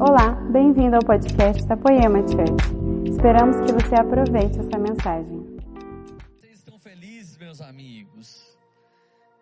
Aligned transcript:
Olá, 0.00 0.30
bem-vindo 0.52 0.94
ao 0.94 1.02
podcast 1.02 1.66
da 1.66 1.76
Poema 1.76 2.20
Church. 2.20 3.10
Esperamos 3.10 3.56
que 3.66 3.72
você 3.72 3.96
aproveite 3.96 4.56
essa 4.60 4.78
mensagem. 4.78 5.58
Vocês 6.38 6.58
estão 6.58 6.78
felizes, 6.78 7.36
meus 7.36 7.60
amigos? 7.60 8.56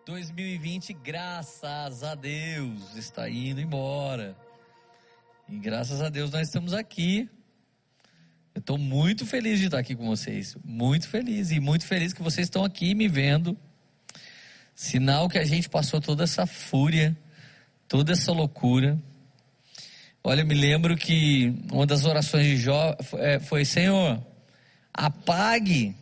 2020, 0.07 0.93
graças 0.93 2.01
a 2.01 2.15
Deus, 2.15 2.97
está 2.97 3.29
indo 3.29 3.61
embora. 3.61 4.35
E 5.47 5.59
graças 5.59 6.01
a 6.01 6.09
Deus 6.09 6.31
nós 6.31 6.47
estamos 6.47 6.73
aqui. 6.73 7.29
Eu 8.55 8.59
estou 8.59 8.79
muito 8.79 9.27
feliz 9.27 9.59
de 9.59 9.65
estar 9.65 9.77
aqui 9.77 9.95
com 9.95 10.07
vocês. 10.07 10.57
Muito 10.65 11.07
feliz. 11.07 11.51
E 11.51 11.59
muito 11.59 11.85
feliz 11.85 12.13
que 12.13 12.23
vocês 12.23 12.47
estão 12.47 12.65
aqui 12.65 12.95
me 12.95 13.07
vendo. 13.07 13.55
Sinal 14.73 15.29
que 15.29 15.37
a 15.37 15.45
gente 15.45 15.69
passou 15.69 16.01
toda 16.01 16.23
essa 16.23 16.47
fúria, 16.47 17.15
toda 17.87 18.13
essa 18.13 18.31
loucura. 18.31 18.97
Olha, 20.29 20.41
eu 20.41 20.45
me 20.45 20.55
lembro 20.55 20.97
que 20.97 21.55
uma 21.71 21.85
das 21.85 22.03
orações 22.03 22.45
de 22.45 22.57
Jó 22.57 22.97
é, 23.13 23.39
foi: 23.39 23.63
Senhor, 23.63 24.21
apague, 24.93 25.95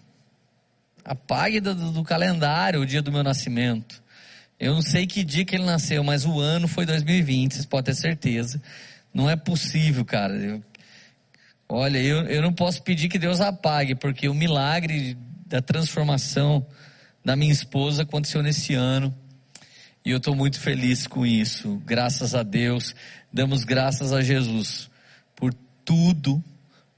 apague 1.04 1.60
do, 1.60 1.92
do 1.92 2.04
calendário 2.04 2.82
o 2.82 2.88
dia 2.88 3.04
do 3.04 3.12
meu 3.12 3.22
nascimento. 3.22 4.02
Eu 4.60 4.74
não 4.74 4.82
sei 4.82 5.06
que 5.06 5.24
dia 5.24 5.46
que 5.46 5.56
ele 5.56 5.64
nasceu, 5.64 6.04
mas 6.04 6.26
o 6.26 6.40
ano 6.40 6.68
foi 6.68 6.88
2020, 6.88 7.54
vocês 7.54 7.66
podem 7.68 7.94
ter 7.94 8.02
certeza. 8.02 8.60
Não 9.14 9.30
é 9.30 9.36
possível, 9.36 10.04
cara. 10.04 10.34
Eu, 10.34 10.64
olha, 11.70 12.00
eu, 12.00 12.24
eu 12.24 12.42
não 12.42 12.52
posso 12.52 12.82
pedir 12.82 13.10
que 13.10 13.20
Deus 13.20 13.40
apague, 13.40 13.94
porque 13.94 14.28
o 14.28 14.34
milagre 14.34 15.16
da 15.46 15.62
transformação 15.62 16.66
da 17.24 17.36
minha 17.36 17.52
esposa 17.52 18.02
aconteceu 18.02 18.42
nesse 18.42 18.74
ano. 18.74 19.16
E 20.06 20.12
eu 20.12 20.18
estou 20.18 20.36
muito 20.36 20.60
feliz 20.60 21.08
com 21.08 21.26
isso. 21.26 21.82
Graças 21.84 22.36
a 22.36 22.44
Deus. 22.44 22.94
Damos 23.34 23.64
graças 23.64 24.14
a 24.14 24.22
Jesus 24.22 24.88
por 25.36 25.52
tudo, 25.84 26.44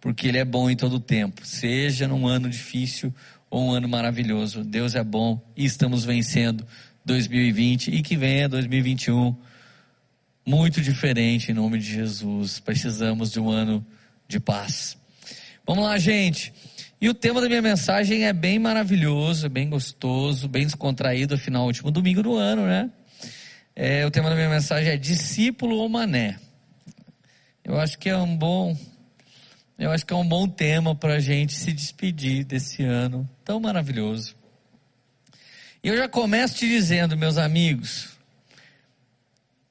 porque 0.01 0.27
Ele 0.27 0.37
é 0.37 0.43
bom 0.43 0.69
em 0.69 0.75
todo 0.75 0.99
tempo. 0.99 1.45
Seja 1.45 2.05
num 2.05 2.27
ano 2.27 2.49
difícil 2.49 3.13
ou 3.49 3.67
um 3.67 3.71
ano 3.71 3.87
maravilhoso. 3.87 4.61
Deus 4.61 4.93
é 4.93 5.05
bom 5.05 5.41
e 5.55 5.63
estamos 5.63 6.03
vencendo 6.03 6.67
2020 7.05 7.91
e 7.91 8.01
que 8.01 8.17
venha 8.17 8.49
2021 8.49 9.33
muito 10.45 10.81
diferente 10.81 11.51
em 11.51 11.55
nome 11.55 11.79
de 11.79 11.85
Jesus. 11.85 12.59
Precisamos 12.59 13.31
de 13.31 13.39
um 13.39 13.49
ano 13.49 13.85
de 14.27 14.37
paz. 14.37 14.97
Vamos 15.65 15.85
lá, 15.85 15.97
gente. 15.97 16.53
E 16.99 17.07
o 17.07 17.13
tema 17.13 17.39
da 17.39 17.47
minha 17.47 17.61
mensagem 17.61 18.25
é 18.25 18.33
bem 18.33 18.57
maravilhoso, 18.57 19.47
bem 19.47 19.69
gostoso, 19.69 20.47
bem 20.47 20.65
descontraído, 20.65 21.35
afinal, 21.35 21.65
último 21.65 21.91
domingo 21.91 22.23
do 22.23 22.35
ano, 22.35 22.65
né? 22.65 22.89
É, 23.79 24.03
o 24.07 24.09
tema 24.09 24.27
da 24.27 24.35
minha 24.35 24.49
mensagem 24.49 24.91
é 24.91 24.97
discípulo 24.97 25.75
ou 25.75 25.87
mané. 25.87 26.39
Eu 27.63 27.79
acho 27.79 27.95
que 27.99 28.09
é 28.09 28.17
um 28.17 28.35
bom, 28.35 28.75
eu 29.77 29.91
acho 29.91 30.03
que 30.03 30.11
é 30.11 30.15
um 30.15 30.27
bom 30.27 30.47
tema 30.49 30.95
para 30.95 31.13
a 31.13 31.19
gente 31.19 31.53
se 31.53 31.71
despedir 31.71 32.43
desse 32.43 32.83
ano 32.83 33.29
tão 33.45 33.59
maravilhoso. 33.59 34.35
E 35.83 35.89
eu 35.89 35.95
já 35.95 36.09
começo 36.09 36.55
te 36.55 36.67
dizendo, 36.67 37.15
meus 37.15 37.37
amigos, 37.37 38.17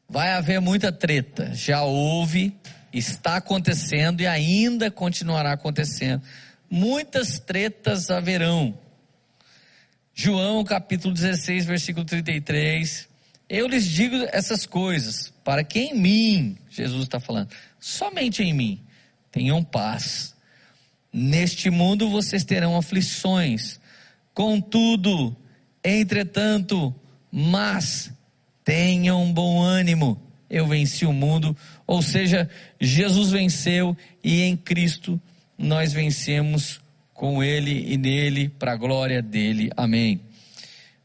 vai 0.09 0.34
haver 0.34 0.61
muita 0.61 0.93
treta. 0.93 1.53
Já 1.53 1.83
houve, 1.83 2.57
está 2.93 3.39
acontecendo 3.39 4.21
e 4.21 4.27
ainda 4.29 4.89
continuará 4.89 5.51
acontecendo 5.51 6.23
muitas 6.71 7.41
tretas 7.41 8.09
haverão. 8.09 8.79
João 10.15 10.62
capítulo 10.62 11.12
16, 11.12 11.67
versículo 11.67 12.07
33. 12.07 13.16
Eu 13.48 13.69
lhes 13.69 13.86
digo 13.86 14.16
essas 14.33 14.66
coisas, 14.66 15.33
para 15.44 15.62
que 15.62 15.78
em 15.78 15.94
mim, 15.94 16.56
Jesus 16.69 17.05
está 17.05 17.20
falando, 17.20 17.50
somente 17.78 18.42
em 18.42 18.53
mim, 18.53 18.80
tenham 19.30 19.62
paz. 19.62 20.34
Neste 21.12 21.70
mundo 21.70 22.11
vocês 22.11 22.44
terão 22.44 22.77
aflições, 22.77 23.80
contudo, 24.34 25.37
entretanto, 25.82 26.94
mas 27.31 28.12
tenham 28.65 29.32
bom 29.32 29.62
ânimo, 29.62 30.21
eu 30.50 30.66
venci 30.66 31.06
o 31.06 31.12
mundo, 31.12 31.56
ou 31.87 32.03
seja, 32.03 32.50
Jesus 32.81 33.31
venceu 33.31 33.97
e 34.22 34.42
em 34.42 34.56
Cristo 34.56 35.21
nós 35.56 35.92
vencemos 35.92 36.81
com 37.15 37.42
Ele 37.42 37.92
e 37.92 37.97
nele, 37.97 38.48
para 38.48 38.72
a 38.72 38.76
glória 38.76 39.22
dele. 39.22 39.71
Amém. 39.76 40.21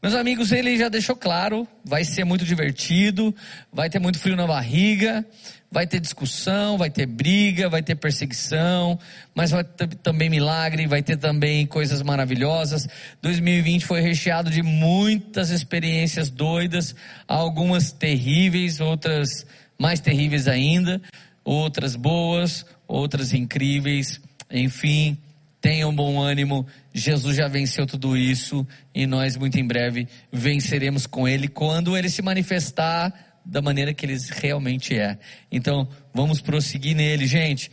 Meus 0.02 0.16
amigos, 0.16 0.50
ele 0.50 0.76
já 0.76 0.88
deixou 0.88 1.14
claro, 1.14 1.64
vai 1.84 2.02
ser 2.02 2.24
muito 2.24 2.44
divertido, 2.44 3.32
vai 3.72 3.88
ter 3.88 4.00
muito 4.00 4.18
frio 4.18 4.34
na 4.34 4.48
barriga, 4.48 5.24
vai 5.70 5.86
ter 5.86 6.00
discussão, 6.00 6.76
vai 6.76 6.90
ter 6.90 7.06
briga, 7.06 7.68
vai 7.68 7.84
ter 7.84 7.94
perseguição, 7.94 8.98
mas 9.32 9.52
vai 9.52 9.62
ter 9.62 9.86
também 9.94 10.28
milagre, 10.28 10.88
vai 10.88 11.04
ter 11.04 11.16
também 11.16 11.64
coisas 11.66 12.02
maravilhosas. 12.02 12.88
2020 13.22 13.86
foi 13.86 14.00
recheado 14.00 14.50
de 14.50 14.60
muitas 14.60 15.50
experiências 15.50 16.28
doidas, 16.30 16.96
algumas 17.28 17.92
terríveis, 17.92 18.80
outras 18.80 19.46
mais 19.78 20.00
terríveis 20.00 20.48
ainda, 20.48 21.00
outras 21.44 21.94
boas, 21.94 22.66
outras 22.88 23.32
incríveis. 23.32 24.20
Enfim, 24.50 25.16
tenham 25.62 25.94
bom 25.94 26.20
ânimo. 26.20 26.66
Jesus 26.92 27.36
já 27.36 27.46
venceu 27.46 27.86
tudo 27.86 28.16
isso 28.16 28.66
e 28.92 29.06
nós 29.06 29.36
muito 29.36 29.58
em 29.58 29.66
breve 29.66 30.08
venceremos 30.30 31.06
com 31.06 31.26
ele 31.26 31.46
quando 31.46 31.96
ele 31.96 32.10
se 32.10 32.20
manifestar 32.20 33.38
da 33.44 33.62
maneira 33.62 33.94
que 33.94 34.04
ele 34.04 34.18
realmente 34.32 34.98
é. 34.98 35.18
Então, 35.50 35.88
vamos 36.12 36.40
prosseguir 36.40 36.96
nele, 36.96 37.26
gente. 37.26 37.70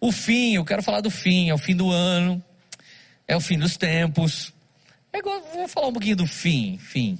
O 0.00 0.10
fim, 0.10 0.54
eu 0.54 0.64
quero 0.64 0.82
falar 0.82 1.02
do 1.02 1.10
fim, 1.10 1.50
é 1.50 1.54
o 1.54 1.58
fim 1.58 1.76
do 1.76 1.90
ano, 1.90 2.42
é 3.28 3.36
o 3.36 3.40
fim 3.40 3.58
dos 3.58 3.76
tempos. 3.76 4.52
É 5.12 5.18
igual, 5.18 5.40
vou 5.52 5.68
falar 5.68 5.88
um 5.88 5.92
pouquinho 5.92 6.16
do 6.16 6.26
fim, 6.26 6.78
fim. 6.78 7.18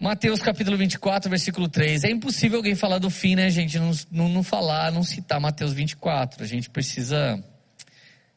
Mateus 0.00 0.40
capítulo 0.40 0.76
24, 0.76 1.28
versículo 1.28 1.68
3. 1.68 2.04
É 2.04 2.10
impossível 2.10 2.58
alguém 2.58 2.74
falar 2.74 2.98
do 2.98 3.10
fim, 3.10 3.34
né, 3.34 3.50
gente? 3.50 3.78
Não, 3.78 3.90
não, 4.10 4.28
não 4.28 4.42
falar, 4.42 4.92
não 4.92 5.02
citar 5.02 5.40
Mateus 5.40 5.72
24. 5.72 6.44
A 6.44 6.46
gente 6.46 6.70
precisa 6.70 7.42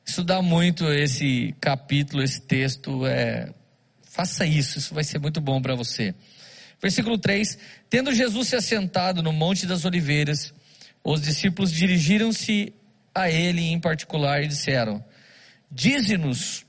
estudar 0.05 0.41
muito 0.41 0.91
esse 0.91 1.55
capítulo, 1.59 2.23
esse 2.23 2.41
texto. 2.41 3.05
É, 3.05 3.53
faça 4.03 4.45
isso, 4.45 4.77
isso 4.77 4.93
vai 4.93 5.03
ser 5.03 5.19
muito 5.19 5.39
bom 5.39 5.61
para 5.61 5.75
você. 5.75 6.13
Versículo 6.81 7.17
3: 7.17 7.57
Tendo 7.89 8.13
Jesus 8.13 8.49
se 8.49 8.55
assentado 8.55 9.21
no 9.21 9.31
Monte 9.31 9.65
das 9.65 9.85
Oliveiras, 9.85 10.53
os 11.03 11.21
discípulos 11.21 11.71
dirigiram-se 11.71 12.73
a 13.13 13.29
ele 13.29 13.61
em 13.61 13.79
particular 13.79 14.43
e 14.43 14.47
disseram: 14.47 15.03
Dize-nos, 15.69 16.65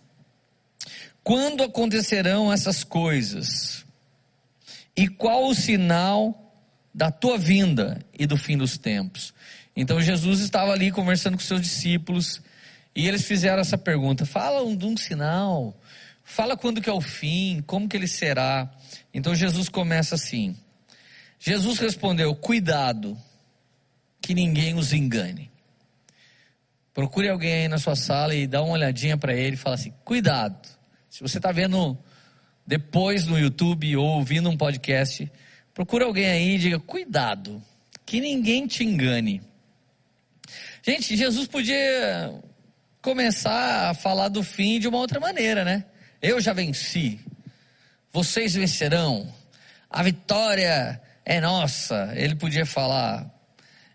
quando 1.25 1.63
acontecerão 1.63 2.53
essas 2.53 2.85
coisas? 2.85 3.85
E 4.95 5.09
qual 5.09 5.49
o 5.49 5.55
sinal 5.55 6.39
da 6.95 7.11
tua 7.11 7.39
vinda 7.39 8.05
e 8.19 8.27
do 8.27 8.37
fim 8.37 8.59
dos 8.59 8.77
tempos? 8.77 9.33
Então 9.75 10.01
Jesus 10.01 10.41
estava 10.41 10.73
ali 10.73 10.91
conversando 10.91 11.39
com 11.39 11.43
seus 11.43 11.63
discípulos 11.63 12.43
e 12.95 13.09
eles 13.09 13.25
fizeram 13.25 13.61
essa 13.61 13.79
pergunta: 13.79 14.27
fala 14.27 14.65
de 14.77 14.85
um 14.85 14.97
sinal, 14.97 15.77
fala 16.25 16.57
quando 16.57 16.81
que 16.81 16.91
é 16.91 16.93
o 16.93 17.01
fim, 17.01 17.63
como 17.67 17.89
que 17.89 17.97
ele 17.97 18.09
será. 18.09 18.71
Então 19.13 19.35
Jesus 19.35 19.69
começa 19.69 20.15
assim. 20.15 20.57
Jesus 21.39 21.79
respondeu: 21.79 22.35
cuidado, 22.35 23.17
que 24.21 24.35
ninguém 24.35 24.75
os 24.75 24.93
engane. 24.93 25.51
Procure 26.95 27.29
alguém 27.29 27.55
aí 27.55 27.69
na 27.69 27.79
sua 27.79 27.97
sala 27.97 28.35
e 28.35 28.47
dá 28.47 28.63
uma 28.63 28.75
olhadinha 28.75 29.17
para 29.17 29.35
ele 29.35 29.55
e 29.55 29.59
fala 29.59 29.75
assim: 29.75 29.93
cuidado. 30.05 30.69
Se 31.09 31.21
você 31.21 31.39
está 31.39 31.51
vendo 31.51 31.99
depois 32.67 33.27
no 33.27 33.39
YouTube 33.39 33.97
ou 33.97 34.07
ouvindo 34.07 34.49
um 34.49 34.57
podcast, 34.57 35.31
procura 35.73 36.05
alguém 36.05 36.27
aí 36.27 36.55
e 36.57 36.59
diga: 36.59 36.79
cuidado, 36.79 37.63
que 38.05 38.21
ninguém 38.21 38.67
te 38.67 38.85
engane. 38.85 39.41
Gente, 40.83 41.17
Jesus 41.17 41.47
podia 41.47 42.43
começar 43.03 43.91
a 43.91 43.95
falar 43.95 44.29
do 44.29 44.45
fim 44.45 44.79
de 44.79 44.87
uma 44.87 44.99
outra 44.99 45.19
maneira, 45.19 45.65
né? 45.65 45.85
Eu 46.23 46.41
já 46.41 46.53
venci, 46.53 47.19
vocês 48.13 48.55
vencerão, 48.55 49.29
a 49.91 50.03
vitória 50.05 51.03
é 51.25 51.41
nossa. 51.41 52.13
Ele 52.15 52.37
podia 52.37 52.65
falar, 52.65 53.29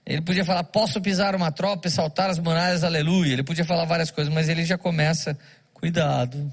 ele 0.05 0.21
podia 0.21 0.43
falar: 0.43 0.63
posso 0.65 0.99
pisar 0.99 1.33
uma 1.33 1.51
tropa 1.51 1.87
e 1.87 1.91
saltar 1.91 2.29
as 2.29 2.37
muralhas, 2.37 2.83
aleluia. 2.83 3.31
Ele 3.31 3.43
podia 3.43 3.63
falar 3.63 3.85
várias 3.85 4.11
coisas, 4.11 4.31
mas 4.31 4.49
ele 4.49 4.65
já 4.65 4.77
começa: 4.77 5.39
cuidado 5.73 6.51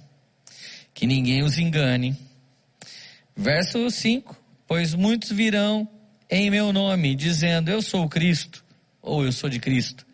que 0.94 1.08
ninguém 1.08 1.42
os 1.42 1.58
engane. 1.58 2.16
Verso 3.36 3.90
5: 3.90 4.40
Pois 4.64 4.94
muitos 4.94 5.30
virão 5.30 5.88
em 6.30 6.50
meu 6.50 6.72
nome, 6.72 7.16
dizendo: 7.16 7.68
Eu 7.68 7.82
sou 7.82 8.04
o 8.04 8.08
Cristo, 8.08 8.64
ou 9.02 9.24
eu 9.24 9.32
sou 9.32 9.50
de 9.50 9.58
Cristo, 9.58 10.06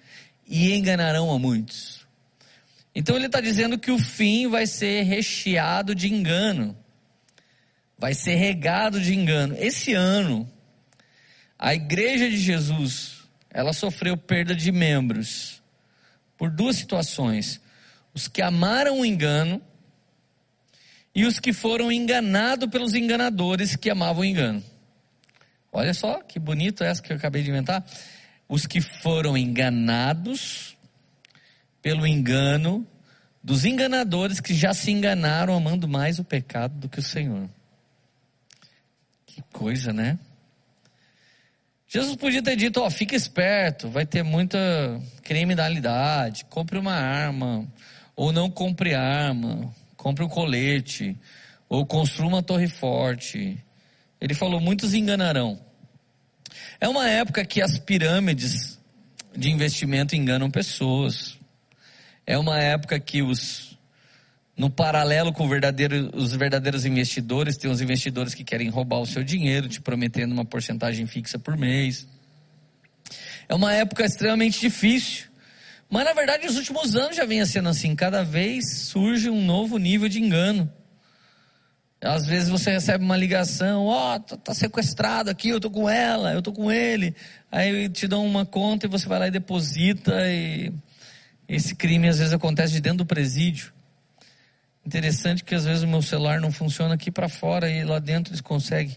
e 0.48 0.75
enganarão 0.75 1.31
a 1.31 1.38
muitos. 1.38 2.00
Então 2.94 3.16
ele 3.16 3.26
está 3.26 3.40
dizendo 3.40 3.78
que 3.78 3.90
o 3.90 3.98
fim 3.98 4.48
vai 4.48 4.66
ser 4.66 5.02
recheado 5.02 5.94
de 5.94 6.12
engano, 6.12 6.76
vai 7.96 8.14
ser 8.14 8.34
regado 8.34 9.00
de 9.00 9.14
engano. 9.14 9.56
Esse 9.58 9.94
ano, 9.94 10.50
A 11.62 11.75
igreja 11.75 12.31
de 12.31 12.38
Jesus, 12.38 13.19
ela 13.50 13.75
sofreu 13.75 14.16
perda 14.16 14.54
de 14.54 14.72
membros 14.72 15.62
por 16.38 16.50
duas 16.50 16.76
situações: 16.76 17.60
os 18.14 18.26
que 18.26 18.40
amaram 18.40 19.00
o 19.00 19.04
engano 19.04 19.60
e 21.14 21.26
os 21.26 21.38
que 21.38 21.52
foram 21.52 21.92
enganados 21.92 22.70
pelos 22.70 22.94
enganadores 22.94 23.76
que 23.76 23.90
amavam 23.90 24.22
o 24.22 24.25
engano. 24.25 24.64
Olha 25.70 25.92
só 25.92 26.22
que 26.22 26.38
bonito 26.38 26.82
essa 26.82 27.02
que 27.02 27.12
eu 27.12 27.16
acabei 27.19 27.42
de 27.42 27.50
inventar. 27.50 27.84
Os 28.48 28.66
que 28.66 28.81
foram 28.81 29.37
enganados 29.37 30.75
pelo 31.82 32.06
engano 32.06 32.87
dos 33.43 33.65
enganadores 33.65 34.41
que 34.41 34.55
já 34.55 34.75
se 34.75 34.91
enganaram 34.91 35.55
amando 35.55 35.88
mais 35.88 36.19
o 36.19 36.25
pecado 36.25 36.75
do 36.79 36.88
que 36.88 36.99
o 36.99 37.03
Senhor. 37.03 37.49
Que 39.27 39.43
coisa, 39.53 39.93
né? 39.93 40.19
Jesus 41.88 42.15
podia 42.15 42.41
ter 42.41 42.55
dito, 42.55 42.81
ó, 42.81 42.87
oh, 42.87 42.91
fica 42.91 43.17
esperto, 43.17 43.88
vai 43.88 44.06
ter 44.06 44.23
muita 44.23 44.59
criminalidade, 45.25 46.44
compre 46.44 46.79
uma 46.79 46.93
arma, 46.93 47.67
ou 48.15 48.31
não 48.31 48.49
compre 48.49 48.94
arma, 48.94 49.75
compre 49.97 50.25
um 50.25 50.29
colete, 50.29 51.19
ou 51.69 51.85
construa 51.85 52.29
uma 52.29 52.43
torre 52.44 52.69
forte. 52.69 53.59
Ele 54.21 54.35
falou, 54.35 54.61
muitos 54.61 54.94
enganarão. 54.94 55.59
É 56.81 56.88
uma 56.88 57.09
época 57.09 57.44
que 57.44 57.61
as 57.61 57.76
pirâmides 57.76 58.79
de 59.37 59.50
investimento 59.50 60.15
enganam 60.15 60.49
pessoas. 60.49 61.39
É 62.31 62.38
uma 62.38 62.61
época 62.61 63.00
que 63.00 63.23
os 63.23 63.77
no 64.56 64.71
paralelo 64.71 65.32
com 65.32 65.49
verdadeiro, 65.49 66.12
os 66.15 66.32
verdadeiros 66.32 66.85
investidores, 66.85 67.56
tem 67.56 67.69
os 67.69 67.81
investidores 67.81 68.35
que 68.35 68.44
querem 68.44 68.69
roubar 68.69 69.00
o 69.00 69.06
seu 69.06 69.25
dinheiro, 69.25 69.69
te 69.69 69.81
prometendo 69.81 70.31
uma 70.31 70.44
porcentagem 70.44 71.09
fixa 71.09 71.41
por 71.41 71.56
mês. 71.56 72.06
É 73.49 73.55
uma 73.55 73.73
época 73.73 74.05
extremamente 74.05 74.61
difícil. 74.61 75.27
Mas 75.91 76.05
na 76.05 76.12
verdade, 76.12 76.47
nos 76.47 76.56
últimos 76.56 76.94
anos 76.94 77.17
já 77.17 77.25
vinha 77.25 77.44
sendo 77.44 77.69
assim. 77.69 77.97
Cada 77.97 78.23
vez 78.23 78.83
surge 78.83 79.29
um 79.29 79.44
novo 79.44 79.76
nível 79.76 80.09
de 80.09 80.21
engano. 80.21 80.73
Às 82.00 82.26
vezes 82.26 82.49
você 82.49 82.71
recebe 82.71 83.03
uma 83.03 83.17
ligação, 83.17 83.87
ó, 83.87 84.15
oh, 84.15 84.21
tá 84.21 84.55
sequestrado 84.55 85.31
aqui, 85.31 85.49
eu 85.49 85.59
tô 85.59 85.69
com 85.69 85.91
ela, 85.91 86.33
eu 86.33 86.41
tô 86.41 86.53
com 86.53 86.71
ele. 86.71 87.12
Aí 87.50 87.88
te 87.88 88.06
dão 88.06 88.25
uma 88.25 88.47
conta 88.47 88.87
e 88.87 88.88
você 88.88 89.09
vai 89.09 89.19
lá 89.19 89.26
e 89.26 89.33
deposita 89.33 90.12
e 90.29 90.73
esse 91.52 91.75
crime 91.75 92.08
às 92.08 92.19
vezes 92.19 92.32
acontece 92.32 92.73
de 92.73 92.81
dentro 92.81 92.99
do 92.99 93.06
presídio. 93.06 93.73
Interessante 94.87 95.43
que 95.43 95.52
às 95.52 95.64
vezes 95.64 95.82
o 95.82 95.88
meu 95.88 96.00
celular 96.00 96.41
não 96.41 96.52
funciona 96.52 96.94
aqui 96.94 97.11
para 97.11 97.29
fora 97.29 97.69
e 97.69 97.82
lá 97.82 97.99
dentro 97.99 98.32
eles 98.32 98.41
conseguem 98.41 98.97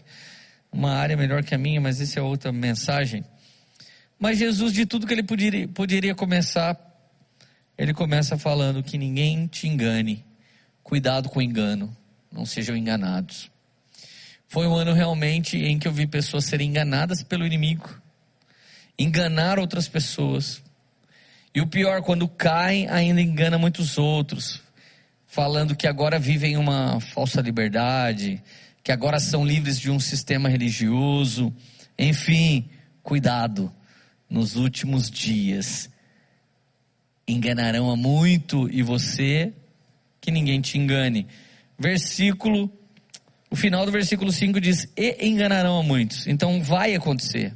uma 0.70 0.92
área 0.92 1.16
melhor 1.16 1.42
que 1.42 1.52
a 1.52 1.58
minha, 1.58 1.80
mas 1.80 1.98
isso 1.98 2.16
é 2.16 2.22
outra 2.22 2.52
mensagem. 2.52 3.24
Mas 4.20 4.38
Jesus, 4.38 4.72
de 4.72 4.86
tudo 4.86 5.04
que 5.04 5.12
ele 5.12 5.24
poderia, 5.24 5.66
poderia 5.66 6.14
começar, 6.14 6.78
ele 7.76 7.92
começa 7.92 8.38
falando 8.38 8.84
que 8.84 8.96
ninguém 8.96 9.48
te 9.48 9.66
engane. 9.66 10.24
Cuidado 10.80 11.28
com 11.28 11.40
o 11.40 11.42
engano, 11.42 11.94
não 12.30 12.46
sejam 12.46 12.76
enganados. 12.76 13.50
Foi 14.46 14.68
um 14.68 14.76
ano 14.76 14.92
realmente 14.92 15.56
em 15.56 15.76
que 15.76 15.88
eu 15.88 15.92
vi 15.92 16.06
pessoas 16.06 16.44
serem 16.44 16.68
enganadas 16.68 17.20
pelo 17.20 17.44
inimigo, 17.44 18.00
enganar 18.96 19.58
outras 19.58 19.88
pessoas, 19.88 20.62
e 21.54 21.60
o 21.60 21.66
pior, 21.66 22.02
quando 22.02 22.26
caem, 22.26 22.88
ainda 22.88 23.20
engana 23.20 23.56
muitos 23.56 23.96
outros, 23.96 24.60
falando 25.24 25.76
que 25.76 25.86
agora 25.86 26.18
vivem 26.18 26.56
uma 26.56 26.98
falsa 26.98 27.40
liberdade, 27.40 28.42
que 28.82 28.90
agora 28.90 29.20
são 29.20 29.46
livres 29.46 29.78
de 29.78 29.88
um 29.88 30.00
sistema 30.00 30.48
religioso. 30.48 31.54
Enfim, 31.96 32.68
cuidado, 33.04 33.72
nos 34.28 34.56
últimos 34.56 35.08
dias 35.08 35.88
enganarão 37.26 37.90
a 37.90 37.96
muito 37.96 38.68
e 38.70 38.82
você 38.82 39.52
que 40.20 40.32
ninguém 40.32 40.60
te 40.60 40.76
engane. 40.76 41.26
Versículo, 41.78 42.70
o 43.48 43.56
final 43.56 43.86
do 43.86 43.92
versículo 43.92 44.32
5 44.32 44.60
diz: 44.60 44.88
E 44.96 45.24
enganarão 45.24 45.78
a 45.78 45.82
muitos. 45.82 46.26
Então 46.26 46.60
vai 46.60 46.94
acontecer. 46.94 47.54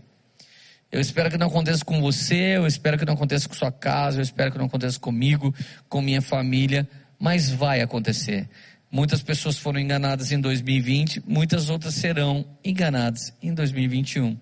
Eu 0.91 1.01
espero 1.01 1.31
que 1.31 1.37
não 1.37 1.49
aconteça 1.49 1.85
com 1.85 2.01
você, 2.01 2.57
eu 2.57 2.67
espero 2.67 2.99
que 2.99 3.05
não 3.05 3.13
aconteça 3.13 3.47
com 3.49 3.55
sua 3.55 3.71
casa, 3.71 4.19
eu 4.19 4.23
espero 4.23 4.51
que 4.51 4.59
não 4.59 4.65
aconteça 4.65 4.99
comigo, 4.99 5.55
com 5.89 6.01
minha 6.01 6.23
família, 6.23 6.89
mas 7.19 7.51
vai 7.51 7.83
acontecer. 7.83 8.49
Muitas 8.91 9.23
pessoas 9.23 9.59
foram 9.59 9.79
enganadas 9.79 10.33
em 10.33 10.41
2020, 10.41 11.25
muitas 11.27 11.69
outras 11.69 11.95
serão 11.95 12.47
enganadas 12.65 13.35
em 13.43 13.53
2021. 13.53 14.39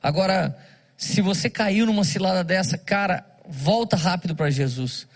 Agora, 0.00 0.56
se 0.96 1.20
você 1.20 1.50
caiu 1.50 1.86
numa 1.86 2.04
cilada 2.04 2.44
dessa, 2.44 2.78
cara, 2.78 3.26
volta 3.48 3.96
rápido 3.96 4.36
para 4.36 4.48
Jesus 4.48 5.08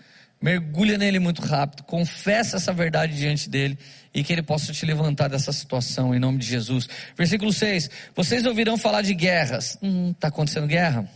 mergulha 0.45 0.95
nele 0.95 1.17
muito 1.17 1.41
rápido, 1.41 1.81
confessa 1.81 2.57
essa 2.57 2.71
verdade 2.71 3.15
diante 3.15 3.49
dele 3.49 3.79
e 4.13 4.23
que 4.23 4.31
ele 4.31 4.43
possa 4.43 4.71
te 4.71 4.85
levantar 4.85 5.27
dessa 5.27 5.51
situação 5.51 6.13
em 6.13 6.19
nome 6.19 6.37
de 6.37 6.45
Jesus. 6.45 6.87
Versículo 7.17 7.51
6: 7.51 7.89
Vocês 8.15 8.45
ouvirão 8.45 8.77
falar 8.77 9.01
de 9.01 9.15
guerras. 9.15 9.75
Hum, 9.81 10.13
tá 10.13 10.27
acontecendo 10.27 10.67
guerra? 10.67 11.09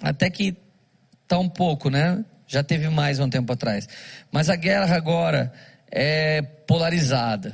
Até 0.00 0.30
que 0.30 0.56
tá 1.26 1.36
um 1.36 1.48
pouco, 1.48 1.90
né? 1.90 2.24
Já 2.46 2.62
teve 2.62 2.88
mais 2.88 3.18
um 3.18 3.28
tempo 3.28 3.52
atrás. 3.52 3.88
Mas 4.30 4.48
a 4.48 4.54
guerra 4.54 4.94
agora 4.94 5.52
é 5.90 6.40
polarizada. 6.40 7.52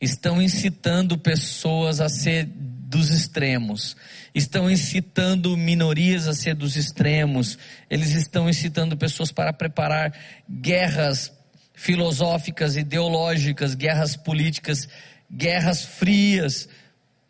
Estão 0.00 0.42
incitando 0.42 1.16
pessoas 1.16 2.00
a 2.00 2.08
ser 2.08 2.48
dos 2.90 3.10
extremos. 3.10 3.96
Estão 4.34 4.68
incitando 4.68 5.56
minorias 5.56 6.26
a 6.26 6.34
ser 6.34 6.56
dos 6.56 6.76
extremos, 6.76 7.56
eles 7.88 8.10
estão 8.14 8.50
incitando 8.50 8.96
pessoas 8.96 9.30
para 9.30 9.52
preparar 9.52 10.12
guerras 10.50 11.32
filosóficas, 11.72 12.76
ideológicas, 12.76 13.76
guerras 13.76 14.16
políticas, 14.16 14.88
guerras 15.30 15.84
frias, 15.84 16.68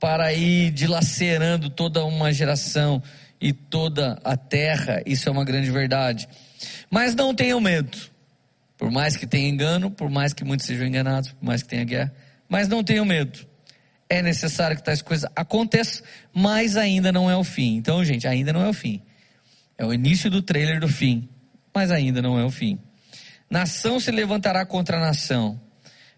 para 0.00 0.32
ir 0.32 0.70
dilacerando 0.70 1.68
toda 1.68 2.02
uma 2.06 2.32
geração 2.32 3.02
e 3.38 3.52
toda 3.52 4.18
a 4.24 4.38
terra, 4.38 5.02
isso 5.04 5.28
é 5.28 5.32
uma 5.32 5.44
grande 5.44 5.70
verdade. 5.70 6.26
Mas 6.90 7.14
não 7.14 7.34
tenham 7.34 7.60
medo, 7.60 7.98
por 8.78 8.90
mais 8.90 9.14
que 9.14 9.26
tenha 9.26 9.46
engano, 9.46 9.90
por 9.90 10.08
mais 10.08 10.32
que 10.32 10.42
muitos 10.42 10.66
sejam 10.66 10.86
enganados, 10.86 11.32
por 11.32 11.44
mais 11.44 11.62
que 11.62 11.68
tenha 11.68 11.84
guerra, 11.84 12.14
mas 12.48 12.66
não 12.66 12.82
tenham 12.82 13.04
medo 13.04 13.49
é 14.10 14.20
necessário 14.20 14.76
que 14.76 14.82
tais 14.82 15.00
coisas 15.00 15.30
aconteçam, 15.36 16.04
mas 16.34 16.76
ainda 16.76 17.12
não 17.12 17.30
é 17.30 17.36
o 17.36 17.44
fim. 17.44 17.76
Então, 17.76 18.04
gente, 18.04 18.26
ainda 18.26 18.52
não 18.52 18.60
é 18.60 18.68
o 18.68 18.72
fim. 18.72 19.00
É 19.78 19.86
o 19.86 19.94
início 19.94 20.28
do 20.28 20.42
trailer 20.42 20.80
do 20.80 20.88
fim, 20.88 21.28
mas 21.72 21.92
ainda 21.92 22.20
não 22.20 22.36
é 22.36 22.44
o 22.44 22.50
fim. 22.50 22.78
Nação 23.48 24.00
se 24.00 24.10
levantará 24.10 24.66
contra 24.66 24.98
nação, 24.98 25.60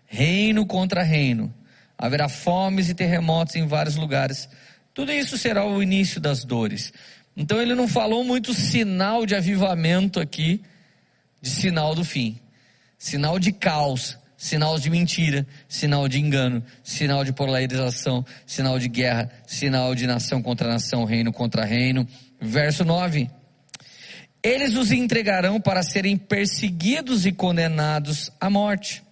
reino 0.06 0.64
contra 0.64 1.02
reino. 1.02 1.54
Haverá 1.98 2.28
fomes 2.30 2.88
e 2.88 2.94
terremotos 2.94 3.54
em 3.56 3.66
vários 3.66 3.96
lugares. 3.96 4.48
Tudo 4.94 5.12
isso 5.12 5.36
será 5.36 5.64
o 5.64 5.82
início 5.82 6.20
das 6.20 6.44
dores. 6.44 6.92
Então 7.36 7.60
ele 7.60 7.74
não 7.74 7.86
falou 7.86 8.24
muito 8.24 8.54
sinal 8.54 9.26
de 9.26 9.34
avivamento 9.34 10.18
aqui, 10.18 10.62
de 11.40 11.50
sinal 11.50 11.94
do 11.94 12.04
fim. 12.04 12.40
Sinal 12.98 13.38
de 13.38 13.52
caos, 13.52 14.18
sinal 14.42 14.76
de 14.76 14.90
mentira, 14.90 15.46
sinal 15.68 16.08
de 16.08 16.18
engano, 16.18 16.64
sinal 16.82 17.24
de 17.24 17.32
polarização, 17.32 18.26
sinal 18.44 18.76
de 18.76 18.88
guerra, 18.88 19.30
sinal 19.46 19.94
de 19.94 20.04
nação 20.04 20.42
contra 20.42 20.68
nação, 20.68 21.04
reino 21.04 21.32
contra 21.32 21.64
reino. 21.64 22.04
Verso 22.40 22.84
9. 22.84 23.30
Eles 24.42 24.74
os 24.74 24.90
entregarão 24.90 25.60
para 25.60 25.84
serem 25.84 26.16
perseguidos 26.16 27.24
e 27.24 27.30
condenados 27.30 28.32
à 28.40 28.50
morte. 28.50 29.04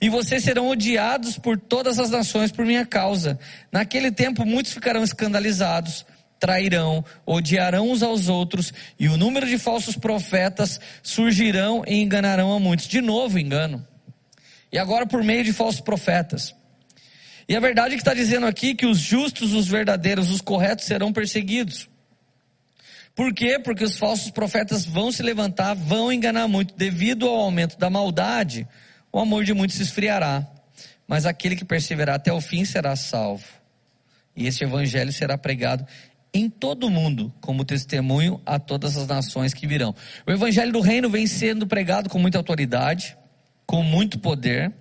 E 0.00 0.08
vocês 0.08 0.42
serão 0.42 0.66
odiados 0.66 1.38
por 1.38 1.56
todas 1.56 2.00
as 2.00 2.10
nações 2.10 2.50
por 2.50 2.66
minha 2.66 2.84
causa. 2.84 3.38
Naquele 3.70 4.10
tempo 4.10 4.44
muitos 4.44 4.72
ficarão 4.72 5.04
escandalizados, 5.04 6.04
trairão, 6.40 7.04
odiarão 7.24 7.88
uns 7.88 8.02
aos 8.02 8.26
outros, 8.26 8.74
e 8.98 9.08
o 9.08 9.16
número 9.16 9.46
de 9.46 9.58
falsos 9.58 9.94
profetas 9.94 10.80
surgirão 11.04 11.84
e 11.86 12.02
enganarão 12.02 12.52
a 12.52 12.58
muitos. 12.58 12.88
De 12.88 13.00
novo, 13.00 13.38
engano 13.38 13.86
e 14.72 14.78
agora 14.78 15.06
por 15.06 15.22
meio 15.22 15.44
de 15.44 15.52
falsos 15.52 15.80
profetas. 15.80 16.54
E 17.48 17.54
a 17.54 17.60
verdade 17.60 17.94
é 17.94 17.96
que 17.96 18.00
está 18.00 18.14
dizendo 18.14 18.46
aqui 18.46 18.74
que 18.74 18.86
os 18.86 18.98
justos, 18.98 19.52
os 19.52 19.68
verdadeiros, 19.68 20.30
os 20.30 20.40
corretos 20.40 20.86
serão 20.86 21.12
perseguidos. 21.12 21.88
Por 23.14 23.34
quê? 23.34 23.58
Porque 23.58 23.84
os 23.84 23.98
falsos 23.98 24.30
profetas 24.30 24.86
vão 24.86 25.12
se 25.12 25.22
levantar, 25.22 25.74
vão 25.74 26.10
enganar 26.10 26.48
muito. 26.48 26.74
Devido 26.74 27.28
ao 27.28 27.36
aumento 27.36 27.78
da 27.78 27.90
maldade, 27.90 28.66
o 29.12 29.18
amor 29.18 29.44
de 29.44 29.52
muitos 29.52 29.76
se 29.76 29.82
esfriará. 29.82 30.46
Mas 31.06 31.26
aquele 31.26 31.54
que 31.54 31.64
perseverar 31.64 32.14
até 32.14 32.32
o 32.32 32.40
fim 32.40 32.64
será 32.64 32.96
salvo. 32.96 33.44
E 34.34 34.46
esse 34.46 34.64
evangelho 34.64 35.12
será 35.12 35.36
pregado 35.36 35.86
em 36.32 36.48
todo 36.48 36.86
o 36.86 36.90
mundo 36.90 37.30
como 37.42 37.66
testemunho 37.66 38.40
a 38.46 38.58
todas 38.58 38.96
as 38.96 39.06
nações 39.06 39.52
que 39.52 39.66
virão. 39.66 39.94
O 40.26 40.30
evangelho 40.30 40.72
do 40.72 40.80
reino 40.80 41.10
vem 41.10 41.26
sendo 41.26 41.66
pregado 41.66 42.08
com 42.08 42.18
muita 42.18 42.38
autoridade 42.38 43.18
com 43.66 43.82
muito 43.82 44.18
poder, 44.18 44.72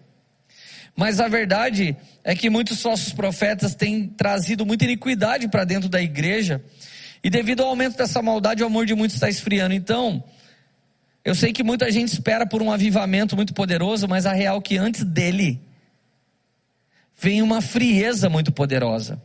Mas 0.96 1.20
a 1.20 1.28
verdade 1.28 1.96
é 2.24 2.36
que 2.36 2.50
muitos 2.50 2.82
falsos 2.82 3.14
profetas 3.14 3.74
têm 3.74 4.08
trazido 4.08 4.66
muita 4.66 4.84
iniquidade 4.84 5.48
para 5.48 5.64
dentro 5.64 5.90
da 5.90 6.02
igreja, 6.02 6.62
e 7.24 7.30
devido 7.30 7.62
ao 7.62 7.70
aumento 7.70 7.98
dessa 7.98 8.22
maldade, 8.22 8.64
o 8.64 8.66
amor 8.66 8.86
de 8.86 8.96
muitos 8.96 9.16
está 9.16 9.30
esfriando. 9.30 9.74
Então, 9.74 10.24
eu 11.24 11.36
sei 11.36 11.54
que 11.54 11.64
muita 11.64 11.92
gente 11.92 12.12
espera 12.12 12.46
por 12.48 12.62
um 12.62 12.72
avivamento 12.72 13.36
muito 13.36 13.54
poderoso, 13.54 14.08
mas 14.08 14.26
a 14.26 14.34
real 14.34 14.58
é 14.58 14.62
que 14.62 14.78
antes 14.78 15.04
dele 15.04 15.62
vem 17.20 17.42
uma 17.42 17.62
frieza 17.62 18.28
muito 18.28 18.52
poderosa. 18.52 19.22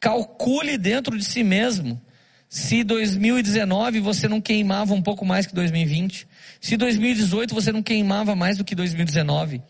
Calcule 0.00 0.76
dentro 0.76 1.16
de 1.16 1.24
si 1.24 1.44
mesmo 1.44 2.00
se 2.48 2.82
2019 2.82 4.00
você 4.00 4.26
não 4.26 4.40
queimava 4.40 4.94
um 4.94 5.02
pouco 5.02 5.24
mais 5.24 5.46
que 5.46 5.54
2020, 5.54 6.26
se 6.60 6.76
2018 6.76 7.54
você 7.54 7.72
não 7.72 7.82
queimava 7.82 8.34
mais 8.34 8.58
do 8.58 8.64
que 8.64 8.74
2019. 8.74 9.62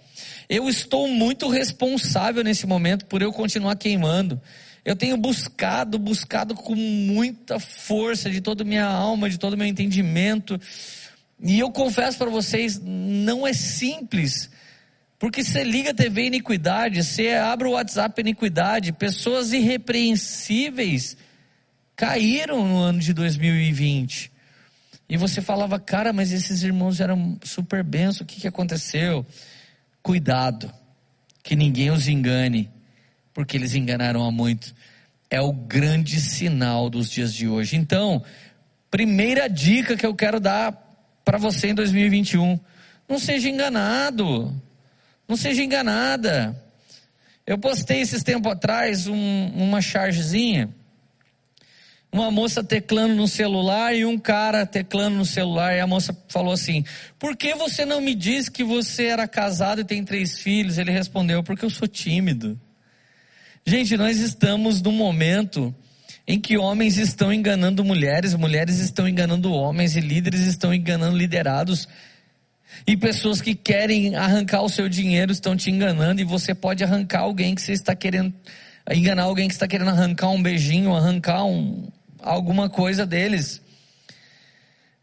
Eu 0.49 0.68
estou 0.68 1.09
muito 1.09 1.49
responsável 1.49 2.42
nesse 2.42 2.66
momento 2.66 3.07
por 3.07 3.21
eu 3.21 3.33
continuar 3.33 3.76
queimando. 3.76 4.40
Eu 4.85 4.97
tenho 4.97 5.16
buscado, 5.16 5.99
buscado 5.99 6.54
com 6.54 6.75
muita 6.75 7.61
força 7.61 8.30
de 8.30 8.40
toda 8.40 8.64
minha 8.64 8.87
alma, 8.87 9.28
de 9.28 9.38
todo 9.38 9.57
meu 9.57 9.66
entendimento. 9.66 10.59
E 11.42 11.59
eu 11.59 11.71
confesso 11.71 12.16
para 12.16 12.30
vocês, 12.30 12.80
não 12.83 13.47
é 13.47 13.52
simples. 13.52 14.50
Porque 15.18 15.42
você 15.42 15.64
liga 15.64 15.90
a 15.90 15.95
TV 15.95 16.26
iniquidade, 16.26 17.02
você 17.02 17.30
abre 17.30 17.68
o 17.68 17.73
WhatsApp 17.73 18.21
iniquidade, 18.21 18.92
pessoas 18.92 19.52
irrepreensíveis 19.52 21.16
caíram 21.95 22.66
no 22.66 22.78
ano 22.78 23.00
de 23.00 23.12
2020. 23.12 24.30
E 25.09 25.17
você 25.17 25.41
falava, 25.41 25.81
cara, 25.81 26.12
mas 26.12 26.33
esses 26.33 26.62
irmãos 26.62 27.00
eram 27.00 27.38
super 27.43 27.83
benços, 27.83 28.21
o 28.21 28.25
que, 28.27 28.41
que 28.43 28.49
aconteceu? 28.49 29.25
Cuidado, 30.03 30.71
que 31.43 31.57
ninguém 31.57 31.91
os 31.91 32.07
engane, 32.09 32.71
porque 33.33 33.57
eles 33.57 33.75
enganaram 33.75 34.23
a 34.25 34.31
muito. 34.31 34.75
É 35.31 35.41
o 35.41 35.53
grande 35.53 36.21
sinal 36.21 36.91
dos 36.91 37.11
dias 37.11 37.33
de 37.33 37.49
hoje. 37.49 37.77
Então, 37.77 38.23
primeira 38.91 39.49
dica 39.49 39.97
que 39.97 40.05
eu 40.05 40.15
quero 40.15 40.38
dar 40.38 40.73
para 41.25 41.38
você 41.38 41.69
em 41.69 41.75
2021: 41.75 42.61
não 43.09 43.19
seja 43.19 43.49
enganado, 43.49 44.55
não 45.27 45.37
seja 45.37 45.62
enganada. 45.62 46.55
Eu 47.47 47.57
postei 47.57 48.00
esses 48.03 48.23
tempos 48.23 48.53
atrás 48.53 49.07
um, 49.07 49.47
uma 49.55 49.81
chargezinha 49.81 50.69
uma 52.11 52.31
moça 52.31 52.65
teclando 52.65 53.15
no 53.15 53.29
celular 53.29 53.95
e 53.95 54.05
um 54.05 54.19
cara 54.19 54.65
teclando 54.65 55.17
no 55.17 55.25
celular. 55.25 55.77
E 55.77 55.81
a 55.81 55.87
moça 55.87 56.17
falou 56.29 56.53
assim: 56.53 56.85
Por 57.19 57.37
que 57.37 57.55
você 57.55 57.85
não 57.85 58.00
me 58.00 58.15
disse 58.15 58.50
que 58.50 58.65
você 58.65 59.05
era 59.05 59.29
casado 59.29 59.81
e 59.81 59.85
tem 59.85 60.05
três 60.05 60.41
filhos? 60.41 60.79
Ele 60.79 60.91
respondeu: 60.91 61.43
Porque 61.43 61.65
eu 61.65 61.71
sou 61.71 61.87
tímido. 61.87 62.59
Gente, 63.67 63.97
nós 63.97 64.19
estamos 64.19 64.81
num 64.81 64.93
momento 64.93 65.75
em 66.27 66.41
que 66.41 66.57
homens 66.57 66.97
estão 66.97 67.33
enganando 67.33 67.85
mulheres, 67.85 68.35
mulheres 68.35 68.79
estão 68.79 69.07
enganando 69.07 69.53
homens 69.53 69.97
e 69.97 70.00
líderes 70.00 70.41
estão 70.41 70.73
enganando 70.73 71.17
liderados. 71.17 71.88
E 72.87 72.97
pessoas 72.97 73.41
que 73.41 73.55
querem 73.55 74.15
arrancar 74.15 74.62
o 74.62 74.69
seu 74.69 74.88
dinheiro 74.88 75.33
estão 75.33 75.57
te 75.57 75.71
enganando 75.71 76.21
e 76.21 76.25
você 76.25 76.55
pode 76.55 76.85
arrancar 76.85 77.21
alguém 77.21 77.55
que 77.55 77.61
você 77.61 77.73
está 77.73 77.95
querendo 77.95 78.33
enganar 78.91 79.25
alguém 79.25 79.49
que 79.49 79.55
está 79.55 79.69
querendo 79.69 79.91
arrancar 79.91 80.31
um 80.31 80.43
beijinho, 80.43 80.95
arrancar 80.95 81.45
um, 81.45 81.88
alguma 82.22 82.68
coisa 82.68 83.06
deles. 83.06 83.60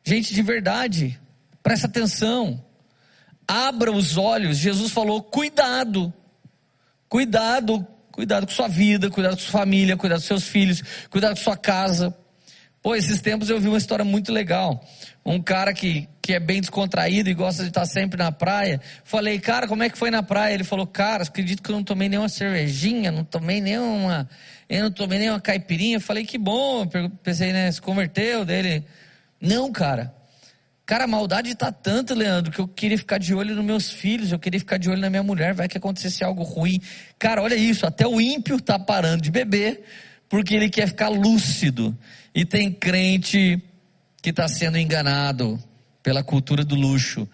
Gente, 0.03 0.34
de 0.34 0.41
verdade, 0.41 1.19
presta 1.63 1.88
atenção. 1.88 2.63
Abra 3.48 3.91
os 3.91 4.17
olhos. 4.17 4.57
Jesus 4.57 4.91
falou: 4.91 5.22
cuidado, 5.24 6.13
cuidado, 7.10 7.86
cuidado 8.12 8.45
com 8.45 8.53
sua 8.53 8.67
vida, 8.67 9.10
cuidado 9.10 9.36
com 9.36 9.41
sua 9.41 9.60
família, 9.60 9.98
cuidado 9.98 10.19
com 10.19 10.27
seus 10.27 10.48
filhos, 10.48 10.84
cuidado 11.10 11.36
com 11.36 11.41
sua 11.41 11.57
casa. 11.57 12.15
Pô, 12.81 12.95
esses 12.95 13.19
tempos 13.19 13.50
eu 13.50 13.60
vi 13.60 13.67
uma 13.67 13.79
história 13.79 14.05
muito 14.05 14.31
legal. 14.31 14.86
Um 15.25 15.41
cara 15.41 15.74
que, 15.74 16.07
que 16.22 16.34
é 16.34 16.39
bem 16.39 16.62
descontraído 16.62 17.27
e 17.27 17.34
gosta 17.34 17.63
de 17.63 17.69
estar 17.69 17.88
sempre 17.88 18.15
na 18.15 18.31
praia. 18.31 18.79
Falei, 19.03 19.39
cara, 19.39 19.67
como 19.67 19.81
é 19.81 19.89
que 19.89 19.98
foi 19.98 20.12
na 20.12 20.22
praia? 20.22 20.53
Ele 20.53 20.63
falou, 20.63 20.86
cara, 20.86 21.24
acredito 21.24 21.63
que 21.63 21.72
eu 21.72 21.75
não 21.75 21.84
tomei 21.84 22.07
nenhuma 22.07 22.29
cervejinha, 22.29 23.12
não 23.12 23.24
tomei 23.24 23.60
nenhuma 23.60 24.29
eu 24.69 24.84
não 24.84 24.91
tomei 24.91 25.19
nem 25.19 25.29
uma 25.29 25.39
caipirinha. 25.39 25.98
Eu 25.98 26.01
falei, 26.01 26.25
que 26.25 26.38
bom. 26.38 26.88
Pensei, 27.24 27.53
né? 27.53 27.72
Se 27.72 27.81
converteu 27.81 28.43
dele. 28.43 28.84
Não, 29.39 29.72
cara. 29.72 30.13
Cara, 30.86 31.05
a 31.05 31.07
maldade 31.07 31.55
tá 31.55 31.72
tanta, 31.72 32.13
Leandro, 32.13 32.51
que 32.51 32.60
eu 32.60 32.67
queria 32.67 32.98
ficar 32.98 33.17
de 33.17 33.34
olho 33.34 33.55
nos 33.55 33.65
meus 33.65 33.89
filhos, 33.89 34.31
eu 34.31 34.38
queria 34.38 34.60
ficar 34.60 34.77
de 34.77 34.88
olho 34.88 35.01
na 35.01 35.10
minha 35.10 35.24
mulher, 35.24 35.51
vai 35.51 35.67
que 35.67 35.79
acontecesse 35.79 36.24
algo 36.24 36.43
ruim. 36.43 36.79
Cara, 37.17 37.41
olha 37.41 37.55
isso, 37.55 37.88
até 37.88 38.05
o 38.05 38.22
ímpio 38.22 38.62
tá 38.62 38.77
parando 38.77 39.24
de 39.24 39.31
beber, 39.31 39.84
porque 40.29 40.53
ele 40.53 40.69
quer 40.69 40.88
ficar 40.88 41.10
lúcido. 41.10 41.98
E 42.36 42.45
tem 42.45 42.72
crente 42.72 43.60
que 44.22 44.29
está 44.29 44.48
sendo 44.48 44.77
enganado 44.77 45.60
pela 46.03 46.24
cultura 46.24 46.63
do 46.63 46.75
luxo. 46.75 47.27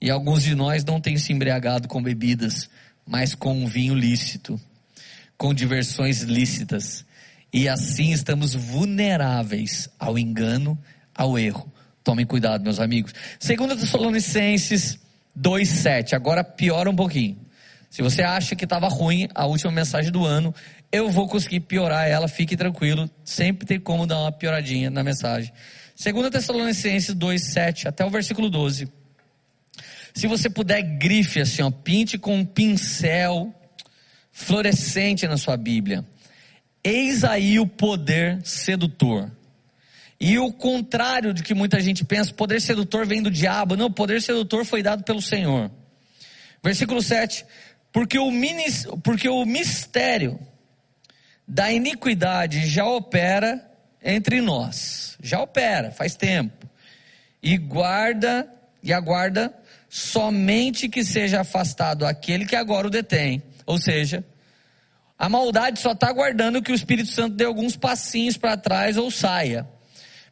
E 0.00 0.10
alguns 0.10 0.42
de 0.42 0.54
nós 0.54 0.82
não 0.82 0.98
têm 0.98 1.18
se 1.18 1.34
embriagado 1.34 1.88
com 1.88 2.02
bebidas, 2.02 2.70
mas 3.06 3.34
com 3.34 3.52
um 3.52 3.66
vinho 3.66 3.94
lícito 3.94 4.58
com 5.36 5.52
diversões 5.52 6.22
lícitas. 6.22 7.04
E 7.52 7.68
assim 7.68 8.12
estamos 8.12 8.54
vulneráveis 8.54 9.88
ao 9.98 10.18
engano, 10.18 10.78
ao 11.14 11.38
erro. 11.38 11.72
Tomem 12.02 12.26
cuidado, 12.26 12.62
meus 12.62 12.78
amigos. 12.78 13.12
Segundo 13.38 13.76
Tessalonicenses 13.76 14.98
2:7. 15.34 16.14
Agora 16.14 16.44
piora 16.44 16.90
um 16.90 16.96
pouquinho. 16.96 17.38
Se 17.90 18.02
você 18.02 18.22
acha 18.22 18.54
que 18.54 18.64
estava 18.64 18.88
ruim 18.88 19.28
a 19.34 19.46
última 19.46 19.72
mensagem 19.72 20.10
do 20.10 20.24
ano, 20.24 20.54
eu 20.92 21.10
vou 21.10 21.26
conseguir 21.26 21.60
piorar 21.60 22.08
ela, 22.08 22.28
fique 22.28 22.56
tranquilo. 22.56 23.10
Sempre 23.24 23.66
tem 23.66 23.80
como 23.80 24.06
dar 24.06 24.20
uma 24.20 24.32
pioradinha 24.32 24.90
na 24.90 25.02
mensagem. 25.02 25.52
Segundo 25.94 26.30
Tessalonicenses 26.30 27.14
2:7 27.14 27.88
até 27.88 28.04
o 28.04 28.10
versículo 28.10 28.50
12. 28.50 28.88
Se 30.14 30.26
você 30.26 30.48
puder, 30.48 30.82
grife 30.82 31.40
assim, 31.40 31.62
ó, 31.62 31.70
pinte 31.70 32.18
com 32.18 32.36
um 32.36 32.44
pincel 32.44 33.54
florescente 34.36 35.26
na 35.26 35.38
sua 35.38 35.56
Bíblia. 35.56 36.04
Eis 36.84 37.24
aí 37.24 37.58
o 37.58 37.66
poder 37.66 38.38
sedutor. 38.44 39.30
E 40.20 40.38
o 40.38 40.52
contrário 40.52 41.32
de 41.32 41.42
que 41.42 41.54
muita 41.54 41.80
gente 41.80 42.04
pensa, 42.04 42.34
poder 42.34 42.60
sedutor 42.60 43.06
vem 43.06 43.22
do 43.22 43.30
diabo. 43.30 43.76
Não, 43.76 43.90
poder 43.90 44.20
sedutor 44.20 44.66
foi 44.66 44.82
dado 44.82 45.02
pelo 45.04 45.22
Senhor. 45.22 45.70
Versículo 46.62 47.02
7. 47.02 47.46
Porque 47.90 48.18
o, 48.18 48.30
minis, 48.30 48.86
porque 49.02 49.26
o 49.26 49.46
mistério 49.46 50.38
da 51.48 51.72
iniquidade 51.72 52.66
já 52.66 52.84
opera 52.84 53.66
entre 54.02 54.42
nós. 54.42 55.16
Já 55.22 55.40
opera, 55.40 55.90
faz 55.92 56.14
tempo. 56.14 56.68
E 57.42 57.56
guarda, 57.56 58.46
e 58.82 58.92
aguarda 58.92 59.52
somente 59.88 60.90
que 60.90 61.02
seja 61.02 61.40
afastado 61.40 62.04
aquele 62.04 62.44
que 62.44 62.54
agora 62.54 62.86
o 62.86 62.90
detém 62.90 63.42
ou 63.66 63.78
seja, 63.78 64.24
a 65.18 65.28
maldade 65.28 65.80
só 65.80 65.92
está 65.92 66.08
aguardando 66.08 66.62
que 66.62 66.70
o 66.70 66.74
Espírito 66.74 67.10
Santo 67.10 67.36
dê 67.36 67.44
alguns 67.44 67.76
passinhos 67.76 68.36
para 68.36 68.56
trás 68.56 68.96
ou 68.96 69.10
saia, 69.10 69.66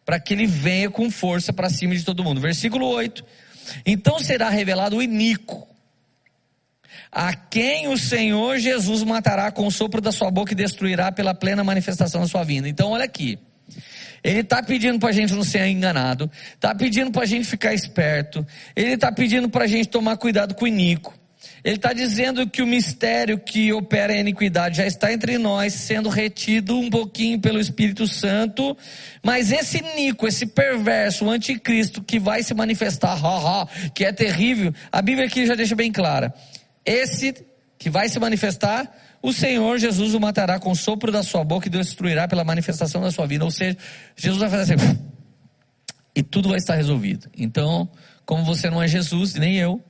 para 0.05 0.21
que 0.21 0.35
ele 0.35 0.47
venha 0.47 0.91
com 0.91 1.11
força 1.11 1.53
para 1.53 1.71
cima 1.71 1.97
de 1.97 2.05
todo 2.05 2.23
mundo. 2.23 2.41
Versículo 2.41 2.87
8: 2.87 3.25
Então 3.85 4.19
será 4.19 4.50
revelado 4.50 4.97
o 4.97 5.03
iníquo, 5.03 5.67
a 7.11 7.35
quem 7.35 7.88
o 7.88 7.97
Senhor 7.97 8.59
Jesus 8.59 9.03
matará 9.03 9.50
com 9.50 9.67
o 9.67 9.71
sopro 9.71 10.00
da 10.00 10.12
sua 10.12 10.31
boca 10.31 10.53
e 10.53 10.57
destruirá 10.57 11.11
pela 11.11 11.35
plena 11.35 11.64
manifestação 11.64 12.21
da 12.21 12.29
sua 12.29 12.45
vinda. 12.45 12.69
Então, 12.69 12.91
olha 12.91 13.05
aqui. 13.05 13.38
Ele 14.23 14.41
está 14.41 14.62
pedindo 14.62 14.99
para 14.99 15.11
a 15.11 15.12
gente 15.12 15.35
não 15.35 15.45
ser 15.45 15.67
enganado, 15.67 16.31
está 16.55 16.75
pedindo 16.75 17.11
para 17.11 17.25
a 17.25 17.26
gente 17.26 17.47
ficar 17.47 17.75
esperto, 17.75 18.47
ele 18.75 18.95
está 18.95 19.12
pedindo 19.12 19.50
para 19.50 19.64
a 19.64 19.67
gente 19.67 19.87
tomar 19.91 20.17
cuidado 20.17 20.55
com 20.55 20.64
o 20.64 20.69
iníquo. 20.69 21.14
Ele 21.64 21.76
está 21.76 21.94
dizendo 21.94 22.47
que 22.47 22.61
o 22.61 22.66
mistério 22.66 23.38
que 23.38 23.73
opera 23.73 24.12
a 24.12 24.16
iniquidade 24.16 24.76
já 24.76 24.87
está 24.87 25.11
entre 25.11 25.38
nós, 25.38 25.73
sendo 25.73 26.11
retido 26.11 26.78
um 26.78 26.90
pouquinho 26.90 27.40
pelo 27.40 27.59
Espírito 27.59 28.06
Santo, 28.06 28.76
mas 29.23 29.50
esse 29.50 29.80
Nico, 29.97 30.28
esse 30.28 30.44
perverso, 30.44 31.25
o 31.25 31.30
anticristo 31.30 32.02
que 32.02 32.18
vai 32.18 32.42
se 32.42 32.52
manifestar, 32.52 33.18
que 33.94 34.04
é 34.04 34.12
terrível, 34.12 34.75
a 34.92 35.00
Bíblia 35.00 35.26
aqui 35.26 35.47
já 35.47 35.54
deixa 35.54 35.75
bem 35.75 35.90
clara. 35.90 36.35
Esse 36.85 37.35
que 37.78 37.88
vai 37.88 38.11
se 38.11 38.21
manifestar, 38.21 38.94
o 39.23 39.33
Senhor 39.33 39.78
Jesus 39.78 40.12
o 40.12 40.21
matará 40.21 40.61
com 40.61 40.71
o 40.71 40.76
sopro 40.76 41.11
da 41.11 41.23
sua 41.23 41.42
boca 41.42 41.66
e 41.66 41.71
destruirá 41.71 42.28
pela 42.28 42.44
manifestação 42.44 43.00
da 43.00 43.11
sua 43.11 43.26
vida. 43.26 43.42
Ou 43.42 43.50
seja, 43.50 43.75
Jesus 44.14 44.38
vai 44.38 44.50
fazer 44.50 44.75
assim, 44.75 44.99
e 46.14 46.23
tudo 46.23 46.50
vai 46.50 46.59
estar 46.59 46.75
resolvido. 46.75 47.30
Então, 47.35 47.88
como 48.26 48.44
você 48.44 48.68
não 48.68 48.83
é 48.83 48.87
Jesus, 48.87 49.35
nem 49.35 49.56
eu, 49.56 49.83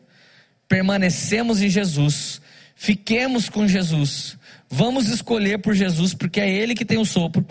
permanecemos 0.74 1.62
em 1.62 1.68
Jesus, 1.68 2.40
fiquemos 2.74 3.48
com 3.48 3.64
Jesus, 3.64 4.36
vamos 4.68 5.08
escolher 5.08 5.60
por 5.60 5.72
Jesus, 5.72 6.14
porque 6.14 6.40
é 6.40 6.50
Ele 6.50 6.74
que 6.74 6.84
tem 6.84 6.98
o 6.98 7.04
sopro, 7.04 7.46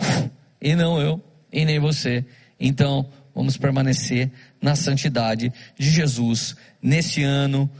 e 0.60 0.74
não 0.74 1.00
eu, 1.00 1.24
e 1.50 1.64
nem 1.64 1.78
você. 1.78 2.22
Então, 2.60 3.08
vamos 3.34 3.56
permanecer 3.56 4.30
na 4.60 4.76
santidade 4.76 5.50
de 5.78 5.90
Jesus 5.90 6.54
nesse 6.82 7.22
ano 7.22 7.70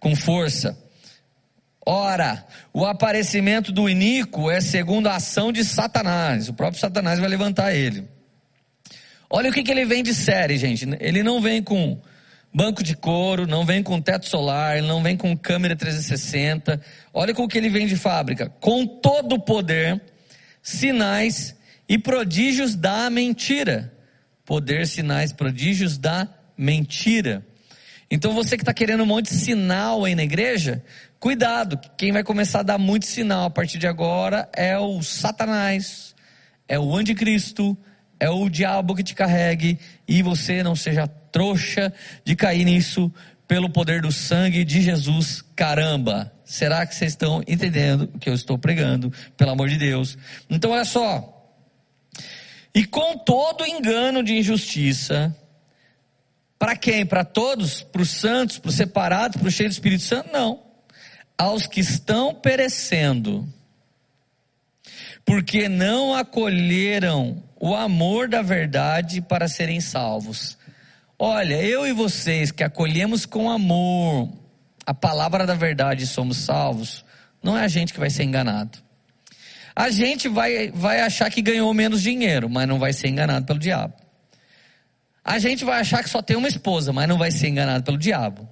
com 0.00 0.16
força. 0.16 0.76
Ora, 1.86 2.44
o 2.74 2.84
aparecimento 2.84 3.70
do 3.70 3.88
iníquo 3.88 4.50
é 4.50 4.60
segundo 4.60 5.06
a 5.06 5.14
ação 5.14 5.52
de 5.52 5.64
Satanás. 5.64 6.48
O 6.48 6.52
próprio 6.52 6.80
Satanás 6.80 7.20
vai 7.20 7.28
levantar 7.28 7.72
ele. 7.72 8.08
Olha 9.30 9.50
o 9.50 9.52
que, 9.52 9.62
que 9.62 9.70
ele 9.70 9.84
vem 9.84 10.02
de 10.02 10.12
série, 10.12 10.58
gente. 10.58 10.84
Ele 10.98 11.22
não 11.22 11.40
vem 11.40 11.62
com 11.62 11.96
banco 12.52 12.82
de 12.82 12.96
couro, 12.96 13.46
não 13.46 13.64
vem 13.64 13.82
com 13.82 14.00
teto 14.00 14.28
solar, 14.28 14.82
não 14.82 15.02
vem 15.02 15.16
com 15.16 15.36
câmera 15.36 15.76
360. 15.76 16.80
Olha 17.14 17.32
com 17.32 17.44
o 17.44 17.48
que 17.48 17.56
ele 17.56 17.68
vem 17.68 17.86
de 17.86 17.96
fábrica. 17.96 18.48
Com 18.60 18.86
todo 18.86 19.34
o 19.34 19.40
poder, 19.40 20.00
sinais 20.62 21.56
e 21.88 21.96
prodígios 21.96 22.74
da 22.74 23.08
mentira. 23.08 23.92
Poder, 24.44 24.86
sinais, 24.86 25.32
prodígios 25.32 25.96
da 25.96 26.28
mentira. 26.56 27.46
Então 28.10 28.32
você 28.32 28.56
que 28.56 28.62
está 28.62 28.74
querendo 28.74 29.04
um 29.04 29.06
monte 29.06 29.26
de 29.32 29.38
sinal 29.38 30.04
aí 30.04 30.16
na 30.16 30.24
igreja, 30.24 30.82
cuidado, 31.20 31.78
quem 31.96 32.10
vai 32.10 32.24
começar 32.24 32.60
a 32.60 32.64
dar 32.64 32.78
muito 32.78 33.06
sinal 33.06 33.44
a 33.44 33.50
partir 33.50 33.78
de 33.78 33.86
agora 33.86 34.48
é 34.52 34.76
o 34.76 35.00
Satanás, 35.00 36.12
é 36.66 36.76
o 36.76 36.96
anticristo, 36.96 37.78
é 38.18 38.28
o 38.28 38.48
diabo 38.48 38.96
que 38.96 39.04
te 39.04 39.14
carregue 39.14 39.78
e 40.08 40.22
você 40.22 40.62
não 40.64 40.74
seja 40.74 41.06
trouxa 41.32 41.92
de 42.24 42.34
cair 42.34 42.64
nisso 42.64 43.12
pelo 43.46 43.68
poder 43.68 44.02
do 44.02 44.12
sangue 44.12 44.64
de 44.64 44.80
Jesus. 44.80 45.42
Caramba! 45.56 46.32
Será 46.44 46.84
que 46.86 46.94
vocês 46.94 47.12
estão 47.12 47.42
entendendo 47.46 48.10
o 48.14 48.18
que 48.18 48.28
eu 48.28 48.34
estou 48.34 48.58
pregando? 48.58 49.12
Pelo 49.36 49.50
amor 49.50 49.68
de 49.68 49.76
Deus. 49.76 50.16
Então 50.48 50.70
olha 50.70 50.84
só. 50.84 51.36
E 52.74 52.84
com 52.84 53.18
todo 53.18 53.66
engano 53.66 54.22
de 54.22 54.36
injustiça, 54.36 55.34
para 56.58 56.76
quem? 56.76 57.06
Para 57.06 57.24
todos? 57.24 57.82
Para 57.82 58.02
os 58.02 58.10
santos? 58.10 58.58
Para 58.58 58.68
os 58.68 58.74
separados? 58.74 59.40
Para 59.40 59.48
os 59.48 59.54
cheios 59.54 59.72
do 59.72 59.78
Espírito 59.78 60.02
Santo? 60.02 60.30
Não. 60.32 60.62
Aos 61.36 61.66
que 61.66 61.80
estão 61.80 62.34
perecendo, 62.34 63.48
porque 65.24 65.68
não 65.68 66.14
acolheram 66.14 67.42
o 67.58 67.74
amor 67.74 68.28
da 68.28 68.42
verdade 68.42 69.20
para 69.20 69.48
serem 69.48 69.80
salvos. 69.80 70.58
Olha, 71.22 71.62
eu 71.62 71.86
e 71.86 71.92
vocês 71.92 72.50
que 72.50 72.64
acolhemos 72.64 73.26
com 73.26 73.50
amor 73.50 74.32
a 74.86 74.94
palavra 74.94 75.46
da 75.46 75.52
verdade 75.52 76.04
e 76.04 76.06
somos 76.06 76.38
salvos, 76.38 77.04
não 77.42 77.58
é 77.58 77.62
a 77.62 77.68
gente 77.68 77.92
que 77.92 78.00
vai 78.00 78.08
ser 78.08 78.24
enganado. 78.24 78.78
A 79.76 79.90
gente 79.90 80.30
vai, 80.30 80.70
vai 80.70 81.02
achar 81.02 81.30
que 81.30 81.42
ganhou 81.42 81.74
menos 81.74 82.00
dinheiro, 82.00 82.48
mas 82.48 82.66
não 82.66 82.78
vai 82.78 82.94
ser 82.94 83.08
enganado 83.08 83.44
pelo 83.44 83.58
diabo. 83.58 83.92
A 85.22 85.38
gente 85.38 85.62
vai 85.62 85.80
achar 85.80 86.02
que 86.02 86.08
só 86.08 86.22
tem 86.22 86.38
uma 86.38 86.48
esposa, 86.48 86.90
mas 86.90 87.06
não 87.06 87.18
vai 87.18 87.30
ser 87.30 87.48
enganado 87.48 87.84
pelo 87.84 87.98
diabo. 87.98 88.48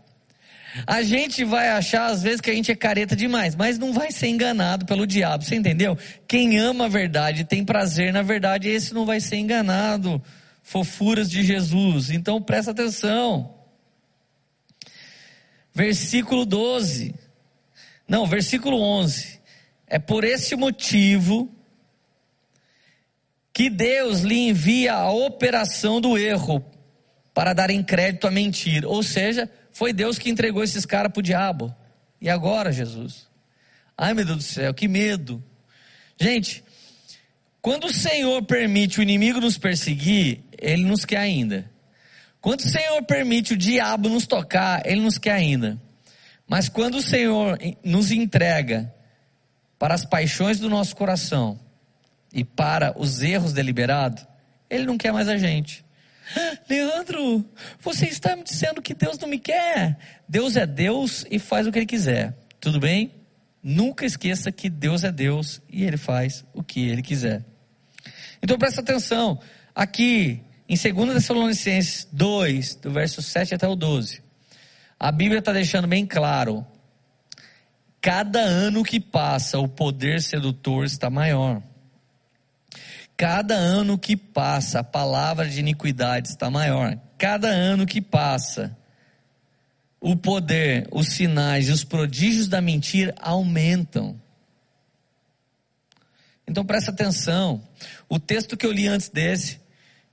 A 0.86 1.00
gente 1.00 1.44
vai 1.44 1.70
achar 1.70 2.08
às 2.08 2.22
vezes 2.22 2.42
que 2.42 2.50
a 2.50 2.54
gente 2.54 2.70
é 2.70 2.76
careta 2.76 3.16
demais, 3.16 3.56
mas 3.56 3.78
não 3.78 3.94
vai 3.94 4.12
ser 4.12 4.26
enganado 4.26 4.84
pelo 4.84 5.06
diabo, 5.06 5.42
você 5.42 5.56
entendeu? 5.56 5.96
Quem 6.28 6.58
ama 6.58 6.84
a 6.84 6.88
verdade, 6.88 7.44
tem 7.44 7.64
prazer 7.64 8.12
na 8.12 8.20
verdade, 8.20 8.68
esse 8.68 8.92
não 8.92 9.06
vai 9.06 9.20
ser 9.20 9.36
enganado. 9.36 10.22
Fofuras 10.68 11.30
de 11.30 11.42
Jesus. 11.42 12.10
Então 12.10 12.42
presta 12.42 12.72
atenção. 12.72 13.54
Versículo 15.72 16.44
12. 16.44 17.14
Não, 18.06 18.26
versículo 18.26 18.78
11. 18.78 19.40
É 19.86 19.98
por 19.98 20.24
esse 20.24 20.54
motivo 20.54 21.50
que 23.50 23.70
Deus 23.70 24.20
lhe 24.20 24.50
envia 24.50 24.92
a 24.92 25.10
operação 25.10 26.02
do 26.02 26.18
erro 26.18 26.62
para 27.32 27.54
dar 27.54 27.70
crédito 27.82 28.26
à 28.26 28.30
mentira. 28.30 28.86
Ou 28.86 29.02
seja, 29.02 29.50
foi 29.72 29.94
Deus 29.94 30.18
que 30.18 30.28
entregou 30.28 30.62
esses 30.62 30.84
caras 30.84 31.10
para 31.10 31.20
o 31.20 31.22
diabo. 31.22 31.74
E 32.20 32.28
agora, 32.28 32.70
Jesus? 32.70 33.26
Ai, 33.96 34.12
meu 34.12 34.26
Deus 34.26 34.36
do 34.36 34.44
céu, 34.44 34.74
que 34.74 34.86
medo. 34.86 35.42
Gente, 36.20 36.62
quando 37.62 37.86
o 37.86 37.92
Senhor 37.92 38.42
permite 38.44 39.00
o 39.00 39.02
inimigo 39.02 39.40
nos 39.40 39.56
perseguir, 39.56 40.44
ele 40.60 40.84
nos 40.84 41.04
quer 41.04 41.18
ainda. 41.18 41.70
Quando 42.40 42.60
o 42.60 42.68
Senhor 42.68 43.02
permite 43.02 43.54
o 43.54 43.56
diabo 43.56 44.08
nos 44.08 44.26
tocar, 44.26 44.82
ele 44.86 45.00
nos 45.00 45.18
quer 45.18 45.32
ainda. 45.32 45.80
Mas 46.46 46.68
quando 46.68 46.96
o 46.96 47.02
Senhor 47.02 47.58
nos 47.84 48.10
entrega 48.10 48.92
para 49.78 49.94
as 49.94 50.04
paixões 50.04 50.58
do 50.58 50.68
nosso 50.68 50.96
coração, 50.96 51.58
e 52.32 52.44
para 52.44 52.98
os 52.98 53.22
erros 53.22 53.52
deliberados, 53.52 54.26
ele 54.68 54.84
não 54.84 54.98
quer 54.98 55.12
mais 55.12 55.28
a 55.28 55.36
gente. 55.36 55.84
Leandro, 56.68 57.44
você 57.80 58.06
está 58.06 58.36
me 58.36 58.44
dizendo 58.44 58.82
que 58.82 58.94
Deus 58.94 59.18
não 59.18 59.28
me 59.28 59.38
quer? 59.38 59.98
Deus 60.28 60.56
é 60.56 60.66
Deus 60.66 61.24
e 61.30 61.38
faz 61.38 61.66
o 61.66 61.72
que 61.72 61.78
ele 61.78 61.86
quiser. 61.86 62.36
Tudo 62.60 62.78
bem? 62.78 63.14
Nunca 63.62 64.04
esqueça 64.04 64.52
que 64.52 64.68
Deus 64.68 65.04
é 65.04 65.10
Deus 65.10 65.60
e 65.68 65.84
ele 65.84 65.96
faz 65.96 66.44
o 66.52 66.62
que 66.62 66.86
ele 66.86 67.02
quiser. 67.02 67.44
Então 68.42 68.58
presta 68.58 68.80
atenção. 68.80 69.40
Aqui 69.74 70.42
em 70.68 70.76
2 70.76 71.14
Tessalonicenses 71.14 72.06
2, 72.12 72.74
do 72.76 72.90
verso 72.90 73.22
7 73.22 73.54
até 73.54 73.66
o 73.66 73.74
12, 73.74 74.22
a 75.00 75.10
Bíblia 75.10 75.38
está 75.38 75.52
deixando 75.52 75.88
bem 75.88 76.04
claro: 76.04 76.66
cada 78.00 78.40
ano 78.40 78.84
que 78.84 79.00
passa, 79.00 79.58
o 79.58 79.66
poder 79.66 80.20
sedutor 80.20 80.84
está 80.84 81.08
maior. 81.08 81.62
Cada 83.16 83.54
ano 83.54 83.98
que 83.98 84.16
passa, 84.16 84.80
a 84.80 84.84
palavra 84.84 85.48
de 85.48 85.58
iniquidade 85.58 86.28
está 86.28 86.50
maior. 86.50 86.96
Cada 87.16 87.48
ano 87.48 87.84
que 87.84 88.00
passa, 88.00 88.76
o 90.00 90.14
poder, 90.14 90.86
os 90.92 91.08
sinais 91.08 91.68
e 91.68 91.72
os 91.72 91.82
prodígios 91.82 92.46
da 92.46 92.60
mentira 92.60 93.12
aumentam. 93.20 94.20
Então 96.46 96.64
presta 96.64 96.90
atenção. 96.92 97.60
O 98.08 98.20
texto 98.20 98.56
que 98.56 98.64
eu 98.64 98.70
li 98.70 98.86
antes 98.86 99.08
desse 99.08 99.58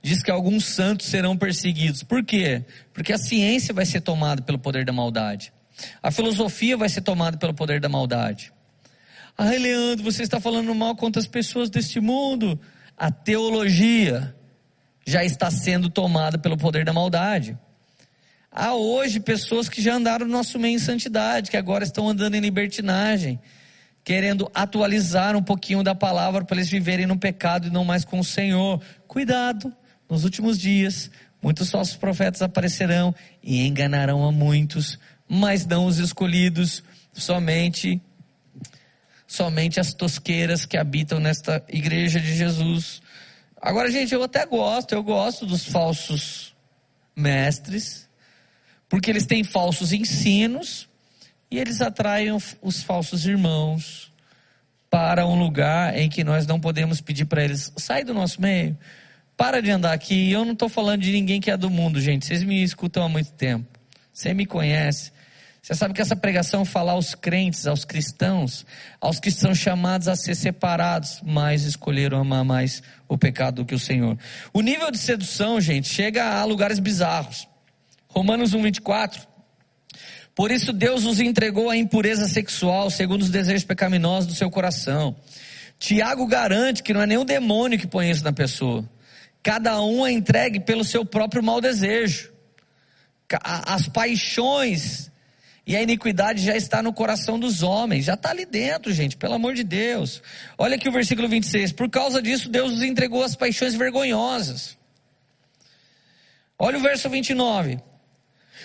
diz 0.06 0.22
que 0.22 0.30
alguns 0.30 0.64
santos 0.64 1.06
serão 1.06 1.36
perseguidos. 1.36 2.02
Por 2.02 2.24
quê? 2.24 2.64
Porque 2.92 3.12
a 3.12 3.18
ciência 3.18 3.74
vai 3.74 3.84
ser 3.84 4.00
tomada 4.00 4.40
pelo 4.40 4.58
poder 4.58 4.84
da 4.84 4.92
maldade. 4.92 5.52
A 6.02 6.10
filosofia 6.10 6.76
vai 6.76 6.88
ser 6.88 7.00
tomada 7.00 7.36
pelo 7.36 7.52
poder 7.52 7.80
da 7.80 7.88
maldade. 7.88 8.52
Ah, 9.36 9.50
Leandro, 9.50 10.04
você 10.04 10.22
está 10.22 10.40
falando 10.40 10.74
mal 10.74 10.94
contra 10.94 11.20
as 11.20 11.26
pessoas 11.26 11.68
deste 11.68 12.00
mundo 12.00 12.58
a 12.96 13.10
teologia 13.10 14.34
já 15.06 15.22
está 15.22 15.50
sendo 15.50 15.90
tomada 15.90 16.38
pelo 16.38 16.56
poder 16.56 16.84
da 16.84 16.92
maldade. 16.92 17.58
Há 18.50 18.74
hoje 18.74 19.20
pessoas 19.20 19.68
que 19.68 19.82
já 19.82 19.94
andaram 19.94 20.24
no 20.24 20.32
nosso 20.32 20.58
meio 20.58 20.76
em 20.76 20.78
santidade, 20.78 21.50
que 21.50 21.56
agora 21.56 21.84
estão 21.84 22.08
andando 22.08 22.36
em 22.36 22.40
libertinagem, 22.40 23.38
querendo 24.02 24.50
atualizar 24.54 25.36
um 25.36 25.42
pouquinho 25.42 25.82
da 25.82 25.94
palavra 25.94 26.44
para 26.44 26.56
eles 26.56 26.70
viverem 26.70 27.06
no 27.06 27.18
pecado 27.18 27.66
e 27.66 27.70
não 27.70 27.84
mais 27.84 28.04
com 28.04 28.18
o 28.18 28.24
Senhor. 28.24 28.80
Cuidado, 29.06 29.72
nos 30.08 30.24
últimos 30.24 30.58
dias, 30.58 31.10
muitos 31.42 31.70
falsos 31.70 31.96
profetas 31.96 32.42
aparecerão 32.42 33.14
e 33.42 33.66
enganarão 33.66 34.24
a 34.24 34.32
muitos, 34.32 34.98
mas 35.28 35.66
não 35.66 35.86
os 35.86 35.98
escolhidos, 35.98 36.82
somente 37.12 38.00
somente 39.26 39.80
as 39.80 39.92
tosqueiras 39.92 40.64
que 40.64 40.76
habitam 40.76 41.18
nesta 41.18 41.62
igreja 41.68 42.20
de 42.20 42.34
Jesus. 42.34 43.02
Agora, 43.60 43.90
gente, 43.90 44.14
eu 44.14 44.22
até 44.22 44.46
gosto, 44.46 44.92
eu 44.92 45.02
gosto 45.02 45.44
dos 45.44 45.64
falsos 45.64 46.54
mestres, 47.14 48.08
porque 48.88 49.10
eles 49.10 49.26
têm 49.26 49.42
falsos 49.42 49.92
ensinos 49.92 50.88
e 51.50 51.58
eles 51.58 51.80
atraem 51.80 52.30
os 52.62 52.82
falsos 52.82 53.26
irmãos 53.26 54.12
para 54.88 55.26
um 55.26 55.38
lugar 55.38 55.96
em 55.98 56.08
que 56.08 56.22
nós 56.22 56.46
não 56.46 56.60
podemos 56.60 57.00
pedir 57.00 57.24
para 57.24 57.42
eles 57.42 57.72
sai 57.76 58.04
do 58.04 58.14
nosso 58.14 58.40
meio. 58.40 58.78
Para 59.36 59.60
de 59.60 59.70
andar 59.70 59.92
aqui. 59.92 60.30
Eu 60.30 60.44
não 60.44 60.54
estou 60.54 60.68
falando 60.68 61.02
de 61.02 61.12
ninguém 61.12 61.40
que 61.40 61.50
é 61.50 61.56
do 61.56 61.68
mundo, 61.68 62.00
gente. 62.00 62.24
Vocês 62.24 62.42
me 62.42 62.62
escutam 62.62 63.02
há 63.02 63.08
muito 63.08 63.32
tempo. 63.32 63.66
Você 64.12 64.32
me 64.32 64.46
conhece. 64.46 65.12
Você 65.60 65.74
sabe 65.74 65.92
que 65.92 66.00
essa 66.00 66.14
pregação 66.14 66.64
fala 66.64 66.92
aos 66.92 67.14
crentes, 67.14 67.66
aos 67.66 67.84
cristãos, 67.84 68.64
aos 69.00 69.18
que 69.18 69.32
são 69.32 69.52
chamados 69.52 70.06
a 70.06 70.14
ser 70.14 70.36
separados, 70.36 71.20
mas 71.24 71.64
escolheram 71.64 72.20
amar 72.20 72.44
mais 72.44 72.82
o 73.08 73.18
pecado 73.18 73.56
do 73.56 73.64
que 73.64 73.74
o 73.74 73.78
Senhor. 73.78 74.16
O 74.52 74.60
nível 74.60 74.92
de 74.92 74.98
sedução, 74.98 75.60
gente, 75.60 75.88
chega 75.88 76.24
a 76.24 76.44
lugares 76.44 76.78
bizarros. 76.78 77.48
Romanos 78.08 78.54
1:24. 78.54 79.26
Por 80.36 80.52
isso 80.52 80.72
Deus 80.72 81.04
os 81.04 81.18
entregou 81.18 81.68
à 81.68 81.76
impureza 81.76 82.28
sexual, 82.28 82.88
segundo 82.88 83.22
os 83.22 83.30
desejos 83.30 83.64
pecaminosos 83.64 84.28
do 84.28 84.34
seu 84.34 84.48
coração. 84.48 85.16
Tiago 85.78 86.26
garante 86.26 86.82
que 86.82 86.94
não 86.94 87.02
é 87.02 87.06
nenhum 87.06 87.24
demônio 87.24 87.78
que 87.78 87.86
põe 87.86 88.08
isso 88.10 88.22
na 88.22 88.32
pessoa. 88.32 88.88
Cada 89.46 89.80
um 89.80 90.04
é 90.04 90.10
entregue 90.10 90.58
pelo 90.58 90.82
seu 90.82 91.04
próprio 91.04 91.40
mau 91.40 91.60
desejo. 91.60 92.32
As 93.44 93.88
paixões 93.88 95.08
e 95.64 95.76
a 95.76 95.80
iniquidade 95.80 96.44
já 96.44 96.56
está 96.56 96.82
no 96.82 96.92
coração 96.92 97.38
dos 97.38 97.62
homens, 97.62 98.06
já 98.06 98.14
está 98.14 98.30
ali 98.30 98.44
dentro, 98.44 98.92
gente, 98.92 99.16
pelo 99.16 99.34
amor 99.34 99.54
de 99.54 99.62
Deus. 99.62 100.20
Olha 100.58 100.74
aqui 100.74 100.88
o 100.88 100.92
versículo 100.92 101.28
26. 101.28 101.70
Por 101.70 101.88
causa 101.88 102.20
disso, 102.20 102.48
Deus 102.48 102.72
os 102.72 102.82
entregou 102.82 103.22
as 103.22 103.36
paixões 103.36 103.76
vergonhosas. 103.76 104.76
Olha 106.58 106.78
o 106.78 106.82
verso 106.82 107.08
29. 107.08 107.78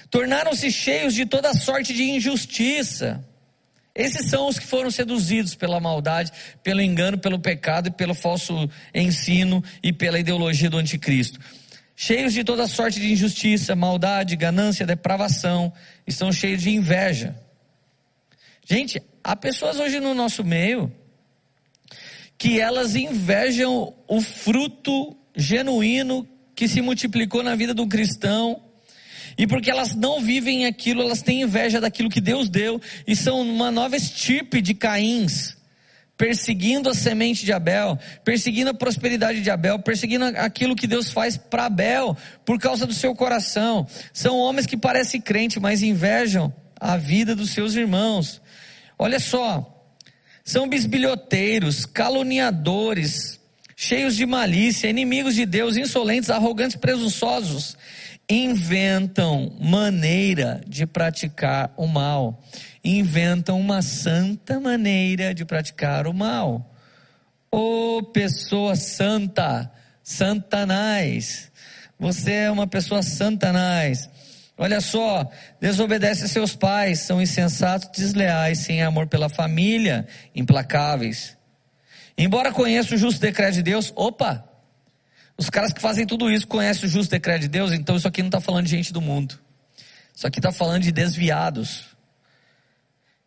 Tornaram-se 0.10 0.72
cheios 0.72 1.14
de 1.14 1.28
toda 1.28 1.54
sorte 1.54 1.94
de 1.94 2.10
injustiça 2.10 3.24
Esses 3.94 4.30
são 4.30 4.48
os 4.48 4.58
que 4.58 4.66
foram 4.66 4.90
seduzidos 4.90 5.54
pela 5.54 5.80
maldade, 5.80 6.32
pelo 6.64 6.82
engano, 6.82 7.18
pelo 7.18 7.40
pecado 7.40 7.90
e 7.90 7.92
pelo 7.92 8.14
falso 8.14 8.70
ensino 8.96 9.64
e 9.84 9.92
pela 9.92 10.20
ideologia 10.20 10.70
do 10.70 10.78
anticristo. 10.78 11.40
Cheios 11.96 12.34
de 12.34 12.44
toda 12.44 12.68
sorte 12.68 13.00
de 13.00 13.12
injustiça, 13.12 13.76
maldade, 13.76 14.36
ganância, 14.36 14.86
depravação, 14.86 15.72
estão 16.08 16.32
cheios 16.32 16.62
de 16.62 16.72
inveja. 16.72 17.36
Gente, 18.66 19.02
há 19.24 19.36
pessoas 19.36 19.80
hoje 19.80 20.00
no 20.00 20.14
nosso 20.14 20.44
meio 20.44 20.92
que 22.38 22.60
elas 22.60 22.96
invejam 22.96 23.94
o 24.08 24.22
fruto 24.22 25.16
genuíno 25.36 26.28
que 26.56 26.68
se 26.68 26.82
multiplicou 26.82 27.44
na 27.44 27.56
vida 27.56 27.74
do 27.74 27.86
cristão 27.88 28.71
e 29.38 29.48
porque 29.48 29.72
elas 29.72 29.96
não 29.96 30.22
vivem 30.22 30.66
aquilo, 30.66 31.02
elas 31.02 31.22
têm 31.22 31.42
inveja 31.42 31.80
daquilo 31.80 32.10
que 32.10 32.22
Deus 32.22 32.50
deu 32.50 32.82
e 33.08 33.16
são 33.16 33.42
uma 33.42 33.72
nova 33.72 33.96
estirpe 33.96 34.62
de 34.62 34.74
Caíns, 34.74 35.58
perseguindo 36.18 36.90
a 36.90 36.94
semente 36.94 37.46
de 37.46 37.52
Abel, 37.52 37.98
perseguindo 38.24 38.70
a 38.70 38.74
prosperidade 38.74 39.42
de 39.42 39.50
Abel, 39.50 39.80
perseguindo 39.80 40.26
aquilo 40.26 40.76
que 40.76 40.88
Deus 40.88 41.12
faz 41.12 41.38
para 41.38 41.66
Abel 41.66 42.16
por 42.46 42.60
causa 42.60 42.86
do 42.86 42.94
seu 42.94 43.16
coração. 43.16 43.88
São 44.14 44.38
homens 44.38 44.66
que 44.66 44.78
parecem 44.78 45.20
crente, 45.20 45.60
mas 45.60 45.82
invejam 45.82 46.54
a 46.80 46.98
vida 46.98 47.36
dos 47.36 47.52
seus 47.52 47.76
irmãos. 47.76 48.42
Olha 49.00 49.20
só, 49.20 49.84
são 50.44 50.68
bisbilhoteiros, 50.68 51.86
caluniadores, 51.86 53.40
cheios 53.76 54.16
de 54.16 54.26
malícia, 54.26 54.90
inimigos 54.90 55.34
de 55.34 55.46
Deus, 55.46 55.76
insolentes, 55.76 56.30
arrogantes, 56.30 56.76
presunçosos 56.76 57.78
inventam 58.32 59.52
maneira 59.60 60.62
de 60.66 60.86
praticar 60.88 61.74
o 61.76 61.86
mal, 61.86 62.42
inventam 62.82 63.60
uma 63.60 63.82
santa 63.82 64.58
maneira 64.58 65.34
de 65.34 65.44
praticar 65.44 66.08
o 66.08 66.14
mal. 66.14 66.74
Ô 67.52 67.98
oh, 67.98 68.04
pessoa 68.04 68.78
santa, 68.78 69.70
santanás, 70.02 71.52
você 72.00 72.32
é 72.32 72.52
uma 72.52 72.66
pessoa 72.66 73.04
santanás. 73.04 74.10
Olha 74.58 74.80
só, 74.80 75.30
desobedece 75.60 76.30
seus 76.30 76.56
pais, 76.56 77.00
são 77.00 77.22
insensatos, 77.22 77.90
desleais, 77.90 78.60
sem 78.60 78.82
amor 78.82 79.08
pela 79.08 79.28
família, 79.28 80.08
implacáveis. 80.34 81.36
Embora 82.18 82.54
conheça 82.54 82.96
o 82.96 82.98
justo 82.98 83.20
decreto 83.20 83.56
de 83.56 83.64
Deus, 83.64 83.92
opa, 83.94 84.51
os 85.38 85.50
caras 85.50 85.74
que 85.74 85.82
fazem 85.82 86.06
tudo 86.06 86.30
isso 86.30 86.48
conhecem 86.48 86.86
o 86.86 86.92
justo 86.92 87.12
decreto 87.12 87.42
de 87.42 87.48
Deus, 87.48 87.72
então 87.72 87.96
isso 87.96 88.08
aqui 88.08 88.22
não 88.22 88.28
está 88.28 88.40
falando 88.40 88.66
de 88.66 88.72
gente 88.72 88.94
do 88.94 89.02
mundo. 89.02 89.40
Isso 90.16 90.28
aqui 90.28 90.40
está 90.40 90.52
falando 90.52 90.84
de 90.84 90.92
desviados. 90.92 91.86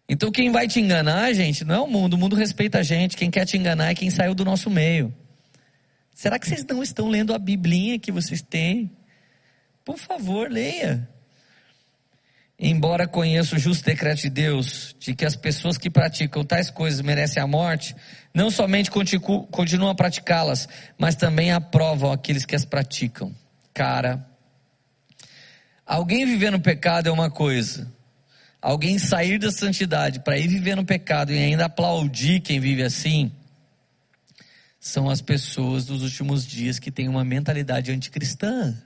Então 0.09 0.31
quem 0.31 0.53
vai 0.53 0.69
te 0.69 0.81
enganar, 0.81 1.33
gente, 1.33 1.65
não 1.65 1.75
é 1.75 1.81
o 1.81 1.87
mundo. 1.87 2.15
O 2.15 2.19
mundo 2.19 2.37
respeita 2.37 2.79
a 2.79 2.83
gente. 2.83 3.17
Quem 3.17 3.31
quer 3.31 3.45
te 3.47 3.57
enganar 3.57 3.91
é 3.91 3.95
quem 3.95 4.11
saiu 4.11 4.35
do 4.35 4.45
nosso 4.45 4.71
meio. 4.71 5.15
Será 6.15 6.39
que 6.39 6.47
vocês 6.47 6.65
não 6.65 6.83
estão 6.83 7.09
lendo 7.09 7.35
a 7.35 7.39
Biblinha 7.39 7.99
que 7.99 8.13
vocês 8.13 8.41
têm? 8.43 8.91
Por 9.85 9.99
favor, 9.99 10.51
leia. 10.51 11.09
Embora 12.59 13.09
conheça 13.09 13.57
o 13.57 13.59
justo 13.59 13.85
decreto 13.85 14.23
de 14.23 14.31
Deus, 14.31 14.95
de 15.01 15.15
que 15.15 15.25
as 15.25 15.35
pessoas 15.35 15.77
que 15.77 15.91
praticam 15.91 16.45
tais 16.45 16.71
coisas 16.71 17.01
merecem 17.01 17.43
a 17.43 17.47
morte, 17.47 17.97
não 18.33 18.49
somente 18.51 18.91
continuam 18.91 19.91
a 19.91 19.95
praticá-las, 19.95 20.69
mas 20.97 21.17
também 21.17 21.51
aprovam 21.51 22.13
aqueles 22.13 22.47
que 22.47 22.55
as 22.55 22.65
praticam. 22.65 23.35
Cara, 23.73 24.25
alguém 25.85 26.25
viver 26.25 26.53
no 26.53 26.61
pecado 26.61 27.09
é 27.09 27.13
uma 27.13 27.29
coisa, 27.29 27.93
alguém 28.63 29.01
sair 29.01 29.39
da 29.39 29.51
santidade 29.51 30.21
para 30.21 30.39
ir 30.39 30.47
viver 30.47 30.77
no 30.77 30.85
pecado 30.85 31.33
e 31.33 31.39
ainda 31.39 31.65
aplaudir 31.65 32.39
quem 32.39 32.61
vive 32.61 32.85
assim, 32.85 33.33
são 34.79 35.11
as 35.11 35.21
pessoas 35.21 35.87
dos 35.87 36.03
últimos 36.03 36.47
dias 36.47 36.79
que 36.79 36.91
têm 36.91 37.09
uma 37.09 37.25
mentalidade 37.25 37.91
anticristã. 37.91 38.77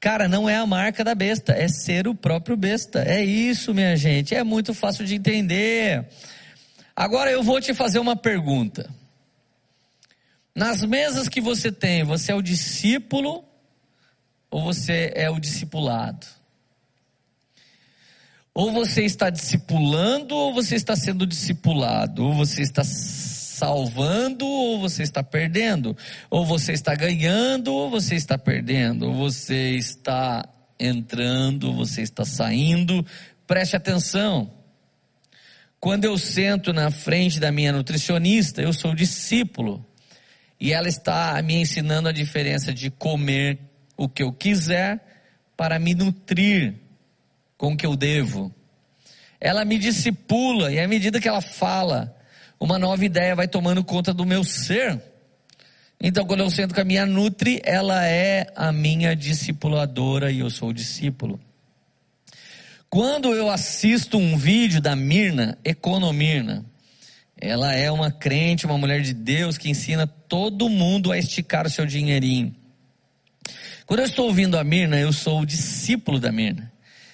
Cara, 0.00 0.28
não 0.28 0.48
é 0.48 0.56
a 0.56 0.66
marca 0.66 1.02
da 1.02 1.14
besta, 1.14 1.52
é 1.52 1.66
ser 1.66 2.06
o 2.06 2.14
próprio 2.14 2.56
besta. 2.56 3.02
É 3.02 3.24
isso, 3.24 3.74
minha 3.74 3.96
gente. 3.96 4.34
É 4.34 4.44
muito 4.44 4.72
fácil 4.72 5.04
de 5.04 5.16
entender. 5.16 6.06
Agora 6.94 7.30
eu 7.30 7.42
vou 7.42 7.60
te 7.60 7.74
fazer 7.74 7.98
uma 7.98 8.16
pergunta. 8.16 8.88
Nas 10.54 10.82
mesas 10.82 11.28
que 11.28 11.40
você 11.40 11.70
tem, 11.70 12.04
você 12.04 12.32
é 12.32 12.34
o 12.34 12.42
discípulo 12.42 13.44
ou 14.50 14.62
você 14.62 15.12
é 15.14 15.30
o 15.30 15.38
discipulado? 15.38 16.26
Ou 18.54 18.72
você 18.72 19.04
está 19.04 19.30
discipulando 19.30 20.34
ou 20.34 20.52
você 20.52 20.74
está 20.74 20.96
sendo 20.96 21.26
discipulado? 21.26 22.24
Ou 22.24 22.34
você 22.34 22.62
está 22.62 22.82
salvando 23.58 24.46
ou 24.46 24.80
você 24.80 25.02
está 25.02 25.22
perdendo, 25.22 25.96
ou 26.30 26.46
você 26.46 26.72
está 26.72 26.94
ganhando 26.94 27.74
ou 27.74 27.90
você 27.90 28.14
está 28.14 28.38
perdendo, 28.38 29.08
ou 29.08 29.14
você 29.14 29.70
está 29.76 30.48
entrando, 30.78 31.68
ou 31.68 31.74
você 31.74 32.02
está 32.02 32.24
saindo. 32.24 33.04
Preste 33.46 33.74
atenção. 33.74 34.50
Quando 35.80 36.04
eu 36.04 36.16
sento 36.16 36.72
na 36.72 36.90
frente 36.90 37.40
da 37.40 37.50
minha 37.50 37.72
nutricionista, 37.72 38.62
eu 38.62 38.72
sou 38.72 38.94
discípulo, 38.94 39.84
e 40.60 40.72
ela 40.72 40.88
está 40.88 41.40
me 41.42 41.54
ensinando 41.54 42.08
a 42.08 42.12
diferença 42.12 42.72
de 42.72 42.90
comer 42.90 43.58
o 43.96 44.08
que 44.08 44.22
eu 44.22 44.32
quiser 44.32 45.00
para 45.56 45.78
me 45.78 45.94
nutrir 45.94 46.74
com 47.56 47.72
o 47.72 47.76
que 47.76 47.86
eu 47.86 47.96
devo. 47.96 48.52
Ela 49.40 49.64
me 49.64 49.78
discipula, 49.78 50.72
e 50.72 50.80
à 50.80 50.88
medida 50.88 51.20
que 51.20 51.28
ela 51.28 51.40
fala, 51.40 52.17
uma 52.60 52.78
nova 52.78 53.04
ideia 53.04 53.34
vai 53.34 53.46
tomando 53.46 53.84
conta 53.84 54.12
do 54.12 54.26
meu 54.26 54.42
ser. 54.42 55.00
Então, 56.00 56.24
quando 56.24 56.40
eu 56.40 56.50
sento 56.50 56.74
com 56.74 56.80
a 56.80 56.84
minha 56.84 57.04
Nutri, 57.04 57.60
ela 57.64 58.06
é 58.06 58.46
a 58.54 58.70
minha 58.72 59.14
discipuladora 59.16 60.30
e 60.30 60.40
eu 60.40 60.50
sou 60.50 60.68
o 60.68 60.74
discípulo. 60.74 61.40
Quando 62.88 63.34
eu 63.34 63.50
assisto 63.50 64.16
um 64.16 64.36
vídeo 64.36 64.80
da 64.80 64.96
Mirna, 64.96 65.58
Economirna, 65.64 66.64
ela 67.36 67.74
é 67.74 67.90
uma 67.90 68.10
crente, 68.10 68.66
uma 68.66 68.78
mulher 68.78 69.02
de 69.02 69.12
Deus 69.12 69.58
que 69.58 69.68
ensina 69.68 70.06
todo 70.06 70.68
mundo 70.68 71.12
a 71.12 71.18
esticar 71.18 71.66
o 71.66 71.70
seu 71.70 71.84
dinheirinho. 71.84 72.54
Quando 73.86 74.00
eu 74.00 74.06
estou 74.06 74.26
ouvindo 74.26 74.58
a 74.58 74.64
Mirna, 74.64 74.98
eu 74.98 75.12
sou 75.12 75.40
o 75.40 75.46
discípulo 75.46 76.18
da 76.18 76.32
Mirna. 76.32 76.72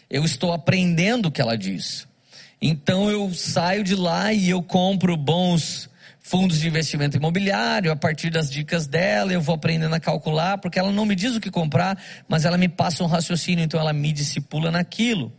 Eu 0.08 0.24
estou 0.24 0.52
aprendendo 0.52 1.26
o 1.26 1.30
que 1.30 1.40
ela 1.40 1.56
diz. 1.56 2.06
Então 2.66 3.10
eu 3.10 3.30
saio 3.34 3.84
de 3.84 3.94
lá 3.94 4.32
e 4.32 4.48
eu 4.48 4.62
compro 4.62 5.18
bons 5.18 5.86
fundos 6.18 6.58
de 6.58 6.66
investimento 6.66 7.14
imobiliário, 7.14 7.92
a 7.92 7.96
partir 7.96 8.30
das 8.30 8.50
dicas 8.50 8.86
dela, 8.86 9.34
eu 9.34 9.40
vou 9.42 9.54
aprendendo 9.54 9.94
a 9.94 10.00
calcular, 10.00 10.56
porque 10.56 10.78
ela 10.78 10.90
não 10.90 11.04
me 11.04 11.14
diz 11.14 11.36
o 11.36 11.40
que 11.40 11.50
comprar, 11.50 12.02
mas 12.26 12.46
ela 12.46 12.56
me 12.56 12.66
passa 12.66 13.04
um 13.04 13.06
raciocínio, 13.06 13.62
então 13.62 13.78
ela 13.78 13.92
me 13.92 14.10
discipula 14.10 14.70
naquilo. 14.70 15.30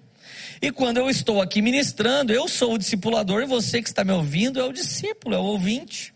E 0.62 0.72
quando 0.72 0.98
eu 0.98 1.10
estou 1.10 1.42
aqui 1.42 1.64
ministrando, 1.64 2.32
eu 2.32 2.48
sou 2.48 2.76
o 2.76 2.78
discipulador 2.78 3.42
e 3.42 3.48
você 3.48 3.82
que 3.82 3.90
está 3.90 4.04
me 4.04 4.12
ouvindo 4.12 4.60
é 4.60 4.64
o 4.64 4.72
discípulo, 4.72 5.34
é 5.34 5.40
o 5.40 5.46
ouvinte. 5.46 6.14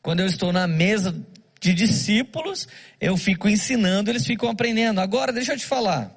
Quando 0.00 0.20
eu 0.20 0.26
estou 0.26 0.50
na 0.50 0.66
mesa 0.66 1.14
de 1.60 1.74
discípulos, 1.74 2.66
eu 2.98 3.18
fico 3.18 3.50
ensinando, 3.50 4.08
eles 4.08 4.24
ficam 4.24 4.48
aprendendo. 4.48 4.98
Agora, 4.98 5.30
deixa 5.30 5.52
eu 5.52 5.58
te 5.58 5.66
falar. 5.66 6.10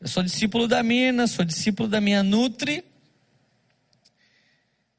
Eu 0.00 0.08
sou 0.08 0.22
discípulo 0.22 0.66
da 0.66 0.82
Mirna, 0.82 1.26
sou 1.26 1.44
discípulo 1.44 1.90
da 1.90 2.00
minha 2.00 2.22
Nutri, 2.22 2.82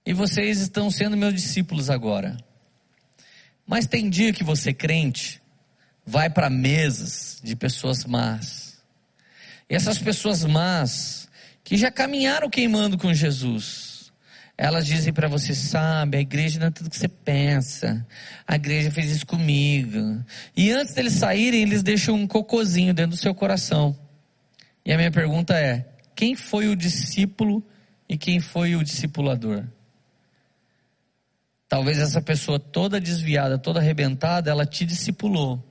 e 0.10 0.13
vocês 0.13 0.60
estão 0.60 0.89
sendo 0.89 1.15
meus 1.15 1.36
discípulos 1.36 1.88
agora. 1.88 2.36
Mas 3.63 3.86
tem 3.86 4.10
dia 4.10 4.34
que 4.34 4.43
você, 4.43 4.74
crente, 4.74 5.39
vai 6.04 6.32
para 6.32 6.50
mesas 6.50 7.39
de 7.43 7.56
pessoas 7.56 8.06
más. 8.06 8.82
E 9.69 9.76
essas 9.76 10.00
pessoas 10.00 10.43
más, 10.43 11.30
que 11.63 11.78
já 11.78 11.91
caminharam 11.91 12.50
queimando 12.50 12.98
com 12.98 13.13
Jesus, 13.13 14.12
elas 14.58 14.88
dizem 14.88 15.13
para 15.13 15.28
você, 15.28 15.54
sabe, 15.54 16.17
a 16.17 16.22
igreja 16.22 16.60
não 16.60 16.65
é 16.65 16.72
tudo 16.72 16.89
que 16.89 16.98
você 16.98 17.08
pensa. 17.08 18.04
A 18.48 18.56
igreja 18.56 18.89
fez 18.89 19.12
isso 19.12 19.28
comigo. 19.28 20.26
E 20.58 20.72
antes 20.72 20.95
deles 20.95 21.13
saírem, 21.13 21.62
eles 21.62 21.84
deixam 21.84 22.15
um 22.15 22.26
cocozinho 22.26 22.95
dentro 22.95 23.12
do 23.12 23.22
seu 23.22 23.36
coração. 23.36 23.95
E 24.84 24.91
a 24.91 24.98
minha 24.98 25.12
pergunta 25.12 25.54
é: 25.54 25.88
quem 26.15 26.36
foi 26.36 26.67
o 26.67 26.76
discípulo 26.76 27.63
e 28.10 28.17
quem 28.17 28.39
foi 28.39 28.76
o 28.76 28.84
discipulador? 28.84 29.67
Talvez 31.69 31.99
essa 31.99 32.19
pessoa 32.19 32.60
toda 32.60 32.99
desviada, 32.99 33.60
toda 33.60 33.79
arrebentada, 33.79 34.49
ela 34.49 34.65
te 34.65 34.84
discipulou. 34.84 35.63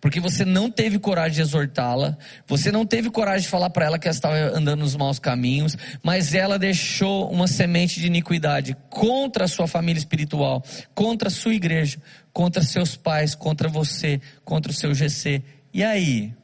Porque 0.00 0.18
você 0.18 0.44
não 0.44 0.68
teve 0.68 0.98
coragem 0.98 1.36
de 1.36 1.40
exortá-la, 1.40 2.18
você 2.46 2.72
não 2.72 2.84
teve 2.84 3.08
coragem 3.10 3.42
de 3.42 3.48
falar 3.48 3.70
para 3.70 3.86
ela 3.86 3.98
que 3.98 4.08
ela 4.08 4.14
estava 4.14 4.36
andando 4.36 4.80
nos 4.80 4.96
maus 4.96 5.20
caminhos, 5.20 5.76
mas 6.02 6.34
ela 6.34 6.58
deixou 6.58 7.30
uma 7.30 7.46
semente 7.46 8.00
de 8.00 8.08
iniquidade 8.08 8.76
contra 8.90 9.44
a 9.44 9.48
sua 9.48 9.68
família 9.68 9.98
espiritual, 9.98 10.64
contra 10.92 11.28
a 11.28 11.30
sua 11.30 11.54
igreja, 11.54 11.98
contra 12.32 12.62
seus 12.62 12.96
pais, 12.96 13.36
contra 13.36 13.68
você, 13.68 14.20
contra 14.44 14.72
o 14.72 14.74
seu 14.74 14.92
GC. 14.92 15.42
E 15.72 15.84
aí? 15.84 16.34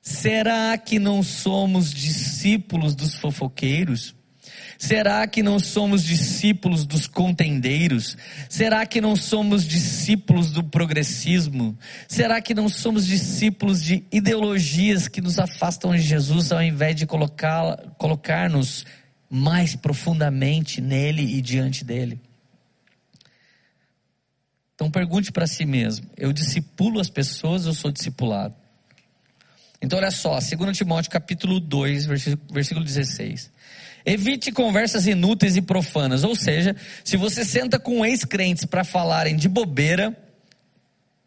Será 0.00 0.76
que 0.76 0.98
não 0.98 1.22
somos 1.22 1.94
discípulos 1.94 2.96
dos 2.96 3.14
fofoqueiros? 3.14 4.16
Será 4.82 5.24
que 5.28 5.44
não 5.44 5.60
somos 5.60 6.02
discípulos 6.02 6.84
dos 6.84 7.06
contendeiros? 7.06 8.16
Será 8.48 8.84
que 8.84 9.00
não 9.00 9.14
somos 9.14 9.64
discípulos 9.64 10.50
do 10.50 10.64
progressismo? 10.64 11.78
Será 12.08 12.42
que 12.42 12.52
não 12.52 12.68
somos 12.68 13.06
discípulos 13.06 13.80
de 13.80 14.04
ideologias 14.10 15.06
que 15.06 15.20
nos 15.20 15.38
afastam 15.38 15.92
de 15.92 16.02
Jesus 16.02 16.50
ao 16.50 16.60
invés 16.60 16.96
de 16.96 17.06
colocar-nos 17.06 18.84
mais 19.30 19.76
profundamente 19.76 20.80
nele 20.80 21.36
e 21.36 21.40
diante 21.40 21.84
dele? 21.84 22.20
Então 24.74 24.90
pergunte 24.90 25.30
para 25.30 25.46
si 25.46 25.64
mesmo: 25.64 26.10
eu 26.16 26.32
discipulo 26.32 26.98
as 26.98 27.08
pessoas 27.08 27.68
ou 27.68 27.72
sou 27.72 27.92
discipulado? 27.92 28.56
Então 29.80 29.96
olha 29.96 30.10
só, 30.10 30.40
2 30.40 30.76
Timóteo 30.76 31.10
capítulo 31.10 31.60
2, 31.60 32.06
versículo 32.50 32.84
16. 32.84 33.61
Evite 34.04 34.50
conversas 34.50 35.06
inúteis 35.06 35.56
e 35.56 35.62
profanas, 35.62 36.24
ou 36.24 36.34
seja, 36.34 36.74
se 37.04 37.16
você 37.16 37.44
senta 37.44 37.78
com 37.78 38.04
ex-crentes 38.04 38.64
para 38.64 38.84
falarem 38.84 39.36
de 39.36 39.48
bobeira, 39.48 40.16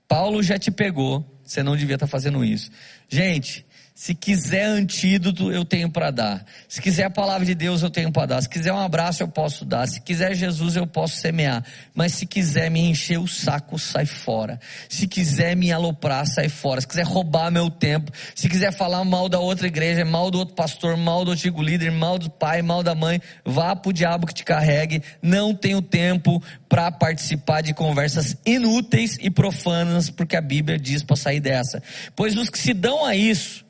Paulo 0.08 0.44
já 0.44 0.60
te 0.60 0.70
pegou, 0.70 1.26
você 1.44 1.64
não 1.64 1.76
devia 1.76 1.96
estar 1.96 2.06
tá 2.06 2.12
fazendo 2.12 2.44
isso. 2.44 2.70
Gente, 3.08 3.65
se 3.98 4.14
quiser 4.14 4.66
antídoto, 4.66 5.50
eu 5.54 5.64
tenho 5.64 5.90
para 5.90 6.12
dar. 6.12 6.46
Se 6.68 6.82
quiser 6.82 7.06
a 7.06 7.10
palavra 7.10 7.46
de 7.46 7.56
Deus, 7.56 7.82
eu 7.82 7.90
tenho 7.90 8.12
para 8.12 8.26
dar. 8.26 8.42
Se 8.42 8.50
quiser 8.50 8.74
um 8.74 8.78
abraço, 8.78 9.24
eu 9.24 9.28
posso 9.30 9.64
dar. 9.64 9.88
Se 9.88 10.02
quiser 10.02 10.36
Jesus, 10.36 10.76
eu 10.76 10.86
posso 10.86 11.16
semear. 11.16 11.64
Mas 11.94 12.12
se 12.12 12.26
quiser 12.26 12.70
me 12.70 12.82
encher 12.82 13.18
o 13.18 13.26
saco, 13.26 13.80
sai 13.80 14.06
fora. 14.06 14.60
Se 14.90 15.08
quiser 15.08 15.56
me 15.56 15.72
aloprar, 15.72 16.28
sai 16.28 16.50
fora. 16.50 16.82
Se 16.82 16.88
quiser 16.88 17.06
roubar 17.06 17.50
meu 17.50 17.70
tempo, 17.70 18.12
se 18.36 18.50
quiser 18.50 18.74
falar 18.74 19.06
mal 19.06 19.30
da 19.30 19.40
outra 19.40 19.66
igreja, 19.66 20.04
mal 20.04 20.30
do 20.30 20.40
outro 20.40 20.56
pastor, 20.56 20.98
mal 20.98 21.24
do 21.24 21.32
antigo 21.32 21.64
líder, 21.64 21.90
mal 21.90 22.20
do 22.20 22.30
pai, 22.30 22.62
mal 22.62 22.84
da 22.84 22.94
mãe, 22.94 23.22
vá 23.46 23.78
pro 23.78 23.94
diabo 23.94 24.28
que 24.28 24.34
te 24.34 24.44
carregue. 24.44 25.02
Não 25.22 25.56
tenho 25.56 25.82
tempo 25.82 26.44
para 26.68 26.92
participar 26.92 27.62
de 27.62 27.74
conversas 27.74 28.36
inúteis 28.46 29.18
e 29.22 29.30
profanas, 29.30 30.10
porque 30.10 30.36
a 30.36 30.42
Bíblia 30.42 30.78
diz 30.78 31.02
para 31.02 31.16
sair 31.16 31.40
dessa. 31.40 31.82
Pois 32.14 32.36
os 32.36 32.50
que 32.50 32.60
se 32.60 32.74
dão 32.74 33.06
a 33.06 33.16
isso, 33.16 33.65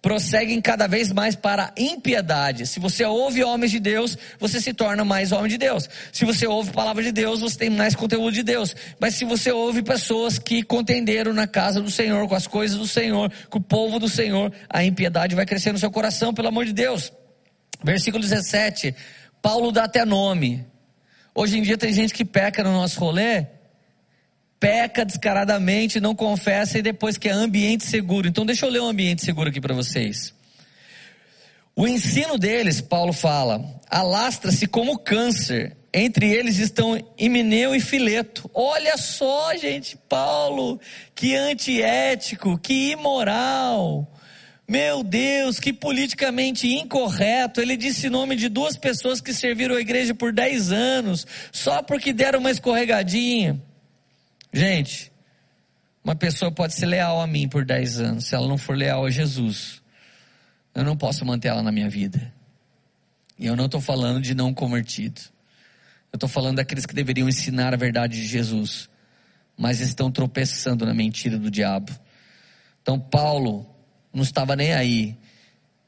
prosseguem 0.00 0.60
cada 0.60 0.86
vez 0.86 1.12
mais 1.12 1.34
para 1.34 1.64
a 1.64 1.72
impiedade. 1.76 2.66
Se 2.66 2.78
você 2.78 3.04
ouve 3.04 3.42
homens 3.42 3.70
de 3.70 3.80
Deus, 3.80 4.16
você 4.38 4.60
se 4.60 4.72
torna 4.72 5.04
mais 5.04 5.32
homem 5.32 5.50
de 5.50 5.58
Deus. 5.58 5.88
Se 6.12 6.24
você 6.24 6.46
ouve 6.46 6.70
palavra 6.70 7.02
de 7.02 7.10
Deus, 7.10 7.40
você 7.40 7.58
tem 7.58 7.70
mais 7.70 7.94
conteúdo 7.94 8.32
de 8.32 8.42
Deus. 8.42 8.74
Mas 9.00 9.14
se 9.14 9.24
você 9.24 9.50
ouve 9.50 9.82
pessoas 9.82 10.38
que 10.38 10.62
contenderam 10.62 11.32
na 11.32 11.46
casa 11.46 11.80
do 11.80 11.90
Senhor, 11.90 12.28
com 12.28 12.34
as 12.34 12.46
coisas 12.46 12.78
do 12.78 12.86
Senhor, 12.86 13.32
com 13.50 13.58
o 13.58 13.62
povo 13.62 13.98
do 13.98 14.08
Senhor, 14.08 14.52
a 14.68 14.84
impiedade 14.84 15.34
vai 15.34 15.44
crescer 15.44 15.72
no 15.72 15.78
seu 15.78 15.90
coração, 15.90 16.32
pelo 16.32 16.48
amor 16.48 16.64
de 16.64 16.72
Deus. 16.72 17.12
Versículo 17.82 18.22
17. 18.22 18.94
Paulo 19.42 19.72
dá 19.72 19.84
até 19.84 20.04
nome. 20.04 20.64
Hoje 21.34 21.58
em 21.58 21.62
dia 21.62 21.76
tem 21.76 21.92
gente 21.92 22.14
que 22.14 22.24
peca 22.24 22.62
no 22.62 22.72
nosso 22.72 22.98
rolê 23.00 23.46
peca 24.60 25.04
descaradamente, 25.04 26.00
não 26.00 26.14
confessa 26.14 26.78
e 26.78 26.82
depois 26.82 27.16
que 27.16 27.28
é 27.28 27.32
ambiente 27.32 27.84
seguro. 27.84 28.28
Então 28.28 28.44
deixa 28.44 28.66
eu 28.66 28.70
ler 28.70 28.80
um 28.80 28.88
ambiente 28.88 29.24
seguro 29.24 29.50
aqui 29.50 29.60
para 29.60 29.74
vocês. 29.74 30.34
O 31.74 31.86
ensino 31.86 32.36
deles, 32.36 32.80
Paulo 32.80 33.12
fala, 33.12 33.64
alastra-se 33.88 34.66
como 34.66 34.98
câncer. 34.98 35.76
Entre 35.94 36.28
eles 36.28 36.58
estão 36.58 37.00
Himeneu 37.16 37.74
e 37.74 37.80
Fileto. 37.80 38.50
Olha 38.52 38.96
só, 38.98 39.56
gente, 39.56 39.96
Paulo, 40.08 40.78
que 41.14 41.34
antiético, 41.34 42.58
que 42.58 42.90
imoral. 42.90 44.12
Meu 44.68 45.02
Deus, 45.02 45.58
que 45.58 45.72
politicamente 45.72 46.68
incorreto. 46.68 47.60
Ele 47.60 47.76
disse 47.76 48.10
nome 48.10 48.36
de 48.36 48.48
duas 48.48 48.76
pessoas 48.76 49.20
que 49.20 49.32
serviram 49.32 49.76
a 49.76 49.80
igreja 49.80 50.14
por 50.14 50.30
10 50.30 50.72
anos, 50.72 51.26
só 51.50 51.82
porque 51.82 52.12
deram 52.12 52.40
uma 52.40 52.50
escorregadinha. 52.50 53.58
Gente, 54.52 55.12
uma 56.02 56.14
pessoa 56.14 56.50
pode 56.50 56.74
ser 56.74 56.86
leal 56.86 57.20
a 57.20 57.26
mim 57.26 57.48
por 57.48 57.64
10 57.64 58.00
anos, 58.00 58.24
se 58.26 58.34
ela 58.34 58.48
não 58.48 58.56
for 58.56 58.76
leal 58.76 59.04
a 59.04 59.10
Jesus, 59.10 59.82
eu 60.74 60.84
não 60.84 60.96
posso 60.96 61.24
manter 61.24 61.48
ela 61.48 61.62
na 61.62 61.72
minha 61.72 61.88
vida. 61.90 62.32
E 63.38 63.46
eu 63.46 63.54
não 63.54 63.66
estou 63.66 63.80
falando 63.80 64.20
de 64.20 64.34
não 64.34 64.54
convertido. 64.54 65.20
Eu 66.12 66.16
estou 66.16 66.28
falando 66.28 66.56
daqueles 66.56 66.86
que 66.86 66.94
deveriam 66.94 67.28
ensinar 67.28 67.74
a 67.74 67.76
verdade 67.76 68.20
de 68.20 68.26
Jesus, 68.26 68.88
mas 69.56 69.80
estão 69.80 70.10
tropeçando 70.10 70.86
na 70.86 70.94
mentira 70.94 71.38
do 71.38 71.50
diabo. 71.50 71.92
Então, 72.80 72.98
Paulo 72.98 73.66
não 74.12 74.22
estava 74.22 74.56
nem 74.56 74.72
aí, 74.72 75.16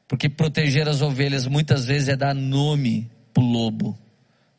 porque 0.07 0.29
proteger 0.29 0.87
as 0.89 1.01
ovelhas 1.01 1.47
muitas 1.47 1.87
vezes 1.87 2.09
é 2.09 2.17
dar 2.17 2.35
nome 2.35 3.11
para 3.33 3.43
o 3.43 3.47
lobo. 3.47 3.99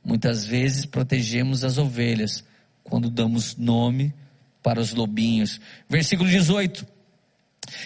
Muitas 0.03 0.45
vezes 0.45 0.85
protegemos 0.85 1.63
as 1.63 1.77
ovelhas 1.77 2.43
quando 2.91 3.09
damos 3.09 3.55
nome 3.55 4.13
para 4.61 4.79
os 4.81 4.93
lobinhos. 4.93 5.61
Versículo 5.89 6.29
18. 6.29 6.85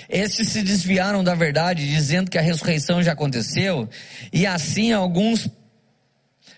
Estes 0.10 0.50
se 0.50 0.64
desviaram 0.64 1.24
da 1.24 1.36
verdade, 1.36 1.88
dizendo 1.88 2.32
que 2.32 2.40
a 2.40 2.42
ressurreição 2.42 3.04
já 3.04 3.12
aconteceu, 3.12 3.88
e 4.34 4.48
assim 4.48 4.92
alguns 4.92 5.48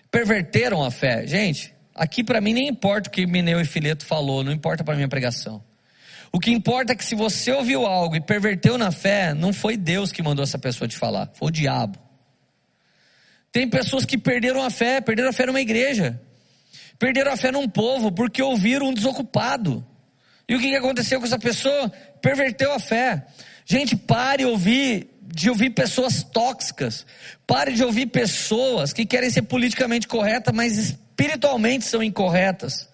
perverteram 0.09 0.81
a 0.81 0.89
fé. 0.89 1.27
Gente, 1.27 1.73
aqui 1.93 2.23
para 2.23 2.39
mim 2.39 2.53
nem 2.53 2.69
importa 2.69 3.09
o 3.09 3.11
que 3.11 3.27
Mineu 3.27 3.59
e 3.59 3.65
Fileto 3.65 4.05
falou, 4.05 4.45
não 4.45 4.51
importa 4.51 4.81
para 4.81 4.95
minha 4.95 5.09
pregação. 5.09 5.61
O 6.31 6.39
que 6.39 6.51
importa 6.51 6.93
é 6.93 6.95
que 6.95 7.03
se 7.03 7.15
você 7.15 7.51
ouviu 7.51 7.85
algo 7.85 8.15
e 8.15 8.21
perverteu 8.21 8.77
na 8.77 8.91
fé, 8.91 9.33
não 9.33 9.51
foi 9.51 9.75
Deus 9.75 10.11
que 10.11 10.23
mandou 10.23 10.43
essa 10.43 10.57
pessoa 10.57 10.87
te 10.87 10.95
falar, 10.95 11.29
foi 11.33 11.49
o 11.49 11.51
diabo. 11.51 11.99
Tem 13.51 13.69
pessoas 13.69 14.05
que 14.05 14.17
perderam 14.17 14.63
a 14.63 14.69
fé, 14.69 15.01
perderam 15.01 15.29
a 15.31 15.33
fé 15.33 15.45
numa 15.45 15.59
igreja. 15.59 16.21
Perderam 16.99 17.31
a 17.31 17.37
fé 17.37 17.51
num 17.51 17.67
povo 17.67 18.11
porque 18.11 18.41
ouviram 18.41 18.87
um 18.87 18.93
desocupado. 18.93 19.85
E 20.47 20.55
o 20.55 20.59
que 20.59 20.75
aconteceu 20.75 21.19
com 21.19 21.25
essa 21.25 21.37
pessoa? 21.37 21.91
Perverteu 22.21 22.73
a 22.73 22.79
fé. 22.79 23.25
Gente, 23.65 23.95
pare 23.95 24.45
ouvir, 24.45 25.09
de 25.21 25.49
ouvir 25.49 25.71
pessoas 25.71 26.23
tóxicas. 26.23 27.05
Pare 27.45 27.73
de 27.73 27.83
ouvir 27.83 28.07
pessoas 28.07 28.93
que 28.93 29.05
querem 29.05 29.29
ser 29.29 29.43
politicamente 29.43 30.07
corretas, 30.07 30.53
mas 30.55 30.77
espiritualmente 30.77 31.85
são 31.85 32.01
incorretas. 32.01 32.89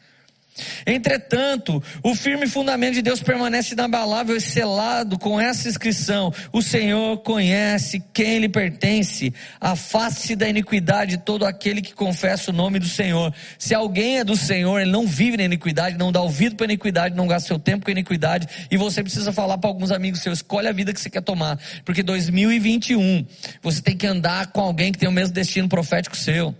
Entretanto, 0.86 1.82
o 2.04 2.14
firme 2.14 2.48
fundamento 2.48 2.96
de 2.96 3.02
Deus 3.02 3.22
permanece 3.22 3.74
inabalável 3.74 4.36
e 4.36 4.42
selado 4.42 5.18
com 5.18 5.40
essa 5.40 5.68
inscrição: 5.68 6.32
O 6.52 6.62
Senhor 6.62 7.18
conhece 7.20 8.04
quem 8.14 8.40
lhe 8.40 8.50
pertence, 8.50 9.34
afaste 9.60 10.36
da 10.36 10.48
iniquidade 10.48 11.18
todo 11.18 11.46
aquele 11.46 11.82
que 11.82 11.94
confessa 11.94 12.52
o 12.52 12.54
nome 12.54 12.78
do 12.78 12.88
Senhor. 12.88 13.34
Se 13.58 13.74
alguém 13.74 14.20
é 14.20 14.24
do 14.24 14.36
Senhor, 14.36 14.80
ele 14.80 14.92
não 14.92 15.08
vive 15.08 15.38
na 15.38 15.44
iniquidade, 15.44 15.98
não 15.98 16.12
dá 16.12 16.22
ouvido 16.22 16.56
para 16.56 16.66
a 16.66 16.70
iniquidade, 16.70 17.16
não 17.16 17.28
gasta 17.28 17.48
seu 17.48 17.60
tempo 17.60 17.86
com 17.86 17.92
a 17.92 17.94
iniquidade, 17.94 18.48
e 18.70 18.78
você 18.78 19.02
precisa 19.02 19.34
falar 19.34 19.58
para 19.58 19.70
alguns 19.70 19.92
amigos 19.92 20.22
seus: 20.22 20.40
escolhe 20.40 20.68
a 20.68 20.74
vida 20.74 20.94
que 20.94 21.00
você 21.00 21.10
quer 21.10 21.22
tomar, 21.22 21.58
porque 21.84 22.04
2021 22.04 23.26
você 23.62 23.82
tem 23.82 23.98
que 23.98 24.06
andar 24.06 24.48
com 24.48 24.62
alguém 24.62 24.92
que 24.92 25.00
tem 25.00 25.10
o 25.10 25.12
mesmo 25.12 25.34
destino 25.34 25.68
profético 25.68 26.16
seu. 26.16 26.56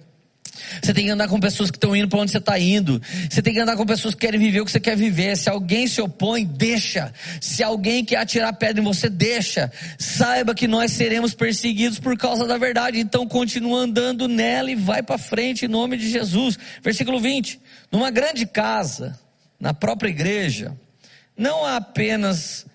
Você 0.82 0.94
tem 0.94 1.06
que 1.06 1.10
andar 1.10 1.28
com 1.28 1.40
pessoas 1.40 1.72
que 1.72 1.78
estão 1.78 1.96
indo 1.96 2.08
para 2.08 2.20
onde 2.20 2.32
você 2.32 2.38
está 2.38 2.60
indo. 2.60 3.02
Você 3.30 3.42
tem 3.42 3.54
que 3.54 3.60
andar 3.60 3.76
com 3.76 3.86
pessoas 3.86 4.14
que 4.14 4.22
querem 4.22 4.40
viver 4.40 4.62
o 4.62 4.66
que 4.66 4.72
você 4.72 4.80
quer 4.80 4.96
viver. 4.96 5.36
Se 5.38 5.50
alguém 5.50 5.88
se 5.88 6.02
opõe, 6.02 6.46
deixa. 6.46 7.14
Se 7.42 7.64
alguém 7.64 8.04
quer 8.06 8.18
atirar 8.18 8.54
pedra 8.54 8.82
em 8.82 8.86
você, 8.86 9.10
deixa. 9.10 9.72
Saiba 9.98 10.54
que 10.54 10.68
nós 10.68 10.92
seremos 10.92 11.34
perseguidos 11.34 12.00
por 12.00 12.18
causa 12.18 12.46
da 12.46 12.58
verdade. 12.58 13.00
Então 13.00 13.28
continua 13.28 13.80
andando 13.80 14.28
nela 14.28 14.72
e 14.72 14.76
vai 14.76 15.02
para 15.02 15.18
frente 15.18 15.66
em 15.66 15.70
nome 15.70 15.98
de 15.98 16.10
Jesus. 16.10 16.58
Versículo 16.82 17.20
20. 17.20 17.60
Numa 17.92 18.10
grande 18.10 18.46
casa, 18.46 19.18
na 19.60 19.74
própria 19.74 20.10
igreja, 20.10 20.78
não 21.38 21.66
há 21.66 21.78
apenas 21.78 22.66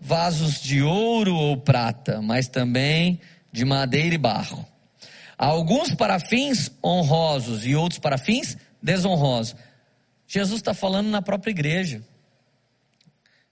vasos 0.00 0.60
de 0.60 0.82
ouro 0.82 1.34
ou 1.34 1.56
prata, 1.56 2.20
mas 2.22 2.48
também 2.48 3.20
de 3.52 3.64
madeira 3.64 4.14
e 4.14 4.18
barro 4.18 4.66
Alguns 5.38 5.94
para 5.94 6.18
fins 6.18 6.68
honrosos 6.84 7.64
e 7.64 7.76
outros 7.76 8.00
para 8.00 8.18
fins 8.18 8.58
desonrosos. 8.82 9.54
Jesus 10.26 10.58
está 10.58 10.74
falando 10.74 11.08
na 11.08 11.22
própria 11.22 11.52
igreja. 11.52 12.02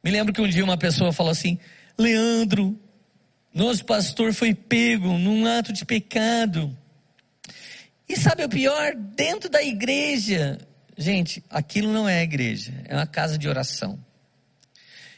Me 0.03 0.11
lembro 0.11 0.33
que 0.33 0.41
um 0.41 0.49
dia 0.49 0.65
uma 0.65 0.77
pessoa 0.77 1.13
falou 1.13 1.31
assim: 1.31 1.59
Leandro, 1.97 2.79
nosso 3.55 3.85
pastor 3.85 4.35
foi 4.35 4.53
pego 4.53 5.17
num 5.17 5.47
ato 5.47 5.73
de 5.73 5.85
pecado. 5.85 6.77
E 8.09 8.17
sabe 8.17 8.45
o 8.45 8.49
pior? 8.49 8.95
Dentro 8.95 9.49
da 9.49 9.63
igreja. 9.63 10.59
Gente, 10.99 11.43
aquilo 11.49 11.93
não 11.93 12.09
é 12.09 12.23
igreja, 12.23 12.73
é 12.87 12.95
uma 12.95 13.07
casa 13.07 13.39
de 13.39 13.49
oração. 13.49 13.99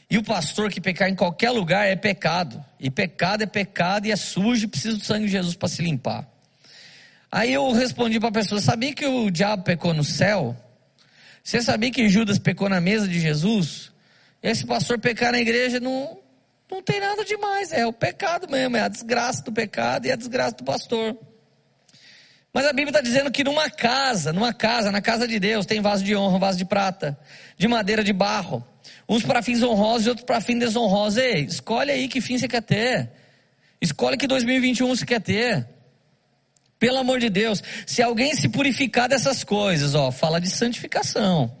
E 0.09 0.17
o 0.17 0.23
pastor 0.23 0.71
que 0.71 0.81
pecar 0.81 1.09
em 1.09 1.15
qualquer 1.15 1.51
lugar 1.51 1.87
é 1.87 1.95
pecado. 1.95 2.63
E 2.79 2.89
pecado 2.89 3.43
é 3.43 3.45
pecado 3.45 4.07
e 4.07 4.11
é 4.11 4.15
sujo 4.15 4.65
e 4.65 4.67
precisa 4.67 4.97
do 4.97 5.03
sangue 5.03 5.25
de 5.25 5.31
Jesus 5.31 5.55
para 5.55 5.69
se 5.69 5.81
limpar. 5.81 6.27
Aí 7.31 7.53
eu 7.53 7.71
respondi 7.71 8.19
para 8.19 8.29
a 8.29 8.33
pessoa: 8.33 8.59
sabia 8.59 8.93
que 8.93 9.05
o 9.05 9.29
diabo 9.29 9.63
pecou 9.63 9.93
no 9.93 10.03
céu? 10.03 10.55
Você 11.43 11.61
sabia 11.61 11.91
que 11.91 12.09
Judas 12.09 12.39
pecou 12.39 12.69
na 12.69 12.81
mesa 12.81 13.07
de 13.07 13.19
Jesus? 13.19 13.91
Esse 14.41 14.65
pastor 14.65 14.99
pecar 14.99 15.31
na 15.31 15.39
igreja 15.39 15.79
não, 15.79 16.19
não 16.69 16.81
tem 16.81 16.99
nada 16.99 17.25
demais, 17.25 17.71
é 17.71 17.85
o 17.85 17.93
pecado 17.93 18.49
mesmo, 18.49 18.77
é 18.77 18.81
a 18.81 18.87
desgraça 18.87 19.43
do 19.43 19.51
pecado 19.51 20.05
e 20.05 20.11
a 20.11 20.15
desgraça 20.15 20.55
do 20.57 20.63
pastor. 20.63 21.17
Mas 22.53 22.65
a 22.65 22.73
Bíblia 22.73 22.89
está 22.89 23.01
dizendo 23.01 23.31
que 23.31 23.43
numa 23.43 23.69
casa, 23.69 24.33
numa 24.33 24.53
casa, 24.53 24.91
na 24.91 25.01
casa 25.01 25.27
de 25.27 25.39
Deus, 25.39 25.65
tem 25.65 25.81
vaso 25.81 26.03
de 26.03 26.15
honra, 26.15 26.39
vaso 26.39 26.57
de 26.57 26.65
prata, 26.65 27.17
de 27.57 27.67
madeira, 27.67 28.03
de 28.03 28.11
barro. 28.11 28.65
Uns 29.07 29.23
para 29.23 29.41
fins 29.41 29.61
honrosos 29.61 30.07
e 30.07 30.09
outros 30.09 30.25
para 30.25 30.41
fins 30.41 30.59
desonrosos. 30.59 31.17
Ei, 31.17 31.41
escolhe 31.43 31.91
aí 31.91 32.07
que 32.07 32.21
fim 32.21 32.37
você 32.37 32.47
quer 32.47 32.61
ter. 32.61 33.11
Escolhe 33.79 34.17
que 34.17 34.27
2021 34.27 34.87
você 34.87 35.05
quer 35.05 35.21
ter. 35.21 35.67
Pelo 36.79 36.97
amor 36.97 37.19
de 37.19 37.29
Deus, 37.29 37.61
se 37.85 38.01
alguém 38.01 38.33
se 38.33 38.47
purificar 38.47 39.09
dessas 39.09 39.43
coisas, 39.43 39.93
ó, 39.95 40.11
fala 40.11 40.39
de 40.39 40.49
santificação. 40.49 41.53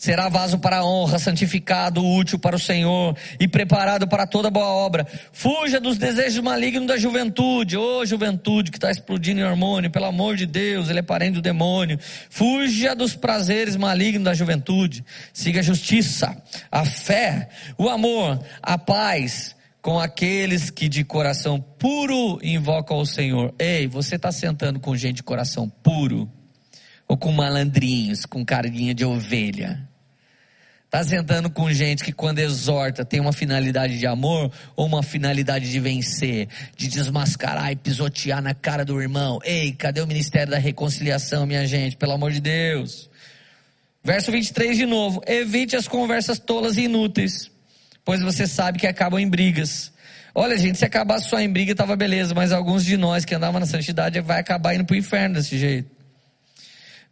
Será 0.00 0.30
vaso 0.30 0.58
para 0.58 0.78
a 0.78 0.84
honra, 0.84 1.18
santificado, 1.18 2.02
útil 2.02 2.38
para 2.38 2.56
o 2.56 2.58
Senhor 2.58 3.14
e 3.38 3.46
preparado 3.46 4.08
para 4.08 4.26
toda 4.26 4.50
boa 4.50 4.64
obra. 4.64 5.06
Fuja 5.30 5.78
dos 5.78 5.98
desejos 5.98 6.42
malignos 6.42 6.88
da 6.88 6.96
juventude. 6.96 7.76
Ô 7.76 7.98
oh, 7.98 8.06
juventude 8.06 8.70
que 8.70 8.78
está 8.78 8.90
explodindo 8.90 9.40
em 9.40 9.44
hormônio, 9.44 9.90
pelo 9.90 10.06
amor 10.06 10.36
de 10.36 10.46
Deus, 10.46 10.88
ele 10.88 11.00
é 11.00 11.02
parente 11.02 11.34
do 11.34 11.42
demônio. 11.42 11.98
Fuja 12.30 12.94
dos 12.94 13.14
prazeres 13.14 13.76
malignos 13.76 14.24
da 14.24 14.32
juventude. 14.32 15.04
Siga 15.34 15.60
a 15.60 15.62
justiça, 15.62 16.34
a 16.72 16.82
fé, 16.86 17.50
o 17.76 17.86
amor, 17.86 18.42
a 18.62 18.78
paz 18.78 19.54
com 19.82 19.98
aqueles 19.98 20.70
que 20.70 20.88
de 20.88 21.04
coração 21.04 21.60
puro 21.60 22.38
invocam 22.42 22.98
o 22.98 23.06
Senhor. 23.06 23.54
Ei, 23.58 23.86
você 23.86 24.16
está 24.16 24.30
sentando 24.30 24.78
com 24.78 24.96
gente 24.96 25.16
de 25.16 25.22
coração 25.22 25.68
puro? 25.68 26.30
Ou 27.08 27.16
com 27.16 27.32
malandrinhos, 27.32 28.24
com 28.24 28.44
carinha 28.44 28.94
de 28.94 29.04
ovelha? 29.04 29.88
Está 30.90 31.04
sentando 31.04 31.48
com 31.48 31.72
gente 31.72 32.02
que 32.02 32.12
quando 32.12 32.40
exorta 32.40 33.04
tem 33.04 33.20
uma 33.20 33.32
finalidade 33.32 33.96
de 33.96 34.08
amor 34.08 34.50
ou 34.74 34.86
uma 34.86 35.04
finalidade 35.04 35.70
de 35.70 35.78
vencer, 35.78 36.48
de 36.76 36.88
desmascarar 36.88 37.70
e 37.70 37.76
pisotear 37.76 38.42
na 38.42 38.54
cara 38.54 38.84
do 38.84 39.00
irmão. 39.00 39.38
Ei, 39.44 39.70
cadê 39.70 40.00
o 40.00 40.06
ministério 40.06 40.50
da 40.50 40.58
reconciliação, 40.58 41.46
minha 41.46 41.64
gente? 41.64 41.96
Pelo 41.96 42.12
amor 42.12 42.32
de 42.32 42.40
Deus. 42.40 43.08
Verso 44.02 44.32
23 44.32 44.76
de 44.76 44.84
novo. 44.84 45.22
Evite 45.28 45.76
as 45.76 45.86
conversas 45.86 46.40
tolas 46.40 46.76
e 46.76 46.82
inúteis, 46.82 47.48
pois 48.04 48.22
você 48.22 48.46
sabe 48.46 48.78
que 48.78 48.86
acabam 48.86 49.20
em 49.20 49.28
brigas. 49.28 49.92
Olha, 50.34 50.56
gente, 50.56 50.78
se 50.78 50.84
acabasse 50.84 51.28
só 51.28 51.40
em 51.40 51.48
briga, 51.48 51.74
tava 51.74 51.96
beleza, 51.96 52.34
mas 52.34 52.52
alguns 52.52 52.84
de 52.84 52.96
nós 52.96 53.24
que 53.24 53.34
andavam 53.34 53.60
na 53.60 53.66
santidade 53.66 54.20
vai 54.20 54.40
acabar 54.40 54.74
indo 54.74 54.84
para 54.84 54.94
o 54.94 54.98
inferno 54.98 55.34
desse 55.36 55.58
jeito. 55.58 55.90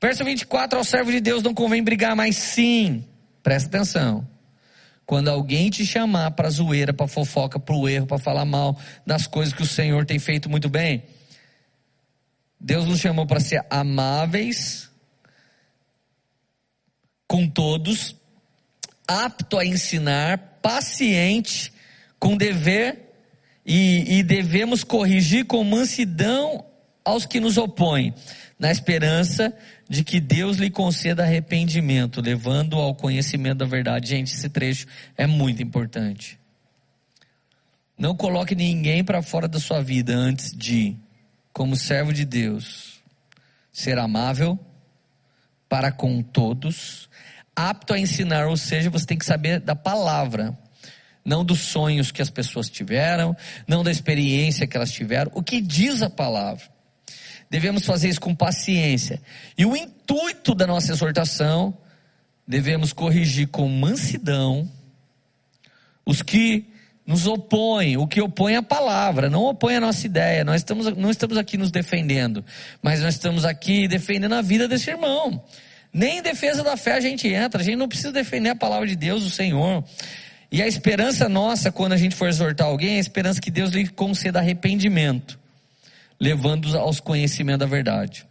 Verso 0.01 0.25
24: 0.25 0.79
Ao 0.79 0.85
servo 0.85 1.11
de 1.11 1.21
Deus 1.21 1.43
não 1.43 1.53
convém 1.53 1.83
brigar, 1.83 2.15
mas 2.15 2.37
sim 2.37 3.05
Presta 3.49 3.69
atenção. 3.69 4.29
Quando 5.07 5.29
alguém 5.29 5.71
te 5.71 5.87
chamar 5.87 6.33
para 6.33 6.51
zoeira, 6.51 6.93
para 6.93 7.09
fofoca, 7.09 7.59
para 7.59 7.75
o 7.75 7.89
erro, 7.89 8.07
para 8.07 8.19
falar 8.19 8.45
mal 8.45 8.79
das 9.07 9.27
coisas 9.27 9.55
que 9.55 9.63
o 9.63 9.67
Senhor 9.67 10.05
tem 10.05 10.19
feito 10.19 10.51
muito 10.51 10.69
bem, 10.69 11.05
Deus 12.61 12.85
nos 12.85 13.01
chamou 13.01 13.27
para 13.27 13.41
ser 13.41 13.65
amáveis 13.71 14.91
com 17.27 17.49
todos, 17.49 18.15
apto 19.09 19.59
a 19.59 19.65
ensinar, 19.65 20.59
paciente, 20.61 21.73
com 22.19 22.37
dever 22.37 23.15
e, 23.65 24.19
e 24.19 24.23
devemos 24.23 24.85
corrigir 24.85 25.47
com 25.47 25.65
mansidão 25.65 26.65
aos 27.03 27.25
que 27.25 27.41
nos 27.41 27.57
opõem, 27.57 28.15
na 28.59 28.71
esperança 28.71 29.55
de 29.89 30.05
que 30.05 30.21
Deus 30.21 30.59
lhe 30.59 30.69
conceda 30.69 31.23
arrependimento, 31.23 32.21
levando 32.21 32.77
ao 32.77 32.95
conhecimento 32.95 33.59
da 33.59 33.67
verdade. 33.67 34.11
Gente, 34.11 34.35
esse 34.35 34.49
trecho 34.51 34.87
é 35.17 35.27
muito 35.27 35.63
importante. 35.63 36.39
Não 37.97 38.15
coloque 38.15 38.55
ninguém 38.55 39.03
para 39.03 39.23
fora 39.23 39.49
da 39.49 39.59
sua 39.59 39.83
vida 39.83 40.15
antes 40.15 40.55
de, 40.55 40.97
como 41.53 41.75
servo 41.75 42.13
de 42.13 42.25
Deus, 42.25 43.01
ser 43.73 43.99
amável 43.99 44.59
para 45.69 45.91
com 45.91 46.23
todos, 46.23 47.08
apto 47.59 47.93
a 47.93 47.99
ensinar, 47.99 48.47
ou 48.47 48.57
seja, 48.57 48.89
você 48.89 49.05
tem 49.05 49.19
que 49.19 49.25
saber 49.25 49.59
da 49.59 49.75
palavra, 49.75 50.57
não 51.25 51.45
dos 51.45 51.59
sonhos 51.59 52.13
que 52.13 52.23
as 52.23 52.31
pessoas 52.31 52.71
tiveram, 52.71 53.37
não 53.67 53.83
da 53.83 53.91
experiência 53.91 54.65
que 54.65 54.77
elas 54.77 54.93
tiveram, 54.93 55.33
o 55.35 55.43
que 55.43 55.61
diz 55.61 56.01
a 56.01 56.09
palavra. 56.09 56.63
Devemos 57.51 57.85
fazer 57.85 58.11
isso 58.11 58.21
com 58.21 58.33
paciência. 58.33 59.21
E 59.57 59.67
o 59.67 59.75
intuito 59.75 60.55
da 60.55 60.69
nossa 60.69 60.93
exortação, 60.93 61.77
devemos 62.47 62.93
corrigir 62.93 63.49
com 63.49 63.69
mansidão 63.69 64.71
os 66.07 66.23
que 66.23 66.65
nos 67.05 67.27
opõem, 67.27 67.97
o 67.97 68.07
que 68.07 68.21
opõe 68.21 68.55
a 68.55 68.63
palavra, 68.63 69.29
não 69.29 69.45
opõe 69.47 69.75
a 69.75 69.81
nossa 69.81 70.07
ideia. 70.07 70.45
Nós 70.45 70.61
estamos, 70.61 70.87
não 70.97 71.11
estamos 71.11 71.37
aqui 71.37 71.57
nos 71.57 71.73
defendendo, 71.73 72.45
mas 72.81 73.03
nós 73.03 73.15
estamos 73.15 73.45
aqui 73.45 73.89
defendendo 73.89 74.35
a 74.35 74.43
vida 74.43 74.69
desse 74.69 74.91
irmão. 74.91 75.43
Nem 75.93 76.19
em 76.19 76.23
defesa 76.23 76.63
da 76.63 76.77
fé 76.77 76.93
a 76.93 77.01
gente 77.01 77.27
entra, 77.29 77.61
a 77.61 77.65
gente 77.65 77.77
não 77.77 77.89
precisa 77.89 78.13
defender 78.13 78.51
a 78.51 78.57
palavra 78.57 78.87
de 78.87 78.97
Deus, 78.97 79.25
o 79.25 79.31
Senhor. 79.31 79.85
E 80.51 80.63
a 80.63 80.67
esperança 80.67 81.29
nossa, 81.29 81.71
quando 81.73 81.93
a 81.93 81.97
gente 81.97 82.15
for 82.15 82.29
exortar 82.29 82.67
alguém, 82.67 82.95
é 82.95 82.97
a 82.97 83.01
esperança 83.01 83.41
que 83.41 83.51
Deus 83.51 83.71
lhe 83.71 83.89
conceda 83.89 84.39
arrependimento 84.39 85.39
levando-os 86.21 86.75
aos 86.75 87.01
conhecimento 87.01 87.61
da 87.61 87.67
verdade. 87.67 88.27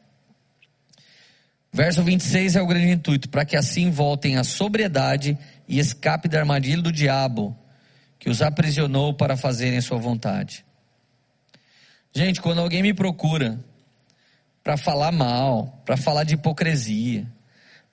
Verso 1.71 2.03
26 2.03 2.55
é 2.55 2.61
o 2.61 2.67
grande 2.67 2.91
intuito, 2.91 3.29
para 3.29 3.45
que 3.45 3.55
assim 3.55 3.91
voltem 3.91 4.37
à 4.37 4.43
sobriedade 4.43 5.37
e 5.67 5.79
escape 5.79 6.27
da 6.27 6.39
armadilha 6.39 6.81
do 6.81 6.91
diabo, 6.91 7.57
que 8.19 8.29
os 8.29 8.41
aprisionou 8.41 9.13
para 9.13 9.37
fazerem 9.37 9.79
sua 9.79 9.97
vontade. 9.97 10.65
Gente, 12.13 12.41
quando 12.41 12.59
alguém 12.59 12.81
me 12.81 12.93
procura 12.93 13.59
para 14.63 14.75
falar 14.75 15.11
mal, 15.11 15.81
para 15.85 15.95
falar 15.95 16.23
de 16.23 16.33
hipocrisia, 16.33 17.27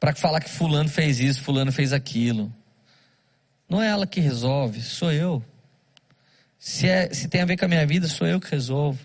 para 0.04 0.14
falar 0.14 0.38
que 0.38 0.50
fulano 0.50 0.90
fez 0.90 1.18
isso, 1.18 1.40
fulano 1.40 1.72
fez 1.72 1.90
aquilo, 1.94 2.54
não 3.66 3.82
é 3.82 3.88
ela 3.88 4.06
que 4.06 4.20
resolve, 4.20 4.82
sou 4.82 5.10
eu. 5.10 5.42
Se, 6.58 6.86
é, 6.86 7.08
se 7.14 7.26
tem 7.26 7.40
a 7.40 7.46
ver 7.46 7.56
com 7.56 7.64
a 7.64 7.68
minha 7.68 7.86
vida, 7.86 8.06
sou 8.06 8.26
eu 8.26 8.38
que 8.38 8.50
resolvo. 8.50 9.00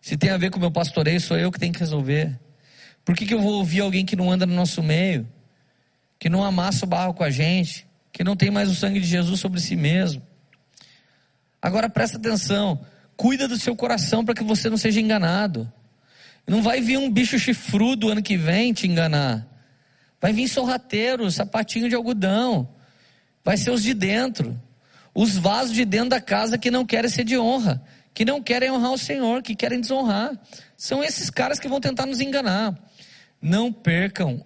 Se 0.00 0.16
tem 0.16 0.30
a 0.30 0.36
ver 0.36 0.50
com 0.50 0.56
o 0.56 0.60
meu 0.60 0.72
pastoreio, 0.72 1.20
sou 1.20 1.38
eu 1.38 1.52
que 1.52 1.58
tenho 1.60 1.72
que 1.72 1.78
resolver. 1.78 2.36
Por 3.04 3.14
que, 3.14 3.24
que 3.24 3.32
eu 3.32 3.40
vou 3.40 3.52
ouvir 3.52 3.78
alguém 3.78 4.04
que 4.04 4.16
não 4.16 4.28
anda 4.28 4.44
no 4.44 4.56
nosso 4.56 4.82
meio? 4.82 5.24
Que 6.18 6.28
não 6.28 6.42
amassa 6.42 6.84
o 6.84 6.88
barro 6.88 7.14
com 7.14 7.22
a 7.22 7.30
gente? 7.30 7.86
Que 8.12 8.24
não 8.24 8.34
tem 8.34 8.50
mais 8.50 8.68
o 8.68 8.74
sangue 8.74 8.98
de 8.98 9.06
Jesus 9.06 9.38
sobre 9.38 9.60
si 9.60 9.76
mesmo? 9.76 10.20
Agora 11.60 11.88
presta 11.88 12.16
atenção. 12.16 12.84
Cuida 13.16 13.46
do 13.46 13.56
seu 13.56 13.76
coração 13.76 14.24
para 14.24 14.34
que 14.34 14.42
você 14.42 14.68
não 14.68 14.76
seja 14.76 15.00
enganado. 15.00 15.72
Não 16.44 16.60
vai 16.60 16.80
vir 16.80 16.98
um 16.98 17.08
bicho 17.08 17.38
chifrudo 17.38 18.08
ano 18.08 18.20
que 18.20 18.36
vem 18.36 18.72
te 18.72 18.88
enganar. 18.88 19.51
Vai 20.22 20.32
vir 20.32 20.48
sorrateiro, 20.48 21.30
sapatinho 21.30 21.90
de 21.90 21.94
algodão. 21.94 22.66
Vai 23.44 23.58
ser 23.58 23.72
os 23.72 23.82
de 23.82 23.92
dentro. 23.92 24.58
Os 25.14 25.36
vasos 25.36 25.74
de 25.74 25.84
dentro 25.84 26.10
da 26.10 26.20
casa 26.20 26.56
que 26.56 26.70
não 26.70 26.86
querem 26.86 27.10
ser 27.10 27.24
de 27.24 27.36
honra 27.36 27.84
que 28.14 28.24
não 28.24 28.42
querem 28.42 28.70
honrar 28.70 28.92
o 28.92 28.98
Senhor, 28.98 29.42
que 29.42 29.54
querem 29.54 29.80
desonrar. 29.80 30.38
São 30.76 31.02
esses 31.02 31.30
caras 31.30 31.58
que 31.58 31.68
vão 31.68 31.80
tentar 31.80 32.06
nos 32.06 32.20
enganar. 32.20 32.78
Não 33.40 33.72
percam 33.72 34.44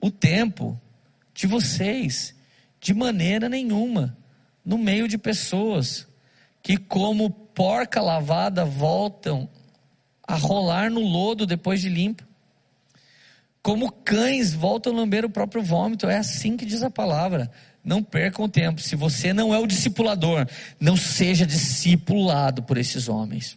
o 0.00 0.10
tempo 0.10 0.80
de 1.32 1.46
vocês, 1.46 2.34
de 2.80 2.94
maneira 2.94 3.48
nenhuma, 3.48 4.16
no 4.64 4.78
meio 4.78 5.08
de 5.08 5.18
pessoas 5.18 6.06
que, 6.62 6.76
como 6.76 7.30
porca 7.30 8.00
lavada, 8.00 8.64
voltam 8.64 9.48
a 10.26 10.36
rolar 10.36 10.90
no 10.90 11.00
lodo 11.00 11.46
depois 11.46 11.80
de 11.80 11.88
limpo. 11.88 12.24
Como 13.64 13.90
cães 13.90 14.52
voltam 14.52 14.92
a 14.92 14.96
lamber 14.96 15.24
o 15.24 15.30
próprio 15.30 15.62
vômito. 15.62 16.06
É 16.06 16.18
assim 16.18 16.54
que 16.54 16.66
diz 16.66 16.82
a 16.82 16.90
palavra. 16.90 17.50
Não 17.82 18.02
percam 18.02 18.46
tempo. 18.46 18.78
Se 18.78 18.94
você 18.94 19.32
não 19.32 19.54
é 19.54 19.58
o 19.58 19.66
discipulador, 19.66 20.46
não 20.78 20.98
seja 20.98 21.46
discipulado 21.46 22.62
por 22.62 22.76
esses 22.76 23.08
homens. 23.08 23.56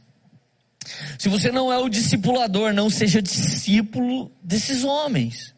Se 1.20 1.28
você 1.28 1.52
não 1.52 1.74
é 1.74 1.78
o 1.78 1.90
discipulador, 1.90 2.72
não 2.72 2.90
seja 2.90 3.22
discípulo 3.22 4.32
desses 4.42 4.86
homens. 4.86 5.54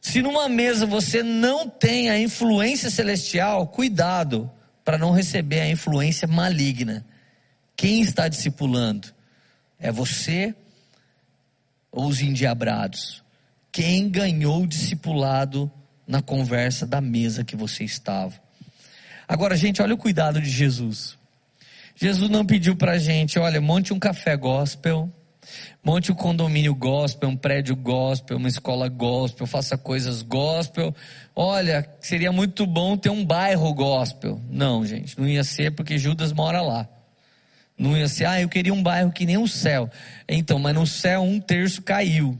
Se 0.00 0.22
numa 0.22 0.48
mesa 0.48 0.86
você 0.86 1.20
não 1.20 1.68
tem 1.68 2.10
a 2.10 2.20
influência 2.20 2.88
celestial, 2.88 3.66
cuidado 3.66 4.48
para 4.84 4.96
não 4.96 5.10
receber 5.10 5.58
a 5.58 5.68
influência 5.68 6.28
maligna. 6.28 7.04
Quem 7.74 8.00
está 8.00 8.28
discipulando? 8.28 9.12
É 9.76 9.90
você 9.90 10.54
ou 11.90 12.06
os 12.06 12.20
endiabrados? 12.20 13.23
Quem 13.74 14.08
ganhou 14.08 14.62
o 14.62 14.66
discipulado 14.68 15.68
na 16.06 16.22
conversa 16.22 16.86
da 16.86 17.00
mesa 17.00 17.42
que 17.42 17.56
você 17.56 17.82
estava. 17.82 18.32
Agora, 19.26 19.56
gente, 19.56 19.82
olha 19.82 19.94
o 19.94 19.98
cuidado 19.98 20.40
de 20.40 20.48
Jesus. 20.48 21.18
Jesus 21.96 22.30
não 22.30 22.46
pediu 22.46 22.76
para 22.76 22.92
a 22.92 22.98
gente, 22.98 23.36
olha, 23.36 23.60
monte 23.60 23.92
um 23.92 23.98
café 23.98 24.36
gospel, 24.36 25.12
monte 25.82 26.12
um 26.12 26.14
condomínio 26.14 26.72
gospel, 26.72 27.28
um 27.28 27.36
prédio 27.36 27.74
gospel, 27.74 28.36
uma 28.36 28.46
escola 28.46 28.88
gospel, 28.88 29.44
faça 29.44 29.76
coisas 29.76 30.22
gospel. 30.22 30.94
Olha, 31.34 31.84
seria 31.98 32.30
muito 32.30 32.68
bom 32.68 32.96
ter 32.96 33.10
um 33.10 33.24
bairro 33.24 33.74
gospel. 33.74 34.40
Não, 34.48 34.86
gente, 34.86 35.18
não 35.18 35.26
ia 35.26 35.42
ser 35.42 35.72
porque 35.72 35.98
Judas 35.98 36.32
mora 36.32 36.62
lá. 36.62 36.88
Não 37.76 37.96
ia 37.96 38.06
ser, 38.06 38.26
ah, 38.26 38.40
eu 38.40 38.48
queria 38.48 38.72
um 38.72 38.84
bairro 38.84 39.10
que 39.10 39.26
nem 39.26 39.36
o 39.36 39.48
céu. 39.48 39.90
Então, 40.28 40.60
mas 40.60 40.76
no 40.76 40.86
céu 40.86 41.22
um 41.22 41.40
terço 41.40 41.82
caiu. 41.82 42.38